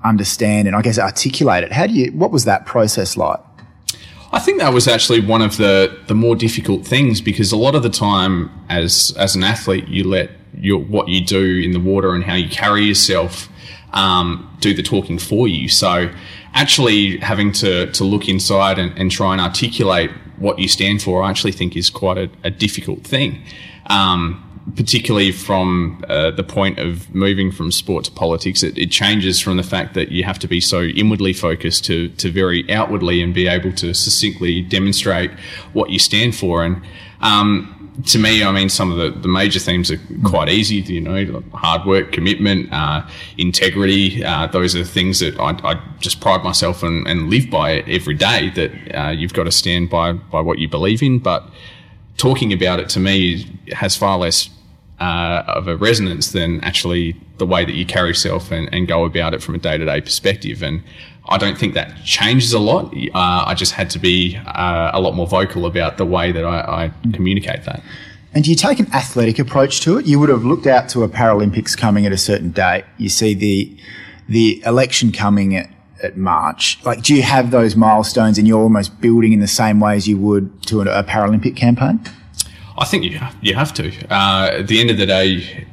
understand 0.03 0.67
and 0.67 0.75
I 0.75 0.81
guess 0.81 0.97
articulate 0.99 1.63
it. 1.63 1.71
How 1.71 1.87
do 1.87 1.93
you? 1.93 2.11
What 2.11 2.31
was 2.31 2.45
that 2.45 2.65
process 2.65 3.17
like? 3.17 3.39
I 4.33 4.39
think 4.39 4.59
that 4.59 4.73
was 4.73 4.87
actually 4.87 5.19
one 5.19 5.41
of 5.41 5.57
the, 5.57 5.99
the 6.07 6.15
more 6.15 6.35
difficult 6.35 6.85
things 6.85 7.19
because 7.19 7.51
a 7.51 7.57
lot 7.57 7.75
of 7.75 7.83
the 7.83 7.89
time, 7.89 8.49
as 8.69 9.13
as 9.17 9.35
an 9.35 9.43
athlete, 9.43 9.87
you 9.87 10.05
let 10.05 10.31
your 10.57 10.79
what 10.79 11.09
you 11.09 11.23
do 11.23 11.61
in 11.63 11.71
the 11.71 11.79
water 11.79 12.13
and 12.13 12.23
how 12.23 12.35
you 12.35 12.49
carry 12.49 12.83
yourself 12.83 13.49
um, 13.93 14.57
do 14.61 14.73
the 14.73 14.83
talking 14.83 15.19
for 15.19 15.47
you. 15.47 15.67
So, 15.67 16.09
actually 16.53 17.17
having 17.17 17.51
to 17.53 17.91
to 17.91 18.03
look 18.03 18.29
inside 18.29 18.79
and, 18.79 18.97
and 18.97 19.11
try 19.11 19.33
and 19.33 19.41
articulate 19.41 20.11
what 20.37 20.59
you 20.59 20.67
stand 20.67 21.01
for, 21.01 21.23
I 21.23 21.29
actually 21.29 21.51
think 21.51 21.75
is 21.75 21.89
quite 21.89 22.17
a, 22.17 22.29
a 22.43 22.49
difficult 22.49 23.03
thing. 23.03 23.43
Um, 23.87 24.50
particularly 24.76 25.32
from 25.32 26.04
uh, 26.08 26.32
the 26.32 26.43
point 26.43 26.80
of 26.80 27.13
moving 27.13 27.52
from 27.52 27.71
sport 27.71 28.06
to 28.06 28.12
politics, 28.12 28.63
it, 28.63 28.78
it 28.78 28.91
changes 28.91 29.39
from 29.39 29.58
the 29.58 29.63
fact 29.63 29.93
that 29.95 30.12
you 30.12 30.24
have 30.24 30.39
to 30.39 30.47
be 30.47 30.62
so 30.62 30.84
inwardly 30.84 31.34
focused 31.34 31.84
to, 31.86 32.10
to 32.10 32.32
very 32.32 32.69
outwardly 32.71 33.21
and 33.21 33.34
be 33.34 33.47
able 33.47 33.74
to 33.74 33.93
succinctly 33.93 34.62
demonstrate 34.62 35.32
what 35.74 35.89
you 35.89 36.00
stand 36.00 36.36
for. 36.36 36.63
And 36.63 36.82
um, 37.21 37.82
to 38.06 38.19
me, 38.19 38.43
I 38.43 38.52
mean, 38.52 38.69
some 38.69 38.91
of 38.91 38.97
the, 38.97 39.19
the 39.19 39.28
major 39.28 39.60
themes 39.60 39.91
are 39.91 40.00
quite 40.24 40.47
easy, 40.47 40.76
you 40.76 41.02
know, 41.02 41.43
hard 41.54 41.86
work, 41.86 42.12
commitment, 42.12 42.71
uh, 42.71 43.06
integrity. 43.38 44.24
Uh, 44.24 44.47
those 44.47 44.76
are 44.76 44.84
things 44.84 45.19
that 45.19 45.39
I, 45.39 45.58
I 45.63 45.82
just 46.00 46.21
pride 46.21 46.43
myself 46.43 46.84
and, 46.84 47.08
and 47.08 47.30
live 47.30 47.50
by 47.50 47.80
every 47.82 48.15
day 48.15 48.50
that 48.52 48.95
uh, 48.95 49.10
you've 49.10 49.34
got 49.34 49.43
to 49.43 49.52
stand 49.52 49.89
by, 49.89 50.13
by 50.13 50.39
what 50.39 50.60
you 50.60 50.69
believe 50.69 51.04
in. 51.04 51.19
But 51.19 51.50
talking 52.21 52.53
about 52.53 52.79
it 52.79 52.88
to 52.88 52.99
me 52.99 53.60
has 53.71 53.97
far 53.97 54.15
less 54.19 54.47
uh, 54.99 55.43
of 55.47 55.67
a 55.67 55.75
resonance 55.75 56.31
than 56.31 56.63
actually 56.63 57.15
the 57.39 57.47
way 57.47 57.65
that 57.65 57.73
you 57.73 57.84
carry 57.84 58.10
yourself 58.10 58.51
and, 58.51 58.71
and 58.71 58.88
go 58.88 59.05
about 59.05 59.34
it 59.34 59.41
from 59.41 59.55
a 59.55 59.57
day 59.57 59.75
to 59.75 59.86
day 59.86 59.99
perspective. 59.99 60.62
And 60.62 60.84
I 61.27 61.39
don't 61.39 61.57
think 61.57 61.73
that 61.73 62.03
changes 62.05 62.53
a 62.53 62.60
lot. 62.60 62.93
Uh, 62.93 63.43
I 63.47 63.55
just 63.55 63.73
had 63.73 63.89
to 63.89 63.99
be 63.99 64.38
uh, 64.38 64.91
a 64.93 65.01
lot 65.01 65.15
more 65.15 65.25
vocal 65.25 65.65
about 65.65 65.97
the 65.97 66.05
way 66.05 66.31
that 66.31 66.45
I, 66.45 66.60
I 66.86 67.12
communicate 67.12 67.63
that. 67.65 67.81
And 68.36 68.43
do 68.43 68.51
you 68.51 68.55
take 68.55 68.79
an 68.79 68.93
athletic 68.93 69.39
approach 69.39 69.81
to 69.81 69.97
it? 69.97 70.05
You 70.05 70.19
would 70.19 70.29
have 70.29 70.45
looked 70.45 70.67
out 70.67 70.89
to 70.89 71.01
a 71.03 71.10
Paralympics 71.10 71.75
coming 71.75 72.05
at 72.05 72.12
a 72.12 72.17
certain 72.17 72.51
date. 72.51 72.86
You 72.99 73.10
see 73.10 73.34
the 73.34 73.75
the 74.29 74.62
election 74.63 75.12
coming 75.12 75.55
at, 75.55 75.69
at 76.03 76.17
March. 76.17 76.79
Like, 76.83 77.03
do 77.03 77.15
you 77.15 77.21
have 77.21 77.51
those 77.51 77.75
milestones 77.75 78.37
and 78.37 78.47
you're 78.47 78.61
almost 78.61 78.99
building 79.01 79.33
in 79.33 79.39
the 79.39 79.47
same 79.47 79.79
way 79.79 79.95
as 79.95 80.07
you 80.07 80.17
would 80.17 80.63
to 80.63 80.81
a, 80.81 80.99
a 80.99 81.03
Paralympic 81.03 81.55
campaign? 81.55 81.99
I 82.77 82.85
think 82.85 83.03
you 83.03 83.19
you 83.41 83.55
have 83.55 83.73
to. 83.75 83.91
Uh, 84.09 84.59
at 84.59 84.67
the 84.67 84.79
end 84.79 84.89
of 84.89 84.97
the 84.97 85.05
day, 85.05 85.67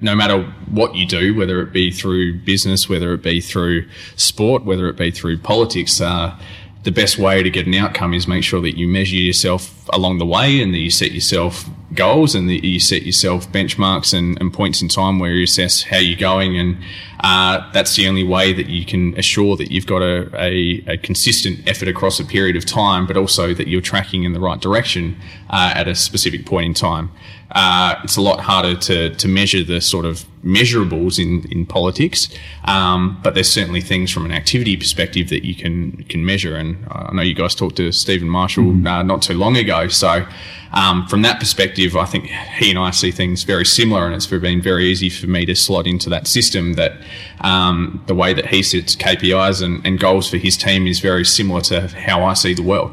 no 0.00 0.14
matter 0.14 0.42
what 0.70 0.94
you 0.94 1.06
do, 1.06 1.34
whether 1.34 1.60
it 1.60 1.72
be 1.72 1.90
through 1.90 2.40
business, 2.40 2.88
whether 2.88 3.12
it 3.14 3.22
be 3.22 3.40
through 3.40 3.88
sport, 4.16 4.64
whether 4.64 4.88
it 4.88 4.96
be 4.96 5.10
through 5.10 5.38
politics, 5.38 6.00
uh, 6.00 6.38
the 6.86 6.92
best 6.92 7.18
way 7.18 7.42
to 7.42 7.50
get 7.50 7.66
an 7.66 7.74
outcome 7.74 8.14
is 8.14 8.28
make 8.28 8.44
sure 8.44 8.60
that 8.60 8.78
you 8.78 8.86
measure 8.86 9.16
yourself 9.16 9.74
along 9.92 10.18
the 10.18 10.24
way 10.24 10.62
and 10.62 10.72
that 10.72 10.78
you 10.78 10.88
set 10.88 11.10
yourself 11.10 11.68
goals 11.94 12.32
and 12.32 12.48
that 12.48 12.64
you 12.64 12.78
set 12.78 13.02
yourself 13.02 13.50
benchmarks 13.50 14.16
and, 14.16 14.40
and 14.40 14.54
points 14.54 14.80
in 14.80 14.86
time 14.86 15.18
where 15.18 15.32
you 15.32 15.42
assess 15.42 15.82
how 15.82 15.96
you're 15.96 16.16
going. 16.16 16.56
And 16.56 16.78
uh, 17.24 17.72
that's 17.72 17.96
the 17.96 18.06
only 18.06 18.22
way 18.22 18.52
that 18.52 18.68
you 18.68 18.86
can 18.86 19.18
assure 19.18 19.56
that 19.56 19.72
you've 19.72 19.86
got 19.86 20.00
a, 20.00 20.30
a, 20.40 20.84
a, 20.86 20.96
consistent 20.98 21.68
effort 21.68 21.88
across 21.88 22.20
a 22.20 22.24
period 22.24 22.54
of 22.54 22.64
time, 22.64 23.04
but 23.04 23.16
also 23.16 23.52
that 23.52 23.66
you're 23.66 23.80
tracking 23.80 24.22
in 24.22 24.32
the 24.32 24.38
right 24.38 24.60
direction 24.60 25.16
uh, 25.50 25.72
at 25.74 25.88
a 25.88 25.96
specific 25.96 26.46
point 26.46 26.66
in 26.66 26.74
time. 26.74 27.10
Uh, 27.58 27.98
it's 28.04 28.18
a 28.18 28.20
lot 28.20 28.38
harder 28.38 28.76
to, 28.76 29.14
to 29.14 29.26
measure 29.26 29.64
the 29.64 29.80
sort 29.80 30.04
of 30.04 30.26
measurables 30.44 31.18
in, 31.18 31.50
in 31.50 31.64
politics, 31.64 32.28
um, 32.64 33.18
but 33.22 33.32
there's 33.32 33.50
certainly 33.50 33.80
things 33.80 34.10
from 34.12 34.26
an 34.26 34.30
activity 34.30 34.76
perspective 34.76 35.30
that 35.30 35.42
you 35.42 35.54
can 35.54 36.04
can 36.04 36.22
measure. 36.22 36.54
And 36.54 36.86
I 36.90 37.14
know 37.14 37.22
you 37.22 37.32
guys 37.32 37.54
talked 37.54 37.76
to 37.76 37.90
Stephen 37.92 38.28
Marshall 38.28 38.68
uh, 38.86 39.02
not 39.02 39.22
too 39.22 39.32
long 39.32 39.56
ago, 39.56 39.88
so 39.88 40.26
um, 40.74 41.06
from 41.06 41.22
that 41.22 41.40
perspective, 41.40 41.96
I 41.96 42.04
think 42.04 42.26
he 42.26 42.68
and 42.68 42.78
I 42.78 42.90
see 42.90 43.10
things 43.10 43.44
very 43.44 43.64
similar, 43.64 44.04
and 44.04 44.14
it's 44.14 44.26
been 44.26 44.60
very 44.60 44.84
easy 44.84 45.08
for 45.08 45.26
me 45.26 45.46
to 45.46 45.56
slot 45.56 45.86
into 45.86 46.10
that 46.10 46.26
system. 46.26 46.74
That 46.74 46.92
um, 47.40 48.04
the 48.06 48.14
way 48.14 48.34
that 48.34 48.48
he 48.48 48.62
sets 48.62 48.96
KPIs 48.96 49.62
and, 49.62 49.84
and 49.86 49.98
goals 49.98 50.28
for 50.28 50.36
his 50.36 50.58
team 50.58 50.86
is 50.86 51.00
very 51.00 51.24
similar 51.24 51.62
to 51.62 51.88
how 51.88 52.22
I 52.22 52.34
see 52.34 52.52
the 52.52 52.62
world. 52.62 52.92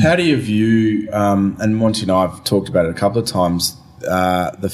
How 0.00 0.16
do 0.16 0.22
you 0.22 0.36
view, 0.36 1.08
um, 1.12 1.56
and 1.60 1.76
Monty 1.76 2.02
and 2.02 2.10
I 2.10 2.22
have 2.22 2.44
talked 2.44 2.68
about 2.68 2.86
it 2.86 2.90
a 2.90 2.94
couple 2.94 3.20
of 3.20 3.26
times, 3.26 3.76
uh, 4.08 4.50
the 4.52 4.70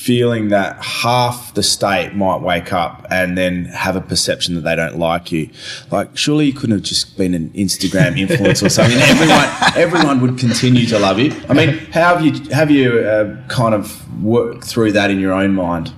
feeling 0.00 0.48
that 0.48 0.82
half 0.82 1.52
the 1.52 1.62
state 1.62 2.14
might 2.14 2.40
wake 2.40 2.72
up 2.72 3.06
and 3.10 3.36
then 3.36 3.66
have 3.66 3.96
a 3.96 4.00
perception 4.00 4.54
that 4.54 4.62
they 4.62 4.74
don't 4.74 4.98
like 4.98 5.30
you? 5.30 5.50
Like, 5.90 6.16
surely 6.16 6.46
you 6.46 6.52
couldn't 6.54 6.76
have 6.76 6.82
just 6.82 7.18
been 7.18 7.34
an 7.34 7.50
Instagram 7.50 8.14
influencer 8.26 8.66
or 8.66 8.68
something. 8.70 8.98
Everyone, 8.98 9.48
everyone 9.76 10.20
would 10.22 10.38
continue 10.38 10.86
to 10.86 10.98
love 10.98 11.18
you. 11.18 11.32
I 11.48 11.54
mean, 11.54 11.76
how 11.92 12.16
have 12.16 12.24
you 12.24 12.50
have 12.50 12.70
you 12.70 13.00
uh, 13.00 13.46
kind 13.48 13.74
of 13.74 14.22
worked 14.22 14.64
through 14.64 14.92
that 14.92 15.10
in 15.10 15.20
your 15.20 15.32
own 15.32 15.54
mind? 15.54 15.92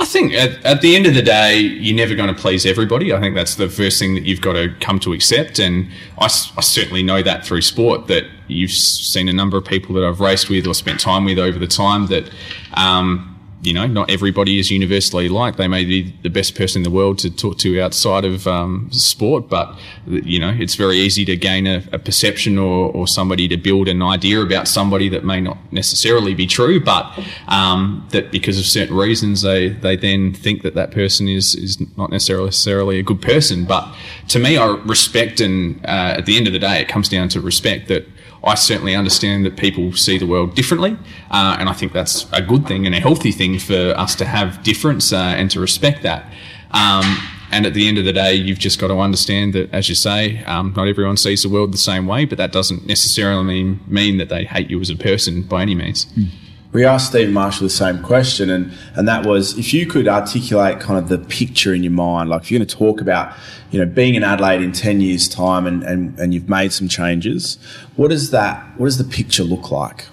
I 0.00 0.06
think 0.06 0.32
at, 0.32 0.64
at, 0.64 0.80
the 0.80 0.96
end 0.96 1.06
of 1.06 1.14
the 1.14 1.20
day, 1.20 1.58
you're 1.58 1.94
never 1.94 2.14
going 2.14 2.34
to 2.34 2.40
please 2.40 2.64
everybody. 2.64 3.12
I 3.12 3.20
think 3.20 3.34
that's 3.34 3.56
the 3.56 3.68
first 3.68 3.98
thing 3.98 4.14
that 4.14 4.24
you've 4.24 4.40
got 4.40 4.54
to 4.54 4.74
come 4.80 4.98
to 5.00 5.12
accept. 5.12 5.58
And 5.58 5.90
I, 6.16 6.24
I, 6.24 6.62
certainly 6.62 7.02
know 7.02 7.22
that 7.22 7.44
through 7.44 7.60
sport 7.60 8.06
that 8.06 8.24
you've 8.48 8.70
seen 8.70 9.28
a 9.28 9.32
number 9.34 9.58
of 9.58 9.66
people 9.66 9.94
that 9.96 10.04
I've 10.04 10.20
raced 10.20 10.48
with 10.48 10.66
or 10.66 10.72
spent 10.72 11.00
time 11.00 11.26
with 11.26 11.38
over 11.38 11.58
the 11.58 11.66
time 11.66 12.06
that, 12.06 12.30
um, 12.72 13.29
you 13.62 13.74
know, 13.74 13.86
not 13.86 14.10
everybody 14.10 14.58
is 14.58 14.70
universally 14.70 15.28
liked. 15.28 15.58
They 15.58 15.68
may 15.68 15.84
be 15.84 16.14
the 16.22 16.30
best 16.30 16.54
person 16.54 16.80
in 16.80 16.82
the 16.84 16.90
world 16.90 17.18
to 17.18 17.30
talk 17.30 17.58
to 17.58 17.80
outside 17.80 18.24
of 18.24 18.46
um, 18.46 18.88
sport, 18.90 19.48
but 19.48 19.78
you 20.06 20.38
know, 20.38 20.50
it's 20.58 20.76
very 20.76 20.96
easy 20.96 21.24
to 21.26 21.36
gain 21.36 21.66
a, 21.66 21.82
a 21.92 21.98
perception 21.98 22.56
or, 22.58 22.90
or, 22.92 23.06
somebody 23.06 23.48
to 23.48 23.56
build 23.56 23.88
an 23.88 24.02
idea 24.02 24.40
about 24.40 24.68
somebody 24.68 25.08
that 25.08 25.24
may 25.24 25.40
not 25.40 25.58
necessarily 25.72 26.32
be 26.32 26.46
true, 26.46 26.82
but 26.82 27.12
um, 27.48 28.06
that 28.10 28.30
because 28.30 28.58
of 28.58 28.64
certain 28.64 28.96
reasons 28.96 29.42
they 29.42 29.68
they 29.68 29.96
then 29.96 30.32
think 30.32 30.62
that 30.62 30.74
that 30.74 30.90
person 30.92 31.28
is 31.28 31.54
is 31.54 31.78
not 31.98 32.10
necessarily 32.10 32.98
a 32.98 33.02
good 33.02 33.20
person. 33.20 33.64
But 33.66 33.94
to 34.28 34.38
me, 34.38 34.56
I 34.56 34.66
respect, 34.86 35.40
and 35.40 35.84
uh, 35.84 36.16
at 36.18 36.26
the 36.26 36.36
end 36.36 36.46
of 36.46 36.52
the 36.52 36.58
day, 36.58 36.80
it 36.80 36.88
comes 36.88 37.08
down 37.08 37.28
to 37.30 37.40
respect 37.40 37.88
that. 37.88 38.06
I 38.42 38.54
certainly 38.54 38.94
understand 38.94 39.44
that 39.44 39.56
people 39.56 39.92
see 39.92 40.16
the 40.16 40.26
world 40.26 40.54
differently, 40.54 40.96
uh, 41.30 41.56
and 41.58 41.68
I 41.68 41.72
think 41.72 41.92
that's 41.92 42.26
a 42.32 42.40
good 42.40 42.66
thing 42.66 42.86
and 42.86 42.94
a 42.94 43.00
healthy 43.00 43.32
thing 43.32 43.58
for 43.58 43.94
us 43.96 44.14
to 44.16 44.24
have 44.24 44.62
difference 44.62 45.12
uh, 45.12 45.34
and 45.36 45.50
to 45.50 45.60
respect 45.60 46.02
that. 46.02 46.24
Um, 46.70 47.18
and 47.52 47.66
at 47.66 47.74
the 47.74 47.88
end 47.88 47.98
of 47.98 48.04
the 48.04 48.12
day, 48.12 48.34
you've 48.34 48.58
just 48.58 48.78
got 48.78 48.88
to 48.88 48.98
understand 48.98 49.54
that, 49.54 49.72
as 49.74 49.88
you 49.88 49.94
say, 49.94 50.42
um, 50.44 50.72
not 50.76 50.86
everyone 50.86 51.16
sees 51.16 51.42
the 51.42 51.48
world 51.48 51.72
the 51.72 51.78
same 51.78 52.06
way, 52.06 52.24
but 52.24 52.38
that 52.38 52.52
doesn't 52.52 52.86
necessarily 52.86 53.64
mean, 53.86 54.18
that 54.18 54.28
they 54.28 54.44
hate 54.44 54.70
you 54.70 54.80
as 54.80 54.88
a 54.88 54.96
person 54.96 55.42
by 55.42 55.62
any 55.62 55.74
means. 55.74 56.06
Mm. 56.06 56.28
We 56.72 56.84
asked 56.84 57.08
Steve 57.08 57.30
Marshall 57.30 57.64
the 57.64 57.70
same 57.70 58.00
question, 58.00 58.48
and, 58.48 58.72
and 58.94 59.08
that 59.08 59.26
was 59.26 59.58
if 59.58 59.74
you 59.74 59.86
could 59.86 60.06
articulate 60.06 60.78
kind 60.78 60.98
of 60.98 61.08
the 61.08 61.18
picture 61.18 61.74
in 61.74 61.82
your 61.82 61.92
mind, 61.92 62.30
like 62.30 62.42
if 62.42 62.50
you're 62.50 62.58
going 62.58 62.68
to 62.68 62.76
talk 62.76 63.00
about, 63.00 63.34
you 63.72 63.80
know, 63.80 63.86
being 63.86 64.14
in 64.14 64.22
Adelaide 64.22 64.62
in 64.62 64.70
10 64.70 65.00
years' 65.00 65.28
time 65.28 65.66
and, 65.66 65.82
and, 65.82 66.16
and 66.20 66.32
you've 66.32 66.48
made 66.48 66.72
some 66.72 66.86
changes, 66.86 67.58
what 67.96 68.08
does 68.08 68.30
that, 68.30 68.64
what 68.78 68.86
does 68.86 68.98
the 68.98 69.04
picture 69.04 69.42
look 69.42 69.70
like? 69.70 70.06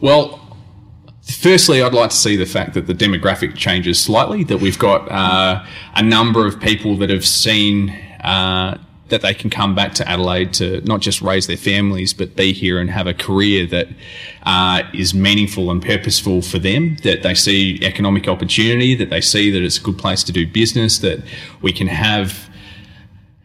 Well, 0.00 0.40
Firstly, 1.24 1.82
I'd 1.82 1.94
like 1.94 2.10
to 2.10 2.16
see 2.16 2.34
the 2.34 2.46
fact 2.46 2.74
that 2.74 2.88
the 2.88 2.94
demographic 2.94 3.56
changes 3.56 4.00
slightly, 4.00 4.42
that 4.44 4.58
we've 4.58 4.78
got 4.78 5.10
uh, 5.10 5.64
a 5.94 6.02
number 6.02 6.46
of 6.46 6.60
people 6.60 6.96
that 6.96 7.10
have 7.10 7.24
seen 7.24 7.90
uh, 8.22 8.76
that 9.08 9.20
they 9.20 9.34
can 9.34 9.50
come 9.50 9.74
back 9.74 9.92
to 9.94 10.08
Adelaide 10.08 10.54
to 10.54 10.80
not 10.82 11.00
just 11.00 11.20
raise 11.20 11.46
their 11.46 11.56
families, 11.56 12.14
but 12.14 12.34
be 12.34 12.52
here 12.52 12.80
and 12.80 12.90
have 12.90 13.06
a 13.06 13.14
career 13.14 13.66
that 13.66 13.88
uh, 14.44 14.82
is 14.94 15.12
meaningful 15.12 15.70
and 15.70 15.82
purposeful 15.82 16.40
for 16.40 16.58
them, 16.58 16.96
that 17.02 17.22
they 17.22 17.34
see 17.34 17.78
economic 17.82 18.26
opportunity, 18.26 18.94
that 18.94 19.10
they 19.10 19.20
see 19.20 19.50
that 19.50 19.62
it's 19.62 19.78
a 19.78 19.82
good 19.82 19.98
place 19.98 20.22
to 20.24 20.32
do 20.32 20.46
business, 20.46 20.98
that 20.98 21.22
we 21.60 21.72
can 21.72 21.88
have 21.88 22.48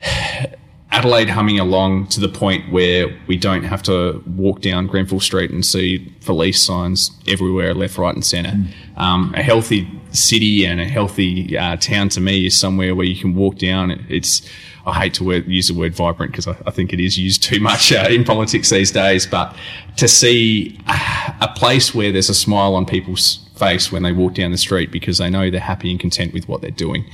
Adelaide 0.90 1.30
humming 1.30 1.60
along 1.60 2.08
to 2.08 2.22
the 2.22 2.30
point 2.30 2.72
where 2.72 3.14
we 3.28 3.36
don't 3.36 3.64
have 3.64 3.84
to 3.84 4.24
walk 4.26 4.62
down 4.62 4.88
Grenfell 4.88 5.20
Street 5.20 5.52
and 5.52 5.66
see 5.66 6.00
police 6.26 6.62
signs 6.62 7.12
everywhere, 7.28 7.74
left, 7.74 7.98
right, 7.98 8.16
and 8.16 8.26
centre. 8.26 8.52
Mm. 8.52 8.98
Um, 8.98 9.34
a 9.36 9.44
healthy 9.44 9.88
city 10.12 10.66
and 10.66 10.80
a 10.80 10.86
healthy 10.86 11.58
uh, 11.58 11.76
town 11.76 12.08
to 12.10 12.22
me 12.22 12.46
is 12.46 12.58
somewhere 12.58 12.96
where 12.96 13.06
you 13.06 13.20
can 13.20 13.36
walk 13.36 13.58
down. 13.58 14.06
It's 14.08 14.42
I 14.88 14.94
hate 14.94 15.14
to 15.16 15.26
word, 15.26 15.46
use 15.48 15.68
the 15.68 15.74
word 15.74 15.94
vibrant 15.94 16.32
because 16.32 16.48
I, 16.48 16.56
I, 16.66 16.72
think 16.72 16.94
it 16.94 17.02
is 17.02 17.18
used 17.18 17.44
too 17.44 17.60
much 17.60 17.92
uh, 17.92 18.08
in 18.10 18.24
politics 18.24 18.70
these 18.70 18.90
days. 18.90 19.28
But 19.28 19.54
to 19.98 20.08
see 20.08 20.80
a, 20.88 21.36
a 21.42 21.54
place 21.56 21.94
where 21.94 22.12
there's 22.12 22.30
a 22.30 22.34
smile 22.34 22.74
on 22.74 22.86
people's 22.86 23.46
face 23.58 23.92
when 23.92 24.04
they 24.04 24.14
walk 24.14 24.36
down 24.36 24.52
the 24.52 24.58
street 24.58 24.90
because 24.92 25.18
they 25.18 25.30
know 25.30 25.52
they're 25.52 25.60
happy 25.60 25.92
and 25.92 26.00
content 26.00 26.34
with 26.34 26.48
what 26.48 26.62
they're 26.62 26.72
doing. 26.72 27.06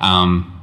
Um, 0.00 0.54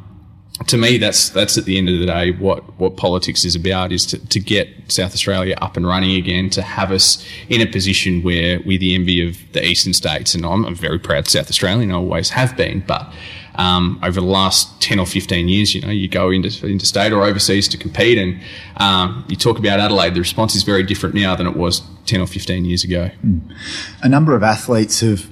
to 0.67 0.77
me, 0.77 0.97
that's 0.97 1.29
that's 1.29 1.57
at 1.57 1.65
the 1.65 1.77
end 1.77 1.89
of 1.89 1.99
the 1.99 2.05
day 2.05 2.31
what 2.31 2.79
what 2.79 2.95
politics 2.95 3.43
is 3.43 3.55
about 3.55 3.91
is 3.91 4.05
to, 4.07 4.25
to 4.29 4.39
get 4.39 4.69
South 4.87 5.13
Australia 5.13 5.55
up 5.61 5.75
and 5.75 5.85
running 5.85 6.15
again, 6.15 6.49
to 6.51 6.61
have 6.61 6.91
us 6.91 7.23
in 7.49 7.61
a 7.61 7.65
position 7.65 8.23
where 8.23 8.61
we're 8.61 8.79
the 8.79 8.95
envy 8.95 9.27
of 9.27 9.37
the 9.51 9.63
eastern 9.63 9.93
states, 9.93 10.33
and 10.33 10.45
I'm 10.45 10.63
a 10.63 10.73
very 10.73 10.97
proud 10.97 11.27
South 11.27 11.49
Australian, 11.49 11.91
I 11.91 11.95
always 11.95 12.29
have 12.29 12.55
been, 12.55 12.83
but 12.87 13.11
um, 13.55 13.99
over 14.03 14.19
the 14.19 14.27
last 14.27 14.81
10 14.81 14.99
or 14.99 15.05
15 15.05 15.47
years, 15.47 15.73
you 15.73 15.81
know, 15.81 15.89
you 15.89 16.07
go 16.07 16.29
into, 16.29 16.65
into 16.67 16.85
state 16.85 17.11
or 17.11 17.23
overseas 17.23 17.67
to 17.69 17.77
compete 17.77 18.17
and 18.17 18.41
um, 18.77 19.25
you 19.27 19.35
talk 19.35 19.57
about 19.57 19.79
Adelaide, 19.79 20.13
the 20.13 20.19
response 20.19 20.55
is 20.55 20.63
very 20.63 20.83
different 20.83 21.15
now 21.15 21.35
than 21.35 21.47
it 21.47 21.55
was 21.55 21.81
10 22.05 22.21
or 22.21 22.27
15 22.27 22.65
years 22.65 22.83
ago. 22.83 23.09
Mm. 23.25 23.55
A 24.01 24.09
number 24.09 24.35
of 24.35 24.43
athletes 24.43 24.99
have 24.99 25.29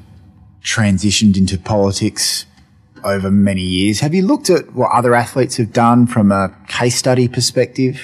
transitioned 0.63 1.37
into 1.37 1.57
politics 1.57 2.45
over 3.03 3.29
many 3.29 3.61
years. 3.61 3.99
Have 3.99 4.13
you 4.13 4.25
looked 4.25 4.49
at 4.49 4.73
what 4.73 4.91
other 4.91 5.13
athletes 5.13 5.57
have 5.57 5.73
done 5.73 6.07
from 6.07 6.31
a 6.31 6.55
case 6.67 6.95
study 6.95 7.27
perspective? 7.27 8.01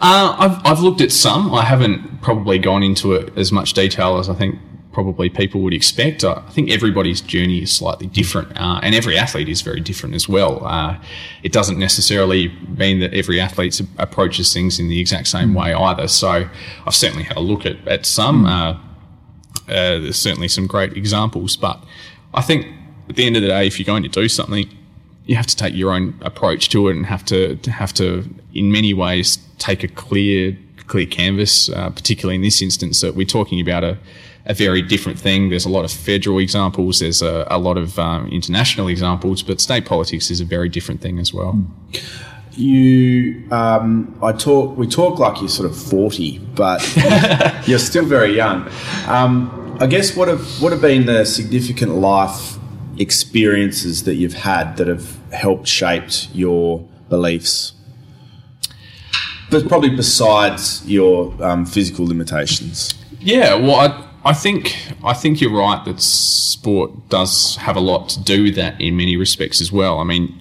Uh, 0.00 0.36
I've, 0.38 0.66
I've 0.66 0.80
looked 0.80 1.00
at 1.00 1.12
some. 1.12 1.52
I 1.54 1.62
haven't 1.62 2.20
probably 2.22 2.58
gone 2.58 2.82
into 2.82 3.12
it 3.12 3.36
as 3.36 3.50
much 3.52 3.72
detail 3.74 4.18
as 4.18 4.28
I 4.28 4.34
think 4.34 4.58
probably 4.94 5.28
people 5.28 5.60
would 5.60 5.74
expect. 5.74 6.24
I 6.24 6.40
think 6.50 6.70
everybody's 6.70 7.20
journey 7.20 7.62
is 7.62 7.72
slightly 7.72 8.06
different, 8.06 8.58
uh, 8.58 8.80
and 8.82 8.94
every 8.94 9.18
athlete 9.18 9.48
is 9.48 9.60
very 9.60 9.80
different 9.80 10.14
as 10.14 10.28
well. 10.28 10.64
Uh, 10.64 10.96
it 11.42 11.52
doesn't 11.52 11.78
necessarily 11.78 12.48
mean 12.78 13.00
that 13.00 13.12
every 13.12 13.40
athlete 13.40 13.80
approaches 13.98 14.52
things 14.52 14.78
in 14.78 14.88
the 14.88 15.00
exact 15.00 15.26
same 15.28 15.52
way 15.52 15.74
either. 15.74 16.08
So 16.08 16.48
I've 16.86 16.94
certainly 16.94 17.24
had 17.24 17.36
a 17.36 17.40
look 17.40 17.66
at, 17.66 17.86
at 17.86 18.06
some. 18.06 18.46
Uh, 18.46 18.72
uh, 19.68 19.98
there's 19.98 20.16
certainly 20.18 20.48
some 20.48 20.66
great 20.66 20.96
examples, 20.96 21.56
but 21.56 21.82
I 22.32 22.40
think 22.40 22.66
at 23.08 23.16
the 23.16 23.26
end 23.26 23.36
of 23.36 23.42
the 23.42 23.48
day, 23.48 23.66
if 23.66 23.78
you're 23.78 23.86
going 23.86 24.02
to 24.04 24.08
do 24.08 24.28
something, 24.28 24.66
you 25.26 25.36
have 25.36 25.46
to 25.46 25.56
take 25.56 25.74
your 25.74 25.92
own 25.92 26.18
approach 26.20 26.68
to 26.70 26.88
it 26.88 26.96
and 26.96 27.06
have 27.06 27.24
to, 27.26 27.56
to 27.56 27.70
have 27.70 27.92
to, 27.94 28.28
in 28.54 28.70
many 28.70 28.94
ways, 28.94 29.38
take 29.58 29.82
a 29.82 29.88
clear 29.88 30.56
clear 30.86 31.06
canvas, 31.06 31.70
uh, 31.70 31.90
particularly 31.90 32.36
in 32.36 32.42
this 32.42 32.60
instance 32.60 33.00
that 33.00 33.14
we're 33.14 33.26
talking 33.26 33.60
about 33.60 33.84
a 33.84 33.98
a 34.46 34.54
very 34.54 34.82
different 34.82 35.18
thing. 35.18 35.48
There's 35.48 35.64
a 35.64 35.70
lot 35.70 35.84
of 35.84 35.92
federal 35.92 36.38
examples. 36.38 37.00
There's 37.00 37.22
a, 37.22 37.46
a 37.50 37.58
lot 37.58 37.78
of 37.78 37.98
um, 37.98 38.28
international 38.28 38.88
examples, 38.88 39.42
but 39.42 39.60
state 39.60 39.86
politics 39.86 40.30
is 40.30 40.40
a 40.40 40.44
very 40.44 40.68
different 40.68 41.00
thing 41.00 41.18
as 41.18 41.32
well. 41.32 41.58
You, 42.52 43.48
um, 43.50 44.16
I 44.22 44.32
talk. 44.32 44.76
We 44.76 44.86
talk 44.86 45.18
like 45.18 45.40
you're 45.40 45.48
sort 45.48 45.68
of 45.68 45.76
forty, 45.76 46.38
but 46.38 46.80
you're 47.66 47.80
still 47.80 48.04
very 48.04 48.36
young. 48.36 48.68
Um, 49.08 49.76
I 49.80 49.86
guess 49.86 50.14
what 50.14 50.28
have 50.28 50.62
what 50.62 50.70
have 50.70 50.80
been 50.80 51.06
the 51.06 51.24
significant 51.24 51.96
life 51.96 52.56
experiences 52.96 54.04
that 54.04 54.14
you've 54.14 54.34
had 54.34 54.76
that 54.76 54.86
have 54.86 55.18
helped 55.32 55.66
shaped 55.66 56.28
your 56.32 56.86
beliefs? 57.08 57.72
But 59.50 59.66
probably 59.66 59.90
besides 59.90 60.86
your 60.86 61.34
um, 61.42 61.66
physical 61.66 62.06
limitations. 62.06 62.94
Yeah, 63.18 63.54
well, 63.54 63.76
I, 63.76 64.03
I 64.24 64.32
think 64.32 64.76
I 65.02 65.12
think 65.12 65.40
you're 65.40 65.56
right 65.56 65.84
that 65.84 66.00
sport 66.00 67.08
does 67.08 67.56
have 67.56 67.76
a 67.76 67.80
lot 67.80 68.08
to 68.10 68.22
do 68.22 68.44
with 68.44 68.54
that 68.56 68.80
in 68.80 68.96
many 68.96 69.16
respects 69.16 69.60
as 69.60 69.70
well. 69.70 69.98
I 69.98 70.04
mean, 70.04 70.40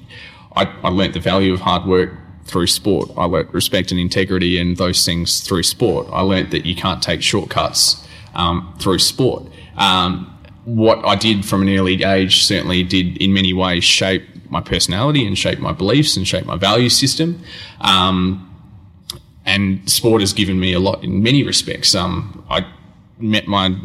I, 0.55 0.65
I 0.83 0.89
learnt 0.89 1.13
the 1.13 1.19
value 1.19 1.53
of 1.53 1.61
hard 1.61 1.85
work 1.85 2.13
through 2.45 2.67
sport. 2.67 3.09
I 3.17 3.25
learnt 3.25 3.53
respect 3.53 3.91
and 3.91 3.99
integrity 3.99 4.57
and 4.57 4.77
those 4.77 5.05
things 5.05 5.41
through 5.41 5.63
sport. 5.63 6.07
I 6.11 6.21
learnt 6.21 6.51
that 6.51 6.65
you 6.65 6.75
can't 6.75 7.01
take 7.01 7.21
shortcuts 7.21 8.05
um, 8.35 8.73
through 8.79 8.99
sport. 8.99 9.43
Um, 9.75 10.29
what 10.65 11.03
I 11.05 11.15
did 11.15 11.45
from 11.45 11.61
an 11.61 11.69
early 11.69 12.03
age 12.03 12.43
certainly 12.43 12.83
did 12.83 13.17
in 13.17 13.33
many 13.33 13.53
ways 13.53 13.83
shape 13.83 14.23
my 14.49 14.61
personality 14.61 15.25
and 15.25 15.37
shape 15.37 15.59
my 15.59 15.73
beliefs 15.73 16.15
and 16.15 16.27
shape 16.27 16.45
my 16.45 16.55
value 16.55 16.89
system. 16.89 17.41
Um, 17.81 18.49
and 19.45 19.89
sport 19.89 20.21
has 20.21 20.31
given 20.31 20.59
me 20.59 20.71
a 20.73 20.79
lot 20.79 21.03
in 21.03 21.21
many 21.21 21.43
respects. 21.43 21.95
Um, 21.95 22.45
I 22.49 22.65
met 23.19 23.47
my 23.47 23.75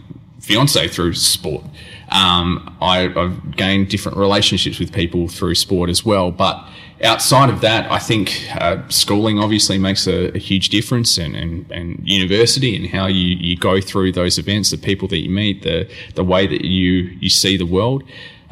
fiance 0.40 0.88
through 0.88 1.14
sport. 1.14 1.64
Um, 2.10 2.74
I, 2.80 3.08
have 3.08 3.56
gained 3.56 3.88
different 3.88 4.16
relationships 4.16 4.78
with 4.78 4.92
people 4.92 5.28
through 5.28 5.54
sport 5.56 5.90
as 5.90 6.04
well. 6.04 6.30
But 6.30 6.66
outside 7.02 7.50
of 7.50 7.60
that, 7.60 7.90
I 7.90 7.98
think 7.98 8.48
uh, 8.54 8.88
schooling 8.88 9.38
obviously 9.38 9.78
makes 9.78 10.06
a, 10.06 10.34
a 10.34 10.38
huge 10.38 10.70
difference, 10.70 11.18
and, 11.18 11.36
and, 11.36 11.70
and, 11.70 12.00
university 12.08 12.74
and 12.74 12.86
how 12.86 13.06
you, 13.06 13.36
you 13.36 13.56
go 13.56 13.80
through 13.80 14.12
those 14.12 14.38
events, 14.38 14.70
the 14.70 14.78
people 14.78 15.06
that 15.08 15.18
you 15.18 15.28
meet, 15.28 15.62
the 15.62 15.90
the 16.14 16.24
way 16.24 16.46
that 16.46 16.64
you 16.64 17.16
you 17.20 17.28
see 17.28 17.56
the 17.56 17.66
world. 17.66 18.02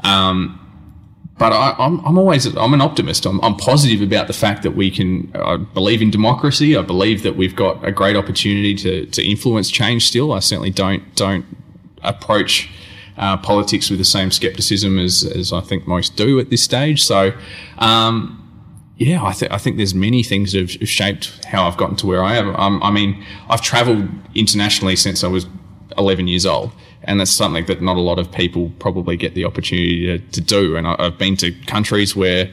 Um, 0.04 0.60
but 1.38 1.52
I, 1.52 1.70
am 1.70 2.00
I'm, 2.00 2.06
I'm 2.06 2.18
always 2.18 2.46
I'm 2.46 2.72
an 2.72 2.80
optimist. 2.80 3.26
I'm, 3.26 3.40
I'm 3.42 3.56
positive 3.56 4.00
about 4.00 4.26
the 4.26 4.32
fact 4.32 4.62
that 4.62 4.72
we 4.72 4.90
can. 4.90 5.30
I 5.34 5.56
believe 5.56 6.00
in 6.00 6.10
democracy. 6.10 6.76
I 6.76 6.82
believe 6.82 7.22
that 7.24 7.36
we've 7.36 7.54
got 7.54 7.84
a 7.84 7.92
great 7.92 8.16
opportunity 8.16 8.74
to 8.76 9.06
to 9.06 9.22
influence 9.22 9.70
change. 9.70 10.06
Still, 10.06 10.32
I 10.32 10.38
certainly 10.38 10.70
don't 10.70 11.14
don't 11.14 11.44
approach 12.02 12.70
uh, 13.18 13.36
politics 13.36 13.90
with 13.90 13.98
the 13.98 14.04
same 14.04 14.30
skepticism 14.30 14.98
as 14.98 15.24
as 15.24 15.52
I 15.52 15.60
think 15.60 15.86
most 15.86 16.16
do 16.16 16.40
at 16.40 16.50
this 16.50 16.62
stage. 16.62 17.02
So. 17.02 17.32
Um, 17.78 18.42
yeah, 18.98 19.22
I, 19.22 19.34
I 19.50 19.58
think 19.58 19.76
there's 19.76 19.94
many 19.94 20.22
things 20.22 20.52
that 20.52 20.60
have 20.60 20.88
shaped 20.88 21.44
how 21.44 21.66
I've 21.66 21.76
gotten 21.76 21.96
to 21.96 22.06
where 22.06 22.24
I 22.24 22.36
am. 22.36 22.56
Um, 22.56 22.82
I 22.82 22.90
mean, 22.90 23.22
I've 23.46 23.60
travelled 23.60 24.08
internationally 24.34 24.96
since 24.96 25.22
I 25.22 25.28
was 25.28 25.44
11 25.98 26.28
years 26.28 26.46
old 26.46 26.72
and 27.06 27.20
that's 27.20 27.30
something 27.30 27.64
that 27.66 27.80
not 27.80 27.96
a 27.96 28.00
lot 28.00 28.18
of 28.18 28.30
people 28.30 28.70
probably 28.78 29.16
get 29.16 29.34
the 29.34 29.44
opportunity 29.44 30.06
to, 30.06 30.18
to 30.32 30.40
do. 30.40 30.76
And 30.76 30.86
I, 30.86 30.96
have 31.04 31.18
been 31.18 31.36
to 31.36 31.52
countries 31.66 32.16
where 32.16 32.50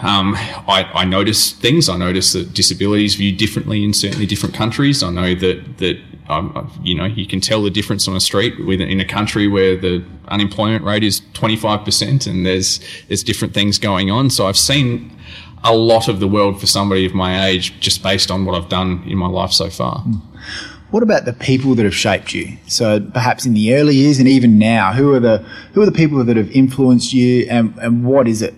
um, 0.00 0.34
I, 0.34 0.90
I, 0.92 1.04
notice 1.04 1.52
things. 1.52 1.88
I 1.88 1.96
notice 1.96 2.32
that 2.32 2.52
disabilities 2.52 3.14
viewed 3.14 3.36
differently 3.36 3.84
in 3.84 3.92
certainly 3.92 4.26
different 4.26 4.54
countries. 4.54 5.02
I 5.02 5.10
know 5.10 5.34
that 5.36 5.78
that 5.78 6.00
um, 6.28 6.80
you 6.82 6.96
know 6.96 7.04
you 7.04 7.26
can 7.26 7.40
tell 7.40 7.62
the 7.62 7.70
difference 7.70 8.08
on 8.08 8.16
a 8.16 8.20
street 8.20 8.54
in 8.58 9.00
a 9.00 9.04
country 9.04 9.46
where 9.46 9.76
the 9.76 10.04
unemployment 10.26 10.84
rate 10.84 11.04
is 11.04 11.22
twenty 11.34 11.56
five 11.56 11.84
percent, 11.84 12.26
and 12.26 12.44
there's 12.44 12.80
there's 13.06 13.22
different 13.22 13.54
things 13.54 13.78
going 13.78 14.10
on. 14.10 14.30
So 14.30 14.48
I've 14.48 14.58
seen 14.58 15.16
a 15.62 15.72
lot 15.72 16.08
of 16.08 16.18
the 16.18 16.26
world 16.26 16.58
for 16.58 16.66
somebody 16.66 17.06
of 17.06 17.14
my 17.14 17.46
age 17.46 17.78
just 17.78 18.02
based 18.02 18.32
on 18.32 18.44
what 18.44 18.60
I've 18.60 18.68
done 18.68 19.04
in 19.06 19.16
my 19.16 19.28
life 19.28 19.52
so 19.52 19.70
far. 19.70 20.02
Mm. 20.02 20.71
What 20.92 21.02
about 21.02 21.24
the 21.24 21.32
people 21.32 21.74
that 21.76 21.84
have 21.84 21.94
shaped 21.94 22.34
you? 22.34 22.58
So 22.66 23.00
perhaps 23.00 23.46
in 23.46 23.54
the 23.54 23.74
early 23.74 23.96
years 23.96 24.18
and 24.18 24.28
even 24.28 24.58
now, 24.58 24.92
who 24.92 25.14
are 25.14 25.20
the 25.20 25.38
who 25.72 25.80
are 25.80 25.86
the 25.86 25.90
people 25.90 26.22
that 26.22 26.36
have 26.36 26.50
influenced 26.50 27.14
you, 27.14 27.46
and, 27.48 27.74
and 27.78 28.04
what 28.04 28.28
is 28.28 28.42
it 28.42 28.54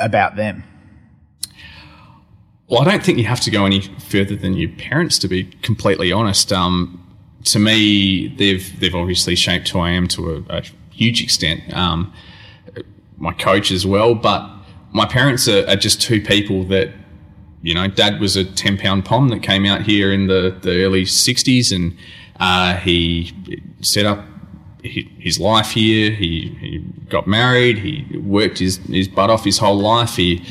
about 0.00 0.34
them? 0.34 0.64
Well, 2.68 2.82
I 2.82 2.84
don't 2.84 3.04
think 3.04 3.18
you 3.18 3.24
have 3.26 3.40
to 3.42 3.52
go 3.52 3.64
any 3.64 3.82
further 4.00 4.34
than 4.34 4.54
your 4.54 4.70
parents, 4.70 5.16
to 5.20 5.28
be 5.28 5.44
completely 5.62 6.10
honest. 6.10 6.52
Um, 6.52 7.00
to 7.44 7.60
me, 7.60 8.34
they've 8.36 8.80
they've 8.80 8.94
obviously 8.96 9.36
shaped 9.36 9.68
who 9.68 9.78
I 9.78 9.90
am 9.90 10.08
to 10.08 10.44
a, 10.50 10.56
a 10.58 10.62
huge 10.90 11.22
extent. 11.22 11.72
Um, 11.72 12.12
my 13.16 13.32
coach 13.32 13.70
as 13.70 13.86
well, 13.86 14.16
but 14.16 14.50
my 14.90 15.06
parents 15.06 15.46
are, 15.46 15.64
are, 15.68 15.76
just 15.76 16.02
two 16.02 16.20
people 16.20 16.64
that, 16.64 16.90
you 17.66 17.74
know, 17.74 17.88
Dad 17.88 18.20
was 18.20 18.36
a 18.36 18.44
ten 18.44 18.78
pound 18.78 19.04
pom 19.04 19.28
that 19.30 19.42
came 19.42 19.66
out 19.66 19.82
here 19.82 20.12
in 20.12 20.28
the 20.28 20.56
the 20.62 20.84
early 20.84 21.02
'60s, 21.02 21.74
and 21.74 21.96
uh, 22.38 22.76
he 22.76 23.32
set 23.80 24.06
up 24.06 24.24
his 24.84 25.40
life 25.40 25.70
here. 25.70 26.12
He, 26.12 26.56
he 26.60 26.78
got 27.08 27.26
married. 27.26 27.78
He 27.78 28.18
worked 28.18 28.58
his, 28.58 28.76
his 28.86 29.08
butt 29.08 29.30
off 29.30 29.44
his 29.44 29.58
whole 29.58 29.80
life. 29.80 30.14
He 30.14 30.44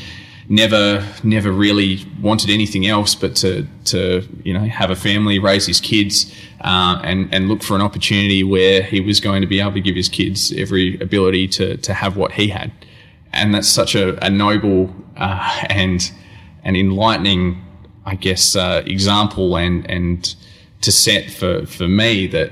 never 0.50 1.08
never 1.24 1.54
really 1.54 2.06
wanted 2.22 2.50
anything 2.50 2.86
else 2.86 3.16
but 3.16 3.34
to 3.38 3.66
to 3.86 4.28
you 4.44 4.54
know 4.54 4.66
have 4.66 4.90
a 4.90 4.96
family, 4.98 5.40
raise 5.40 5.66
his 5.66 5.80
kids, 5.80 6.36
uh, 6.66 7.00
and 7.02 7.34
and 7.34 7.48
look 7.48 7.64
for 7.64 7.76
an 7.76 7.82
opportunity 7.82 8.44
where 8.44 8.84
he 8.84 9.00
was 9.00 9.22
going 9.22 9.40
to 9.40 9.48
be 9.48 9.62
able 9.62 9.72
to 9.72 9.80
give 9.80 9.96
his 9.96 10.10
kids 10.10 10.52
every 10.58 11.00
ability 11.00 11.48
to 11.48 11.78
to 11.78 11.94
have 11.94 12.18
what 12.18 12.34
he 12.34 12.50
had, 12.50 12.74
and 13.32 13.54
that's 13.54 13.70
such 13.70 13.96
a, 13.96 14.22
a 14.22 14.30
noble 14.30 14.94
uh, 15.16 15.64
and 15.70 16.12
an 16.66 16.76
enlightening, 16.76 17.64
I 18.06 18.16
guess, 18.16 18.56
uh, 18.56 18.84
example 18.86 19.56
and 19.56 19.90
and 19.90 20.36
to 20.82 20.92
set 20.92 21.32
for 21.32 21.66
for 21.66 21.88
me 21.88 22.28
that 22.28 22.52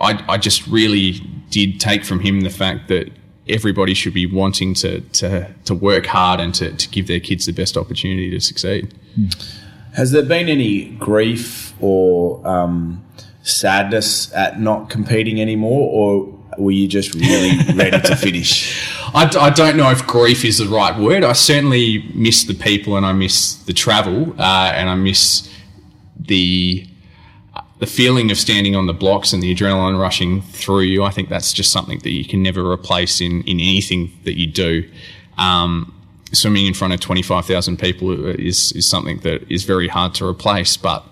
I 0.00 0.22
I 0.28 0.38
just 0.38 0.66
really 0.66 1.20
did 1.50 1.80
take 1.80 2.04
from 2.04 2.20
him 2.20 2.40
the 2.40 2.50
fact 2.50 2.88
that 2.88 3.10
everybody 3.50 3.94
should 3.94 4.14
be 4.14 4.26
wanting 4.26 4.74
to, 4.74 5.00
to, 5.00 5.52
to 5.64 5.74
work 5.74 6.06
hard 6.06 6.40
and 6.40 6.54
to, 6.54 6.72
to 6.72 6.88
give 6.88 7.06
their 7.06 7.20
kids 7.20 7.46
the 7.46 7.52
best 7.52 7.76
opportunity 7.76 8.30
to 8.30 8.40
succeed. 8.40 8.94
Has 9.94 10.12
there 10.12 10.22
been 10.22 10.48
any 10.48 10.90
grief 10.90 11.74
or 11.82 12.46
um, 12.46 13.04
sadness 13.42 14.32
at 14.34 14.60
not 14.60 14.88
competing 14.88 15.40
anymore, 15.40 15.90
or 15.92 16.38
were 16.58 16.70
you 16.70 16.86
just 16.86 17.14
really 17.14 17.58
ready 17.74 18.00
to 18.00 18.16
finish? 18.16 18.99
I, 19.14 19.30
I, 19.38 19.50
don't 19.50 19.76
know 19.76 19.90
if 19.90 20.06
grief 20.06 20.44
is 20.44 20.58
the 20.58 20.66
right 20.66 20.98
word. 20.98 21.24
I 21.24 21.32
certainly 21.32 22.10
miss 22.14 22.44
the 22.44 22.54
people 22.54 22.96
and 22.96 23.04
I 23.04 23.12
miss 23.12 23.54
the 23.54 23.72
travel 23.72 24.34
uh, 24.38 24.72
and 24.74 24.88
I 24.88 24.94
miss 24.94 25.48
the 26.18 26.86
the 27.80 27.86
feeling 27.86 28.30
of 28.30 28.36
standing 28.36 28.76
on 28.76 28.86
the 28.86 28.92
blocks 28.92 29.32
and 29.32 29.42
the 29.42 29.54
adrenaline 29.54 29.98
rushing 29.98 30.42
through 30.42 30.80
you, 30.80 31.02
I 31.02 31.10
think 31.10 31.30
that's 31.30 31.50
just 31.50 31.72
something 31.72 31.98
that 32.00 32.10
you 32.10 32.26
can 32.26 32.42
never 32.42 32.70
replace 32.70 33.22
in, 33.22 33.42
in 33.44 33.58
anything 33.58 34.12
that 34.24 34.38
you 34.38 34.46
do. 34.46 34.88
Um, 35.38 35.94
swimming 36.32 36.66
in 36.66 36.74
front 36.74 36.92
of 36.92 37.00
25,000 37.00 37.78
people 37.78 38.26
is, 38.26 38.72
is 38.72 38.88
something 38.88 39.20
that 39.20 39.50
is 39.50 39.64
very 39.64 39.88
hard 39.88 40.14
to 40.16 40.26
replace. 40.26 40.76
But 40.76 41.04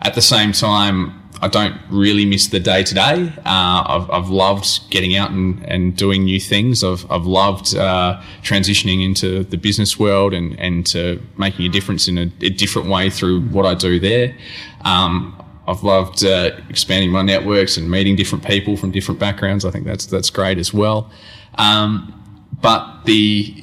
at 0.00 0.14
the 0.14 0.22
same 0.22 0.52
time, 0.52 1.21
I 1.42 1.48
don't 1.48 1.76
really 1.90 2.24
miss 2.24 2.46
the 2.46 2.60
day 2.60 2.84
to 2.84 2.94
day. 2.94 3.32
I've 3.44 4.28
loved 4.28 4.88
getting 4.90 5.16
out 5.16 5.32
and, 5.32 5.60
and 5.66 5.96
doing 5.96 6.22
new 6.22 6.38
things. 6.38 6.84
I've, 6.84 7.04
I've 7.10 7.26
loved 7.26 7.74
uh, 7.74 8.22
transitioning 8.42 9.04
into 9.04 9.42
the 9.42 9.56
business 9.56 9.98
world 9.98 10.34
and, 10.34 10.58
and 10.60 10.86
to 10.86 11.20
making 11.36 11.66
a 11.66 11.68
difference 11.68 12.06
in 12.06 12.16
a, 12.16 12.30
a 12.42 12.50
different 12.50 12.88
way 12.88 13.10
through 13.10 13.42
what 13.48 13.66
I 13.66 13.74
do 13.74 13.98
there. 13.98 14.36
Um, 14.84 15.36
I've 15.66 15.82
loved 15.82 16.24
uh, 16.24 16.52
expanding 16.68 17.10
my 17.10 17.22
networks 17.22 17.76
and 17.76 17.90
meeting 17.90 18.14
different 18.14 18.46
people 18.46 18.76
from 18.76 18.92
different 18.92 19.18
backgrounds. 19.18 19.64
I 19.64 19.70
think 19.72 19.84
that's 19.84 20.06
that's 20.06 20.30
great 20.30 20.58
as 20.58 20.72
well. 20.72 21.10
Um, 21.56 22.48
but 22.60 23.04
the 23.04 23.61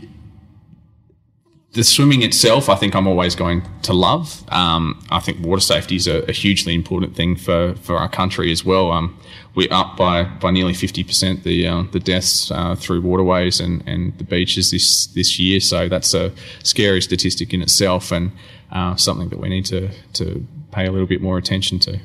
the 1.74 1.84
swimming 1.84 2.24
itself, 2.24 2.68
I 2.68 2.76
think 2.76 2.96
I'm 2.96 3.08
always 3.08 3.36
going 3.36 3.62
to 3.84 3.94
love. 3.94 4.44
Um, 4.50 5.06
I 5.12 5.20
think 5.20 5.46
water 5.46 5.62
safety 5.62 5.98
is 5.98 6.08
a, 6.08 6.24
a, 6.28 6.32
hugely 6.32 6.74
important 6.74 7.16
thing 7.16 7.36
for, 7.36 7.76
for 7.76 7.98
our 7.98 8.10
country 8.10 8.52
as 8.52 8.66
well. 8.66 8.92
Um, 8.92 9.20
we're 9.54 9.72
up 9.72 9.96
by, 9.96 10.24
by 10.24 10.50
nearly 10.50 10.74
50% 10.74 11.44
the 11.44 11.68
uh, 11.68 11.84
the 11.92 12.00
deaths 12.00 12.50
uh, 12.50 12.76
through 12.76 13.02
waterways 13.02 13.60
and, 13.60 13.84
and 13.88 14.18
the 14.18 14.24
beaches 14.24 14.72
this 14.72 15.08
this 15.08 15.40
year. 15.40 15.60
So 15.60 15.88
that's 15.88 16.14
a 16.14 16.32
scary 16.64 17.02
statistic 17.02 17.54
in 17.54 17.62
itself 17.62 18.12
and 18.12 18.32
uh, 18.72 18.96
something 18.96 19.30
that 19.30 19.40
we 19.40 19.50
need 19.50 19.66
to 19.66 19.90
to 20.14 20.48
pay 20.72 20.88
a 20.88 20.92
little 20.92 21.08
bit 21.08 21.22
more 21.22 21.38
attention 21.38 21.78
to. 21.80 22.00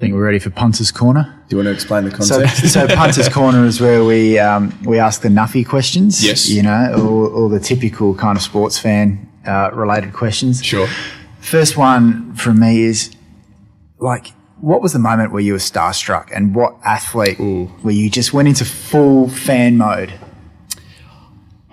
I 0.00 0.04
think 0.04 0.14
we're 0.14 0.24
ready 0.24 0.38
for 0.38 0.48
Punter's 0.48 0.90
Corner. 0.90 1.24
Do 1.48 1.56
you 1.56 1.58
want 1.58 1.66
to 1.66 1.74
explain 1.74 2.04
the 2.04 2.10
concept? 2.10 2.56
So, 2.56 2.86
so 2.86 2.88
Punter's 2.88 3.28
Corner 3.38 3.66
is 3.66 3.82
where 3.82 4.02
we 4.02 4.38
um, 4.38 4.72
we 4.86 4.98
ask 4.98 5.20
the 5.20 5.28
Nuffy 5.28 5.66
questions. 5.68 6.24
Yes. 6.24 6.48
You 6.48 6.62
know, 6.62 6.94
all, 6.96 7.26
all 7.34 7.48
the 7.50 7.60
typical 7.60 8.14
kind 8.14 8.34
of 8.34 8.42
sports 8.42 8.78
fan 8.78 9.30
uh, 9.46 9.68
related 9.74 10.14
questions. 10.14 10.64
Sure. 10.64 10.88
First 11.40 11.76
one 11.76 12.34
from 12.34 12.60
me 12.60 12.80
is 12.80 13.14
like, 13.98 14.28
what 14.62 14.80
was 14.80 14.94
the 14.94 14.98
moment 14.98 15.32
where 15.32 15.42
you 15.42 15.52
were 15.52 15.58
starstruck, 15.58 16.34
and 16.34 16.54
what 16.54 16.78
athlete 16.82 17.38
Ooh. 17.38 17.66
where 17.82 17.92
you 17.92 18.08
just 18.08 18.32
went 18.32 18.48
into 18.48 18.64
full 18.64 19.28
fan 19.28 19.76
mode? 19.76 20.14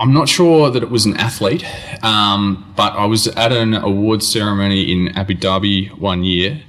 I'm 0.01 0.11
not 0.11 0.27
sure 0.27 0.69
that 0.69 0.83
it 0.83 0.89
was 0.89 1.05
an 1.05 1.15
athlete, 1.15 1.63
um, 2.03 2.73
but 2.75 2.91
I 2.91 3.05
was 3.05 3.27
at 3.27 3.53
an 3.53 3.73
awards 3.73 4.27
ceremony 4.27 4.91
in 4.91 5.17
Abu 5.17 5.33
Dhabi 5.33 5.97
one 5.97 6.25
year, 6.25 6.61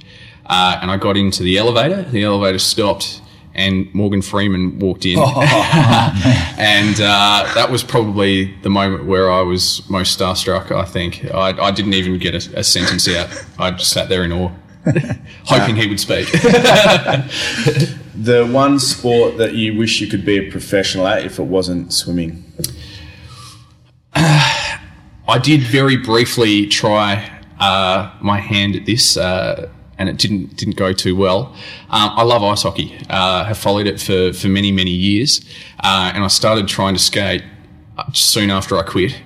uh, 0.49 0.79
and 0.81 0.89
I 0.91 0.97
got 0.97 1.15
into 1.15 1.43
the 1.43 1.57
elevator. 1.57 2.01
The 2.01 2.23
elevator 2.23 2.59
stopped, 2.59 3.21
and 3.53 3.93
Morgan 3.93 4.21
Freeman 4.21 4.79
walked 4.79 5.05
in, 5.05 5.17
oh, 5.19 5.41
and 6.57 6.95
uh, 6.95 7.51
that 7.53 7.69
was 7.71 7.83
probably 7.83 8.55
the 8.63 8.69
moment 8.69 9.05
where 9.05 9.31
I 9.31 9.41
was 9.41 9.87
most 9.89 10.19
starstruck. 10.19 10.71
I 10.71 10.85
think 10.85 11.25
I, 11.33 11.51
I 11.51 11.71
didn't 11.71 11.93
even 11.93 12.17
get 12.17 12.33
a, 12.33 12.59
a, 12.59 12.63
sentence 12.63 13.07
out. 13.07 13.29
I 13.59 13.71
just 13.71 13.91
sat 13.91 14.09
there 14.09 14.23
in 14.23 14.31
awe, 14.31 14.51
hoping 15.45 15.75
he 15.75 15.87
would 15.87 15.99
speak. 15.99 16.31
the 18.15 18.49
one 18.51 18.79
sport 18.79 19.37
that 19.37 19.53
you 19.53 19.77
wish 19.77 20.01
you 20.01 20.07
could 20.07 20.25
be 20.25 20.37
a 20.37 20.51
professional 20.51 21.07
at 21.07 21.23
if 21.23 21.37
it 21.39 21.43
wasn't 21.43 21.93
swimming. 21.93 22.43
I 24.15 25.37
did 25.41 25.61
very 25.61 25.95
briefly 25.95 26.65
try 26.65 27.29
uh, 27.59 28.11
my 28.19 28.39
hand 28.39 28.75
at 28.75 28.85
this, 28.87 29.15
uh, 29.15 29.69
and 29.99 30.09
it 30.09 30.17
didn't 30.17 30.55
didn't 30.55 30.77
go 30.77 30.93
too 30.93 31.15
well. 31.15 31.53
Um, 31.89 32.11
I 32.15 32.23
love 32.23 32.41
ice 32.41 32.63
hockey. 32.63 32.97
Uh, 33.09 33.43
have 33.43 33.57
followed 33.57 33.85
it 33.85 34.01
for 34.01 34.33
for 34.33 34.47
many 34.47 34.71
many 34.71 34.91
years, 34.91 35.41
uh, 35.83 36.11
and 36.15 36.23
I 36.23 36.27
started 36.27 36.67
trying 36.67 36.95
to 36.95 36.99
skate 36.99 37.43
soon 38.13 38.49
after 38.49 38.77
I 38.77 38.83
quit. 38.83 39.21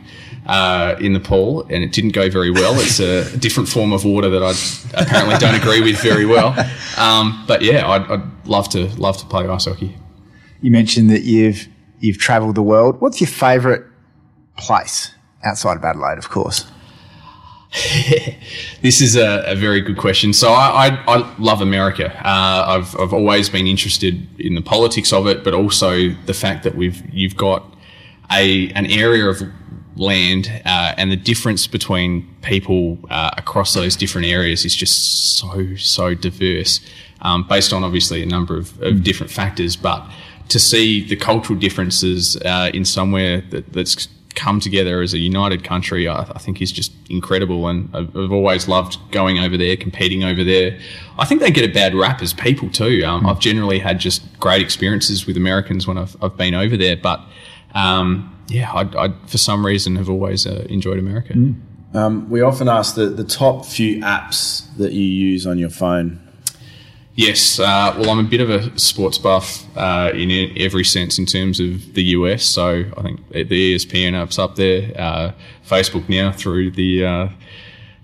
Uh, 0.46 0.98
in 1.00 1.14
the 1.14 1.22
pool, 1.22 1.62
and 1.70 1.86
it 1.86 1.94
didn't 1.94 2.12
go 2.12 2.30
very 2.30 2.52
well. 2.52 2.74
It's 2.78 3.00
a 3.00 3.38
different 3.40 3.70
form 3.70 3.94
of 3.94 4.04
water 4.04 4.30
that 4.30 4.44
I 4.44 5.02
apparently 5.02 5.38
don't 5.38 5.56
agree 5.56 5.80
with 5.80 6.02
very 6.02 6.26
well. 6.26 6.50
Um, 6.98 7.46
but 7.48 7.62
yeah, 7.62 7.90
I'd, 7.90 8.02
I'd 8.12 8.46
love 8.46 8.68
to 8.72 8.88
love 9.00 9.16
to 9.20 9.26
play 9.26 9.48
ice 9.48 9.64
hockey. 9.64 9.96
You 10.60 10.70
mentioned 10.70 11.10
that 11.12 11.24
you've 11.24 11.70
you've 12.02 12.18
travelled 12.18 12.56
the 12.56 12.62
world. 12.62 13.00
What's 13.00 13.22
your 13.22 13.30
favourite 13.30 13.84
place 14.58 15.14
outside 15.46 15.78
of 15.78 15.86
Adelaide, 15.86 16.18
of 16.18 16.30
course? 16.30 16.66
this 18.84 19.02
is 19.02 19.16
a, 19.16 19.44
a, 19.48 19.56
very 19.56 19.82
good 19.82 19.98
question. 19.98 20.32
So 20.32 20.50
I, 20.50 20.90
I, 20.90 21.04
I 21.08 21.36
love 21.40 21.60
America. 21.60 22.16
Uh, 22.24 22.66
I've, 22.68 22.96
I've 23.00 23.14
always 23.14 23.50
been 23.50 23.66
interested 23.66 24.28
in 24.40 24.54
the 24.54 24.62
politics 24.62 25.12
of 25.12 25.26
it, 25.26 25.44
but 25.44 25.56
also 25.56 26.10
the 26.28 26.36
fact 26.36 26.64
that 26.66 26.76
we've 26.76 27.02
you've 27.12 27.36
got 27.36 27.66
a 28.32 28.70
an 28.74 28.86
area 28.86 29.26
of 29.26 29.42
land 29.96 30.52
uh, 30.66 30.94
and 30.98 31.12
the 31.12 31.16
difference 31.16 31.66
between 31.66 32.32
people 32.44 33.00
uh, 33.10 33.32
across 33.38 33.74
those 33.74 33.96
different 33.96 34.28
areas 34.28 34.66
is 34.66 34.76
just 34.76 35.38
so 35.38 35.76
so 35.76 36.14
diverse, 36.14 36.80
um, 37.22 37.44
based 37.48 37.74
on 37.74 37.84
obviously 37.84 38.22
a 38.22 38.28
number 38.28 38.56
of, 38.56 38.80
of 38.84 39.04
different 39.04 39.32
factors, 39.32 39.76
but 39.76 40.08
to 40.50 40.60
see 40.60 41.04
the 41.04 41.16
cultural 41.16 41.58
differences 41.58 42.38
uh, 42.46 42.70
in 42.72 42.86
somewhere 42.86 43.42
that, 43.50 43.74
that's 43.74 44.08
come 44.36 44.60
together 44.60 45.02
as 45.02 45.14
a 45.14 45.18
united 45.18 45.64
country, 45.64 46.08
I, 46.08 46.22
I 46.22 46.40
think 46.40 46.62
is 46.62 46.72
just 46.72 46.92
incredible. 47.10 47.68
And 47.68 47.90
I've, 47.94 48.16
I've, 48.16 48.32
always 48.32 48.68
loved 48.68 48.98
going 49.12 49.40
over 49.40 49.58
there, 49.58 49.76
competing 49.78 50.24
over 50.24 50.44
there. 50.44 50.78
I 51.18 51.26
think 51.26 51.42
they 51.42 51.52
get 51.52 51.70
a 51.70 51.74
bad 51.74 51.96
rap 51.96 52.22
as 52.22 52.34
people 52.34 52.70
too. 52.70 53.04
Um, 53.06 53.24
mm. 53.24 53.30
I've 53.30 53.40
generally 53.40 53.80
had 53.80 54.00
just 54.00 54.40
great 54.40 54.62
experiences 54.62 55.26
with 55.26 55.38
Americans 55.38 55.88
when 55.88 55.98
I've, 55.98 56.16
I've 56.22 56.38
been 56.38 56.54
over 56.54 56.78
there, 56.78 56.98
but 56.98 57.22
um, 57.74 58.30
yeah, 58.48 58.72
I, 58.72 59.06
I, 59.06 59.14
for 59.28 59.38
some 59.38 59.66
reason 59.66 59.96
have 59.96 60.10
always 60.10 60.46
uh, 60.46 60.66
enjoyed 60.70 61.00
America. 61.00 61.34
Mm. 61.34 61.60
Um, 61.94 62.30
we 62.30 62.42
often 62.42 62.68
ask 62.68 62.96
the, 62.96 63.08
the 63.08 63.24
top 63.24 63.66
few 63.66 64.02
apps 64.02 64.66
that 64.78 64.94
you 64.94 65.04
use 65.04 65.46
on 65.46 65.60
your 65.60 65.70
phone. 65.70 66.20
Yes, 67.16 67.60
uh, 67.60 67.96
well, 67.98 68.10
I'm 68.10 68.20
a 68.20 68.24
bit 68.24 68.42
of 68.42 68.50
a 68.50 68.78
sports 68.80 69.20
buff 69.20 69.66
uh, 69.78 70.12
in 70.16 70.52
every 70.58 70.84
sense 70.84 71.20
in 71.20 71.28
terms 71.28 71.60
of 71.60 71.94
the 71.94 72.04
US. 72.06 72.44
So 72.44 72.86
I 72.98 73.02
think 73.04 73.30
the 73.30 73.76
ESPN 73.76 74.14
app's 74.20 74.40
up 74.40 74.56
there. 74.56 74.92
Uh, 75.00 75.32
Facebook 75.68 76.10
now 76.10 76.32
through 76.32 76.72
the 76.72 77.06
uh, 77.06 77.30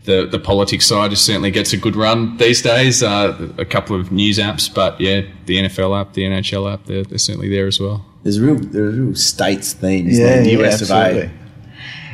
the 0.04 0.28
the 0.28 0.38
politics 0.38 0.86
side 0.86 1.10
just 1.10 1.26
certainly 1.26 1.50
gets 1.50 1.74
a 1.74 1.78
good 1.78 1.96
run 1.96 2.38
these 2.38 2.62
days. 2.62 3.02
Uh, 3.02 3.52
a 3.58 3.66
couple 3.66 4.00
of 4.00 4.12
news 4.12 4.38
apps, 4.38 4.72
but 4.72 5.02
yeah, 5.02 5.22
the 5.48 5.58
NFL 5.58 6.00
app, 6.00 6.14
the 6.14 6.24
NHL 6.24 6.72
app, 6.72 6.86
they're, 6.86 7.04
they're 7.04 7.18
certainly 7.18 7.50
there 7.50 7.66
as 7.66 7.80
well. 7.80 8.06
There's 8.22 8.40
real 8.40 8.56
there's 8.56 8.96
real 8.96 9.16
states 9.16 9.74
themes 9.74 10.20
yeah, 10.20 10.26
there, 10.26 10.44
the 10.44 10.64
US 10.64 10.88
yeah, 10.88 11.06
of 11.08 11.32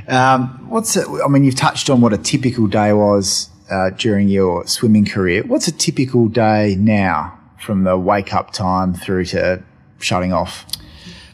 A. 0.07 0.15
Um, 0.15 0.69
what's 0.69 0.95
it, 0.95 1.07
I 1.07 1.27
mean, 1.27 1.43
you've 1.43 1.55
touched 1.55 1.89
on 1.89 1.99
what 1.99 2.13
a 2.13 2.17
typical 2.17 2.67
day 2.67 2.93
was 2.93 3.49
uh, 3.69 3.91
during 3.91 4.27
your 4.27 4.65
swimming 4.67 5.05
career. 5.05 5.43
What's 5.43 5.67
a 5.67 5.71
typical 5.71 6.27
day 6.27 6.75
now 6.79 7.39
from 7.59 7.83
the 7.83 7.97
wake 7.97 8.33
up 8.33 8.51
time 8.51 8.93
through 8.93 9.25
to 9.25 9.63
shutting 9.99 10.33
off? 10.33 10.65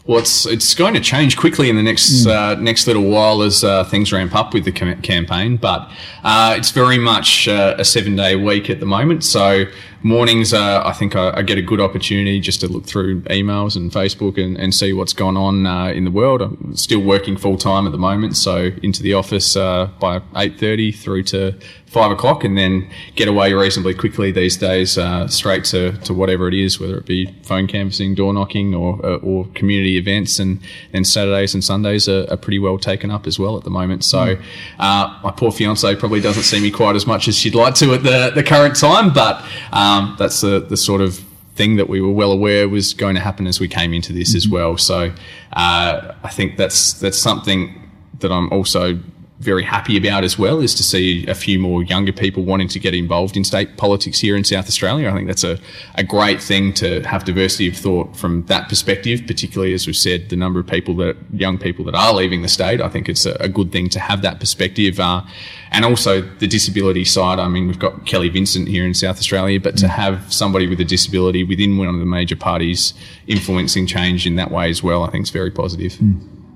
Well, 0.06 0.18
it's 0.18 0.48
it's 0.48 0.74
going 0.74 0.96
to 0.96 1.00
change 1.00 1.38
quickly 1.38 1.70
in 1.70 1.76
the 1.76 1.84
next 1.84 2.26
mm. 2.26 2.28
uh, 2.28 2.60
next 2.60 2.88
little 2.88 3.04
while 3.04 3.44
as 3.44 3.64
uh, 3.64 3.84
things 3.84 4.12
ramp 4.12 4.34
up 4.36 4.54
with 4.54 4.66
the 4.66 4.72
campaign. 4.72 5.58
But 5.58 5.92
uh, 6.24 6.56
it's 6.58 6.72
very 6.72 6.98
much 6.98 7.48
uh, 7.48 7.76
a 7.78 7.86
seven 7.86 8.16
day 8.16 8.36
week 8.36 8.70
at 8.70 8.80
the 8.80 8.86
moment. 8.88 9.24
So 9.24 9.66
mornings, 10.04 10.54
uh, 10.54 10.82
I 10.84 10.94
think 10.94 11.16
I, 11.16 11.38
I, 11.38 11.42
get 11.44 11.58
a 11.58 11.62
good 11.62 11.80
opportunity 11.80 12.40
just 12.40 12.60
to 12.62 12.68
look 12.68 12.86
through 12.86 13.22
emails 13.24 13.76
and 13.76 13.92
Facebook 13.92 14.44
and, 14.44 14.58
and 14.58 14.74
see 14.74 14.94
what's 14.94 15.14
going 15.14 15.38
on 15.38 15.68
uh, 15.68 15.88
in 15.88 16.06
the 16.06 16.12
world. 16.12 16.42
I'm 16.42 16.76
still 16.76 17.02
working 17.02 17.38
full 17.38 17.58
time 17.58 17.86
at 17.86 17.92
the 17.92 17.98
moment, 17.98 18.36
so 18.36 18.72
into 18.82 19.04
the 19.04 19.14
office 19.14 19.56
uh, 19.56 19.90
by 20.00 20.22
eight 20.36 20.60
thirty 20.60 20.92
through 20.92 21.24
to 21.24 21.56
five 21.86 22.10
o'clock, 22.10 22.44
and 22.44 22.58
then 22.58 22.90
get 23.16 23.28
away 23.28 23.54
reasonably 23.54 23.94
quickly 23.94 24.32
these 24.32 24.56
days, 24.58 24.98
uh, 24.98 25.28
straight 25.28 25.66
to, 25.66 25.92
to 26.00 26.14
whatever 26.14 26.48
it 26.48 26.54
is, 26.54 26.80
whether 26.80 26.98
it 26.98 27.06
be 27.06 27.26
phone 27.44 27.68
canvassing, 27.68 28.16
door 28.16 28.34
knocking, 28.34 28.74
or 28.74 29.06
uh, 29.06 29.18
or 29.18 29.46
community 29.54 29.98
events. 29.98 30.40
And 30.40 30.62
then 30.92 31.04
Saturdays 31.04 31.54
and 31.54 31.64
Sundays 31.64 32.08
are, 32.08 32.26
are, 32.32 32.38
pretty 32.38 32.60
well 32.60 32.80
taken 32.80 33.12
up 33.12 33.28
as 33.28 33.38
well 33.38 33.56
at 33.56 33.64
the 33.64 33.70
moment. 33.70 34.04
So 34.04 34.36
mm. 34.36 35.24
my 35.24 35.34
poor 35.36 35.52
fiance 35.52 35.96
probably 35.98 36.22
doesn't 36.22 36.44
see 36.44 36.60
me 36.60 36.72
quite 36.72 36.96
as 36.96 37.06
much 37.06 37.28
as 37.28 37.38
she'd 37.38 37.56
like 37.56 37.76
to 37.76 37.94
at 37.94 38.04
the 38.04 38.32
the 38.34 38.44
current 38.44 38.76
time, 38.76 39.14
but. 39.14 39.46
Um, 39.72 39.91
um, 39.92 40.16
that's 40.18 40.42
the, 40.42 40.60
the 40.60 40.78
sort 40.78 41.02
of 41.02 41.20
thing 41.56 41.76
that 41.76 41.90
we 41.90 42.02
were 42.02 42.12
well 42.12 42.32
aware 42.32 42.70
was 42.70 42.94
going 42.94 43.16
to 43.16 43.22
happen 43.22 43.46
as 43.46 43.60
we 43.60 43.68
came 43.68 43.94
into 43.94 44.14
this 44.14 44.30
mm-hmm. 44.30 44.38
as 44.38 44.48
well. 44.48 44.78
So 44.78 45.14
uh, 45.54 46.14
I 46.24 46.30
think 46.30 46.58
that's 46.58 46.94
that's 46.94 47.18
something 47.18 47.90
that 48.20 48.32
I'm 48.32 48.50
also 48.52 49.00
very 49.42 49.64
happy 49.64 49.98
about 49.98 50.24
as 50.24 50.38
well 50.38 50.62
is 50.62 50.76
to 50.76 50.84
see 50.84 51.26
a 51.28 51.34
few 51.34 51.58
more 51.60 51.82
younger 51.82 52.14
people 52.14 52.44
wanting 52.44 52.68
to 52.68 52.80
get 52.80 52.94
involved 52.94 53.36
in 53.36 53.44
state 53.44 53.76
politics 53.76 54.20
here 54.20 54.36
in 54.36 54.44
South 54.44 54.68
Australia. 54.68 55.10
I 55.10 55.14
think 55.14 55.28
that's 55.28 55.44
a, 55.44 55.58
a 55.96 56.04
great 56.04 56.42
thing 56.42 56.74
to 56.76 57.02
have 57.02 57.24
diversity 57.24 57.68
of 57.68 57.76
thought 57.76 58.16
from 58.16 58.46
that 58.46 58.70
perspective, 58.70 59.24
particularly 59.26 59.74
as 59.74 59.88
we've 59.88 59.96
said, 59.96 60.30
the 60.30 60.36
number 60.36 60.60
of 60.60 60.68
people 60.68 60.96
that, 60.98 61.18
young 61.34 61.58
people 61.58 61.84
that 61.86 61.96
are 61.96 62.14
leaving 62.14 62.44
the 62.44 62.48
state. 62.48 62.82
I 62.82 62.88
think 62.88 63.10
it's 63.10 63.26
a, 63.26 63.34
a 63.40 63.50
good 63.50 63.72
thing 63.72 63.90
to 63.90 64.00
have 64.00 64.22
that 64.22 64.40
perspective. 64.40 65.00
Uh, 65.00 65.24
and 65.72 65.86
also 65.86 66.22
the 66.22 66.48
disability 66.48 67.06
side. 67.06 67.40
I 67.40 67.48
mean, 67.48 67.66
we've 67.66 67.80
got 67.80 68.06
Kelly 68.06 68.30
Vincent 68.30 68.68
here 68.68 68.86
in 68.86 68.94
South 68.94 69.18
Australia, 69.18 69.60
but 69.60 69.78
to 69.78 69.88
have 69.88 70.32
somebody 70.32 70.68
with 70.68 70.80
a 70.82 70.86
disability 70.86 71.44
within 71.44 71.78
one 71.78 71.88
of 71.88 71.98
the 71.98 72.06
major 72.06 72.36
parties 72.36 72.94
influencing 73.26 73.88
change 73.88 74.28
in 74.28 74.36
that 74.36 74.52
way 74.52 74.70
as 74.70 74.84
well, 74.84 75.04
I 75.04 75.10
think 75.10 75.24
is 75.24 75.32
very 75.32 75.50
positive. 75.50 75.98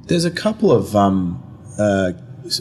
There's 0.07 0.25
a 0.25 0.31
couple 0.31 0.71
of 0.71 0.95
um, 0.95 1.41
uh, 1.79 2.11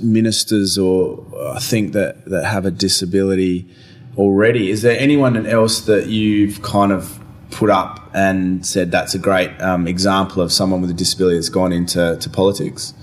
ministers 0.02 0.78
or 0.78 1.24
I 1.54 1.58
think 1.58 1.92
that, 1.92 2.24
that 2.26 2.44
have 2.44 2.66
a 2.66 2.70
disability 2.70 3.68
already. 4.16 4.70
Is 4.70 4.82
there 4.82 4.98
anyone 4.98 5.46
else 5.46 5.82
that 5.82 6.06
you've 6.06 6.62
kind 6.62 6.92
of 6.92 7.20
put 7.50 7.70
up 7.70 8.10
and 8.14 8.64
said 8.66 8.90
that's 8.90 9.14
a 9.14 9.18
great 9.18 9.50
um, 9.60 9.86
example 9.86 10.42
of 10.42 10.52
someone 10.52 10.80
with 10.80 10.90
a 10.90 10.94
disability 10.94 11.36
that's 11.36 11.48
gone 11.48 11.72
into 11.72 12.16
to 12.20 12.30
politics? 12.30 12.94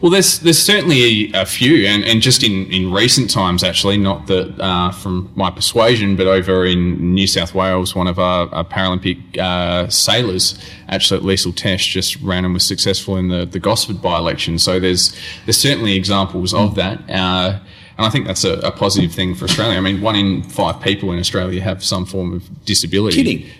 Well, 0.00 0.12
there's 0.12 0.38
there's 0.40 0.62
certainly 0.62 1.32
a, 1.32 1.44
few, 1.44 1.86
and, 1.86 2.04
and 2.04 2.22
just 2.22 2.44
in, 2.44 2.70
in 2.70 2.92
recent 2.92 3.30
times, 3.30 3.64
actually, 3.64 3.96
not 3.96 4.28
that 4.28 4.54
uh, 4.60 4.92
from 4.92 5.32
my 5.34 5.50
persuasion, 5.50 6.14
but 6.14 6.28
over 6.28 6.64
in 6.64 7.14
New 7.14 7.26
South 7.26 7.52
Wales, 7.52 7.96
one 7.96 8.06
of 8.06 8.16
our, 8.18 8.48
our 8.54 8.64
Paralympic 8.64 9.36
uh, 9.38 9.88
sailors, 9.88 10.56
actually 10.88 11.20
Liesl 11.20 11.52
Tesch, 11.52 11.90
just 11.90 12.20
ran 12.20 12.44
and 12.44 12.54
was 12.54 12.64
successful 12.64 13.16
in 13.16 13.28
the, 13.28 13.44
the 13.44 13.58
Gosford 13.58 14.00
by-election. 14.00 14.60
So 14.60 14.78
there's 14.78 15.18
there's 15.46 15.58
certainly 15.58 15.96
examples 15.96 16.54
of 16.54 16.76
that. 16.76 16.98
Uh, 17.10 17.58
and 17.96 18.06
I 18.06 18.10
think 18.10 18.28
that's 18.28 18.44
a, 18.44 18.60
a, 18.60 18.70
positive 18.70 19.12
thing 19.12 19.34
for 19.34 19.46
Australia. 19.46 19.76
I 19.76 19.80
mean, 19.80 20.00
one 20.00 20.14
in 20.14 20.44
five 20.44 20.80
people 20.80 21.10
in 21.10 21.18
Australia 21.18 21.60
have 21.60 21.82
some 21.82 22.06
form 22.06 22.32
of 22.32 22.64
disability. 22.64 23.16
Kidding 23.16 23.50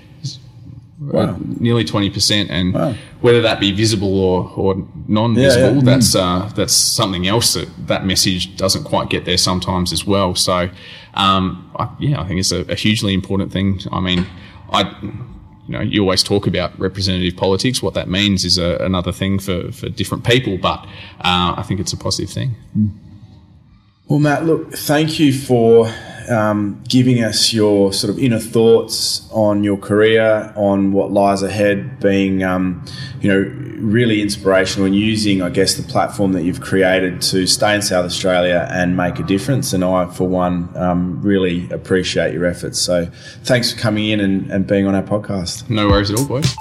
wow. 1.00 1.36
nearly 1.38 1.84
twenty 1.84 2.10
percent, 2.10 2.50
and 2.50 2.74
wow. 2.74 2.94
whether 3.20 3.42
that 3.42 3.60
be 3.60 3.72
visible 3.72 4.18
or, 4.18 4.52
or 4.56 4.88
non-visible, 5.06 5.68
yeah, 5.68 5.74
yeah. 5.74 5.80
that's 5.82 6.14
mm. 6.14 6.20
uh, 6.20 6.48
that's 6.50 6.72
something 6.72 7.26
else 7.26 7.54
that 7.54 7.68
that 7.86 8.04
message 8.04 8.56
doesn't 8.56 8.84
quite 8.84 9.08
get 9.08 9.24
there 9.24 9.38
sometimes 9.38 9.92
as 9.92 10.06
well. 10.06 10.34
So, 10.34 10.70
um, 11.14 11.70
I, 11.76 11.88
yeah, 11.98 12.20
I 12.20 12.26
think 12.26 12.40
it's 12.40 12.52
a, 12.52 12.60
a, 12.70 12.74
hugely 12.74 13.14
important 13.14 13.52
thing. 13.52 13.80
I 13.92 14.00
mean, 14.00 14.26
I. 14.70 14.96
You 15.66 15.74
know, 15.74 15.80
you 15.82 16.00
always 16.00 16.22
talk 16.22 16.46
about 16.46 16.80
representative 16.80 17.36
politics. 17.36 17.82
What 17.82 17.92
that 17.92 18.08
means 18.08 18.46
is 18.46 18.56
a, 18.56 18.78
another 18.78 19.12
thing 19.12 19.38
for, 19.38 19.70
for 19.70 19.90
different 19.90 20.24
people, 20.24 20.56
but 20.56 20.78
uh, 21.20 21.56
I 21.58 21.62
think 21.62 21.78
it's 21.78 21.92
a 21.92 21.96
positive 21.98 22.30
thing. 22.30 22.56
Mm. 22.74 22.88
Well, 24.06 24.18
Matt, 24.18 24.46
look, 24.46 24.72
thank 24.72 25.20
you 25.20 25.30
for 25.30 25.92
um, 26.30 26.82
giving 26.88 27.22
us 27.22 27.52
your 27.52 27.92
sort 27.92 28.10
of 28.10 28.18
inner 28.18 28.38
thoughts 28.38 29.28
on 29.32 29.64
your 29.64 29.76
career, 29.76 30.52
on 30.56 30.92
what 30.92 31.10
lies 31.10 31.42
ahead, 31.42 32.00
being, 32.00 32.42
um, 32.42 32.84
you 33.20 33.28
know, 33.28 33.40
really 33.78 34.20
inspirational 34.20 34.86
and 34.86 34.94
using, 34.94 35.42
I 35.42 35.50
guess, 35.50 35.74
the 35.74 35.82
platform 35.82 36.32
that 36.32 36.42
you've 36.42 36.60
created 36.60 37.22
to 37.22 37.46
stay 37.46 37.74
in 37.74 37.82
South 37.82 38.04
Australia 38.04 38.68
and 38.70 38.96
make 38.96 39.18
a 39.18 39.22
difference. 39.22 39.72
And 39.72 39.84
I, 39.84 40.06
for 40.06 40.28
one, 40.28 40.76
um, 40.76 41.20
really 41.22 41.70
appreciate 41.70 42.32
your 42.32 42.44
efforts. 42.44 42.78
So 42.78 43.06
thanks 43.44 43.72
for 43.72 43.78
coming 43.78 44.08
in 44.08 44.20
and, 44.20 44.50
and 44.50 44.66
being 44.66 44.86
on 44.86 44.94
our 44.94 45.02
podcast. 45.02 45.68
No 45.70 45.88
worries 45.88 46.10
at 46.10 46.18
all, 46.18 46.26
boys. 46.26 46.54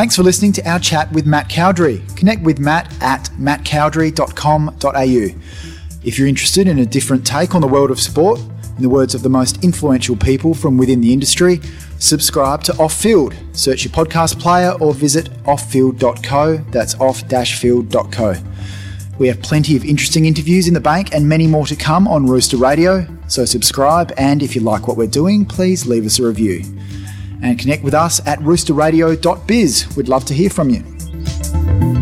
Thanks 0.00 0.16
for 0.16 0.22
listening 0.22 0.52
to 0.52 0.66
our 0.66 0.78
chat 0.78 1.12
with 1.12 1.26
Matt 1.26 1.50
Cowdrey. 1.50 2.00
Connect 2.16 2.42
with 2.42 2.58
Matt 2.58 2.90
at 3.02 3.24
mattcowdrey.com.au. 3.38 5.79
If 6.02 6.18
you're 6.18 6.28
interested 6.28 6.66
in 6.66 6.78
a 6.78 6.86
different 6.86 7.26
take 7.26 7.54
on 7.54 7.60
the 7.60 7.66
world 7.66 7.90
of 7.90 8.00
sport, 8.00 8.40
in 8.76 8.82
the 8.82 8.88
words 8.88 9.14
of 9.14 9.22
the 9.22 9.28
most 9.28 9.62
influential 9.62 10.16
people 10.16 10.54
from 10.54 10.78
within 10.78 11.02
the 11.02 11.12
industry, 11.12 11.60
subscribe 11.98 12.62
to 12.64 12.72
Off 12.78 12.94
Field. 12.94 13.34
Search 13.52 13.84
your 13.84 13.92
podcast 13.92 14.40
player 14.40 14.72
or 14.80 14.94
visit 14.94 15.30
offfield.co. 15.44 16.56
That's 16.70 16.94
off-field.co. 16.94 18.34
We 19.18 19.28
have 19.28 19.42
plenty 19.42 19.76
of 19.76 19.84
interesting 19.84 20.24
interviews 20.24 20.66
in 20.66 20.72
the 20.72 20.80
bank 20.80 21.14
and 21.14 21.28
many 21.28 21.46
more 21.46 21.66
to 21.66 21.76
come 21.76 22.08
on 22.08 22.24
Rooster 22.24 22.56
Radio. 22.56 23.06
So 23.28 23.44
subscribe, 23.44 24.14
and 24.16 24.42
if 24.42 24.54
you 24.56 24.62
like 24.62 24.88
what 24.88 24.96
we're 24.96 25.06
doing, 25.06 25.44
please 25.44 25.86
leave 25.86 26.06
us 26.06 26.18
a 26.18 26.26
review. 26.26 26.64
And 27.42 27.58
connect 27.58 27.84
with 27.84 27.92
us 27.92 28.26
at 28.26 28.38
roosterradio.biz. 28.38 29.96
We'd 29.96 30.08
love 30.08 30.24
to 30.24 30.32
hear 30.32 30.48
from 30.48 30.70
you. 30.70 31.99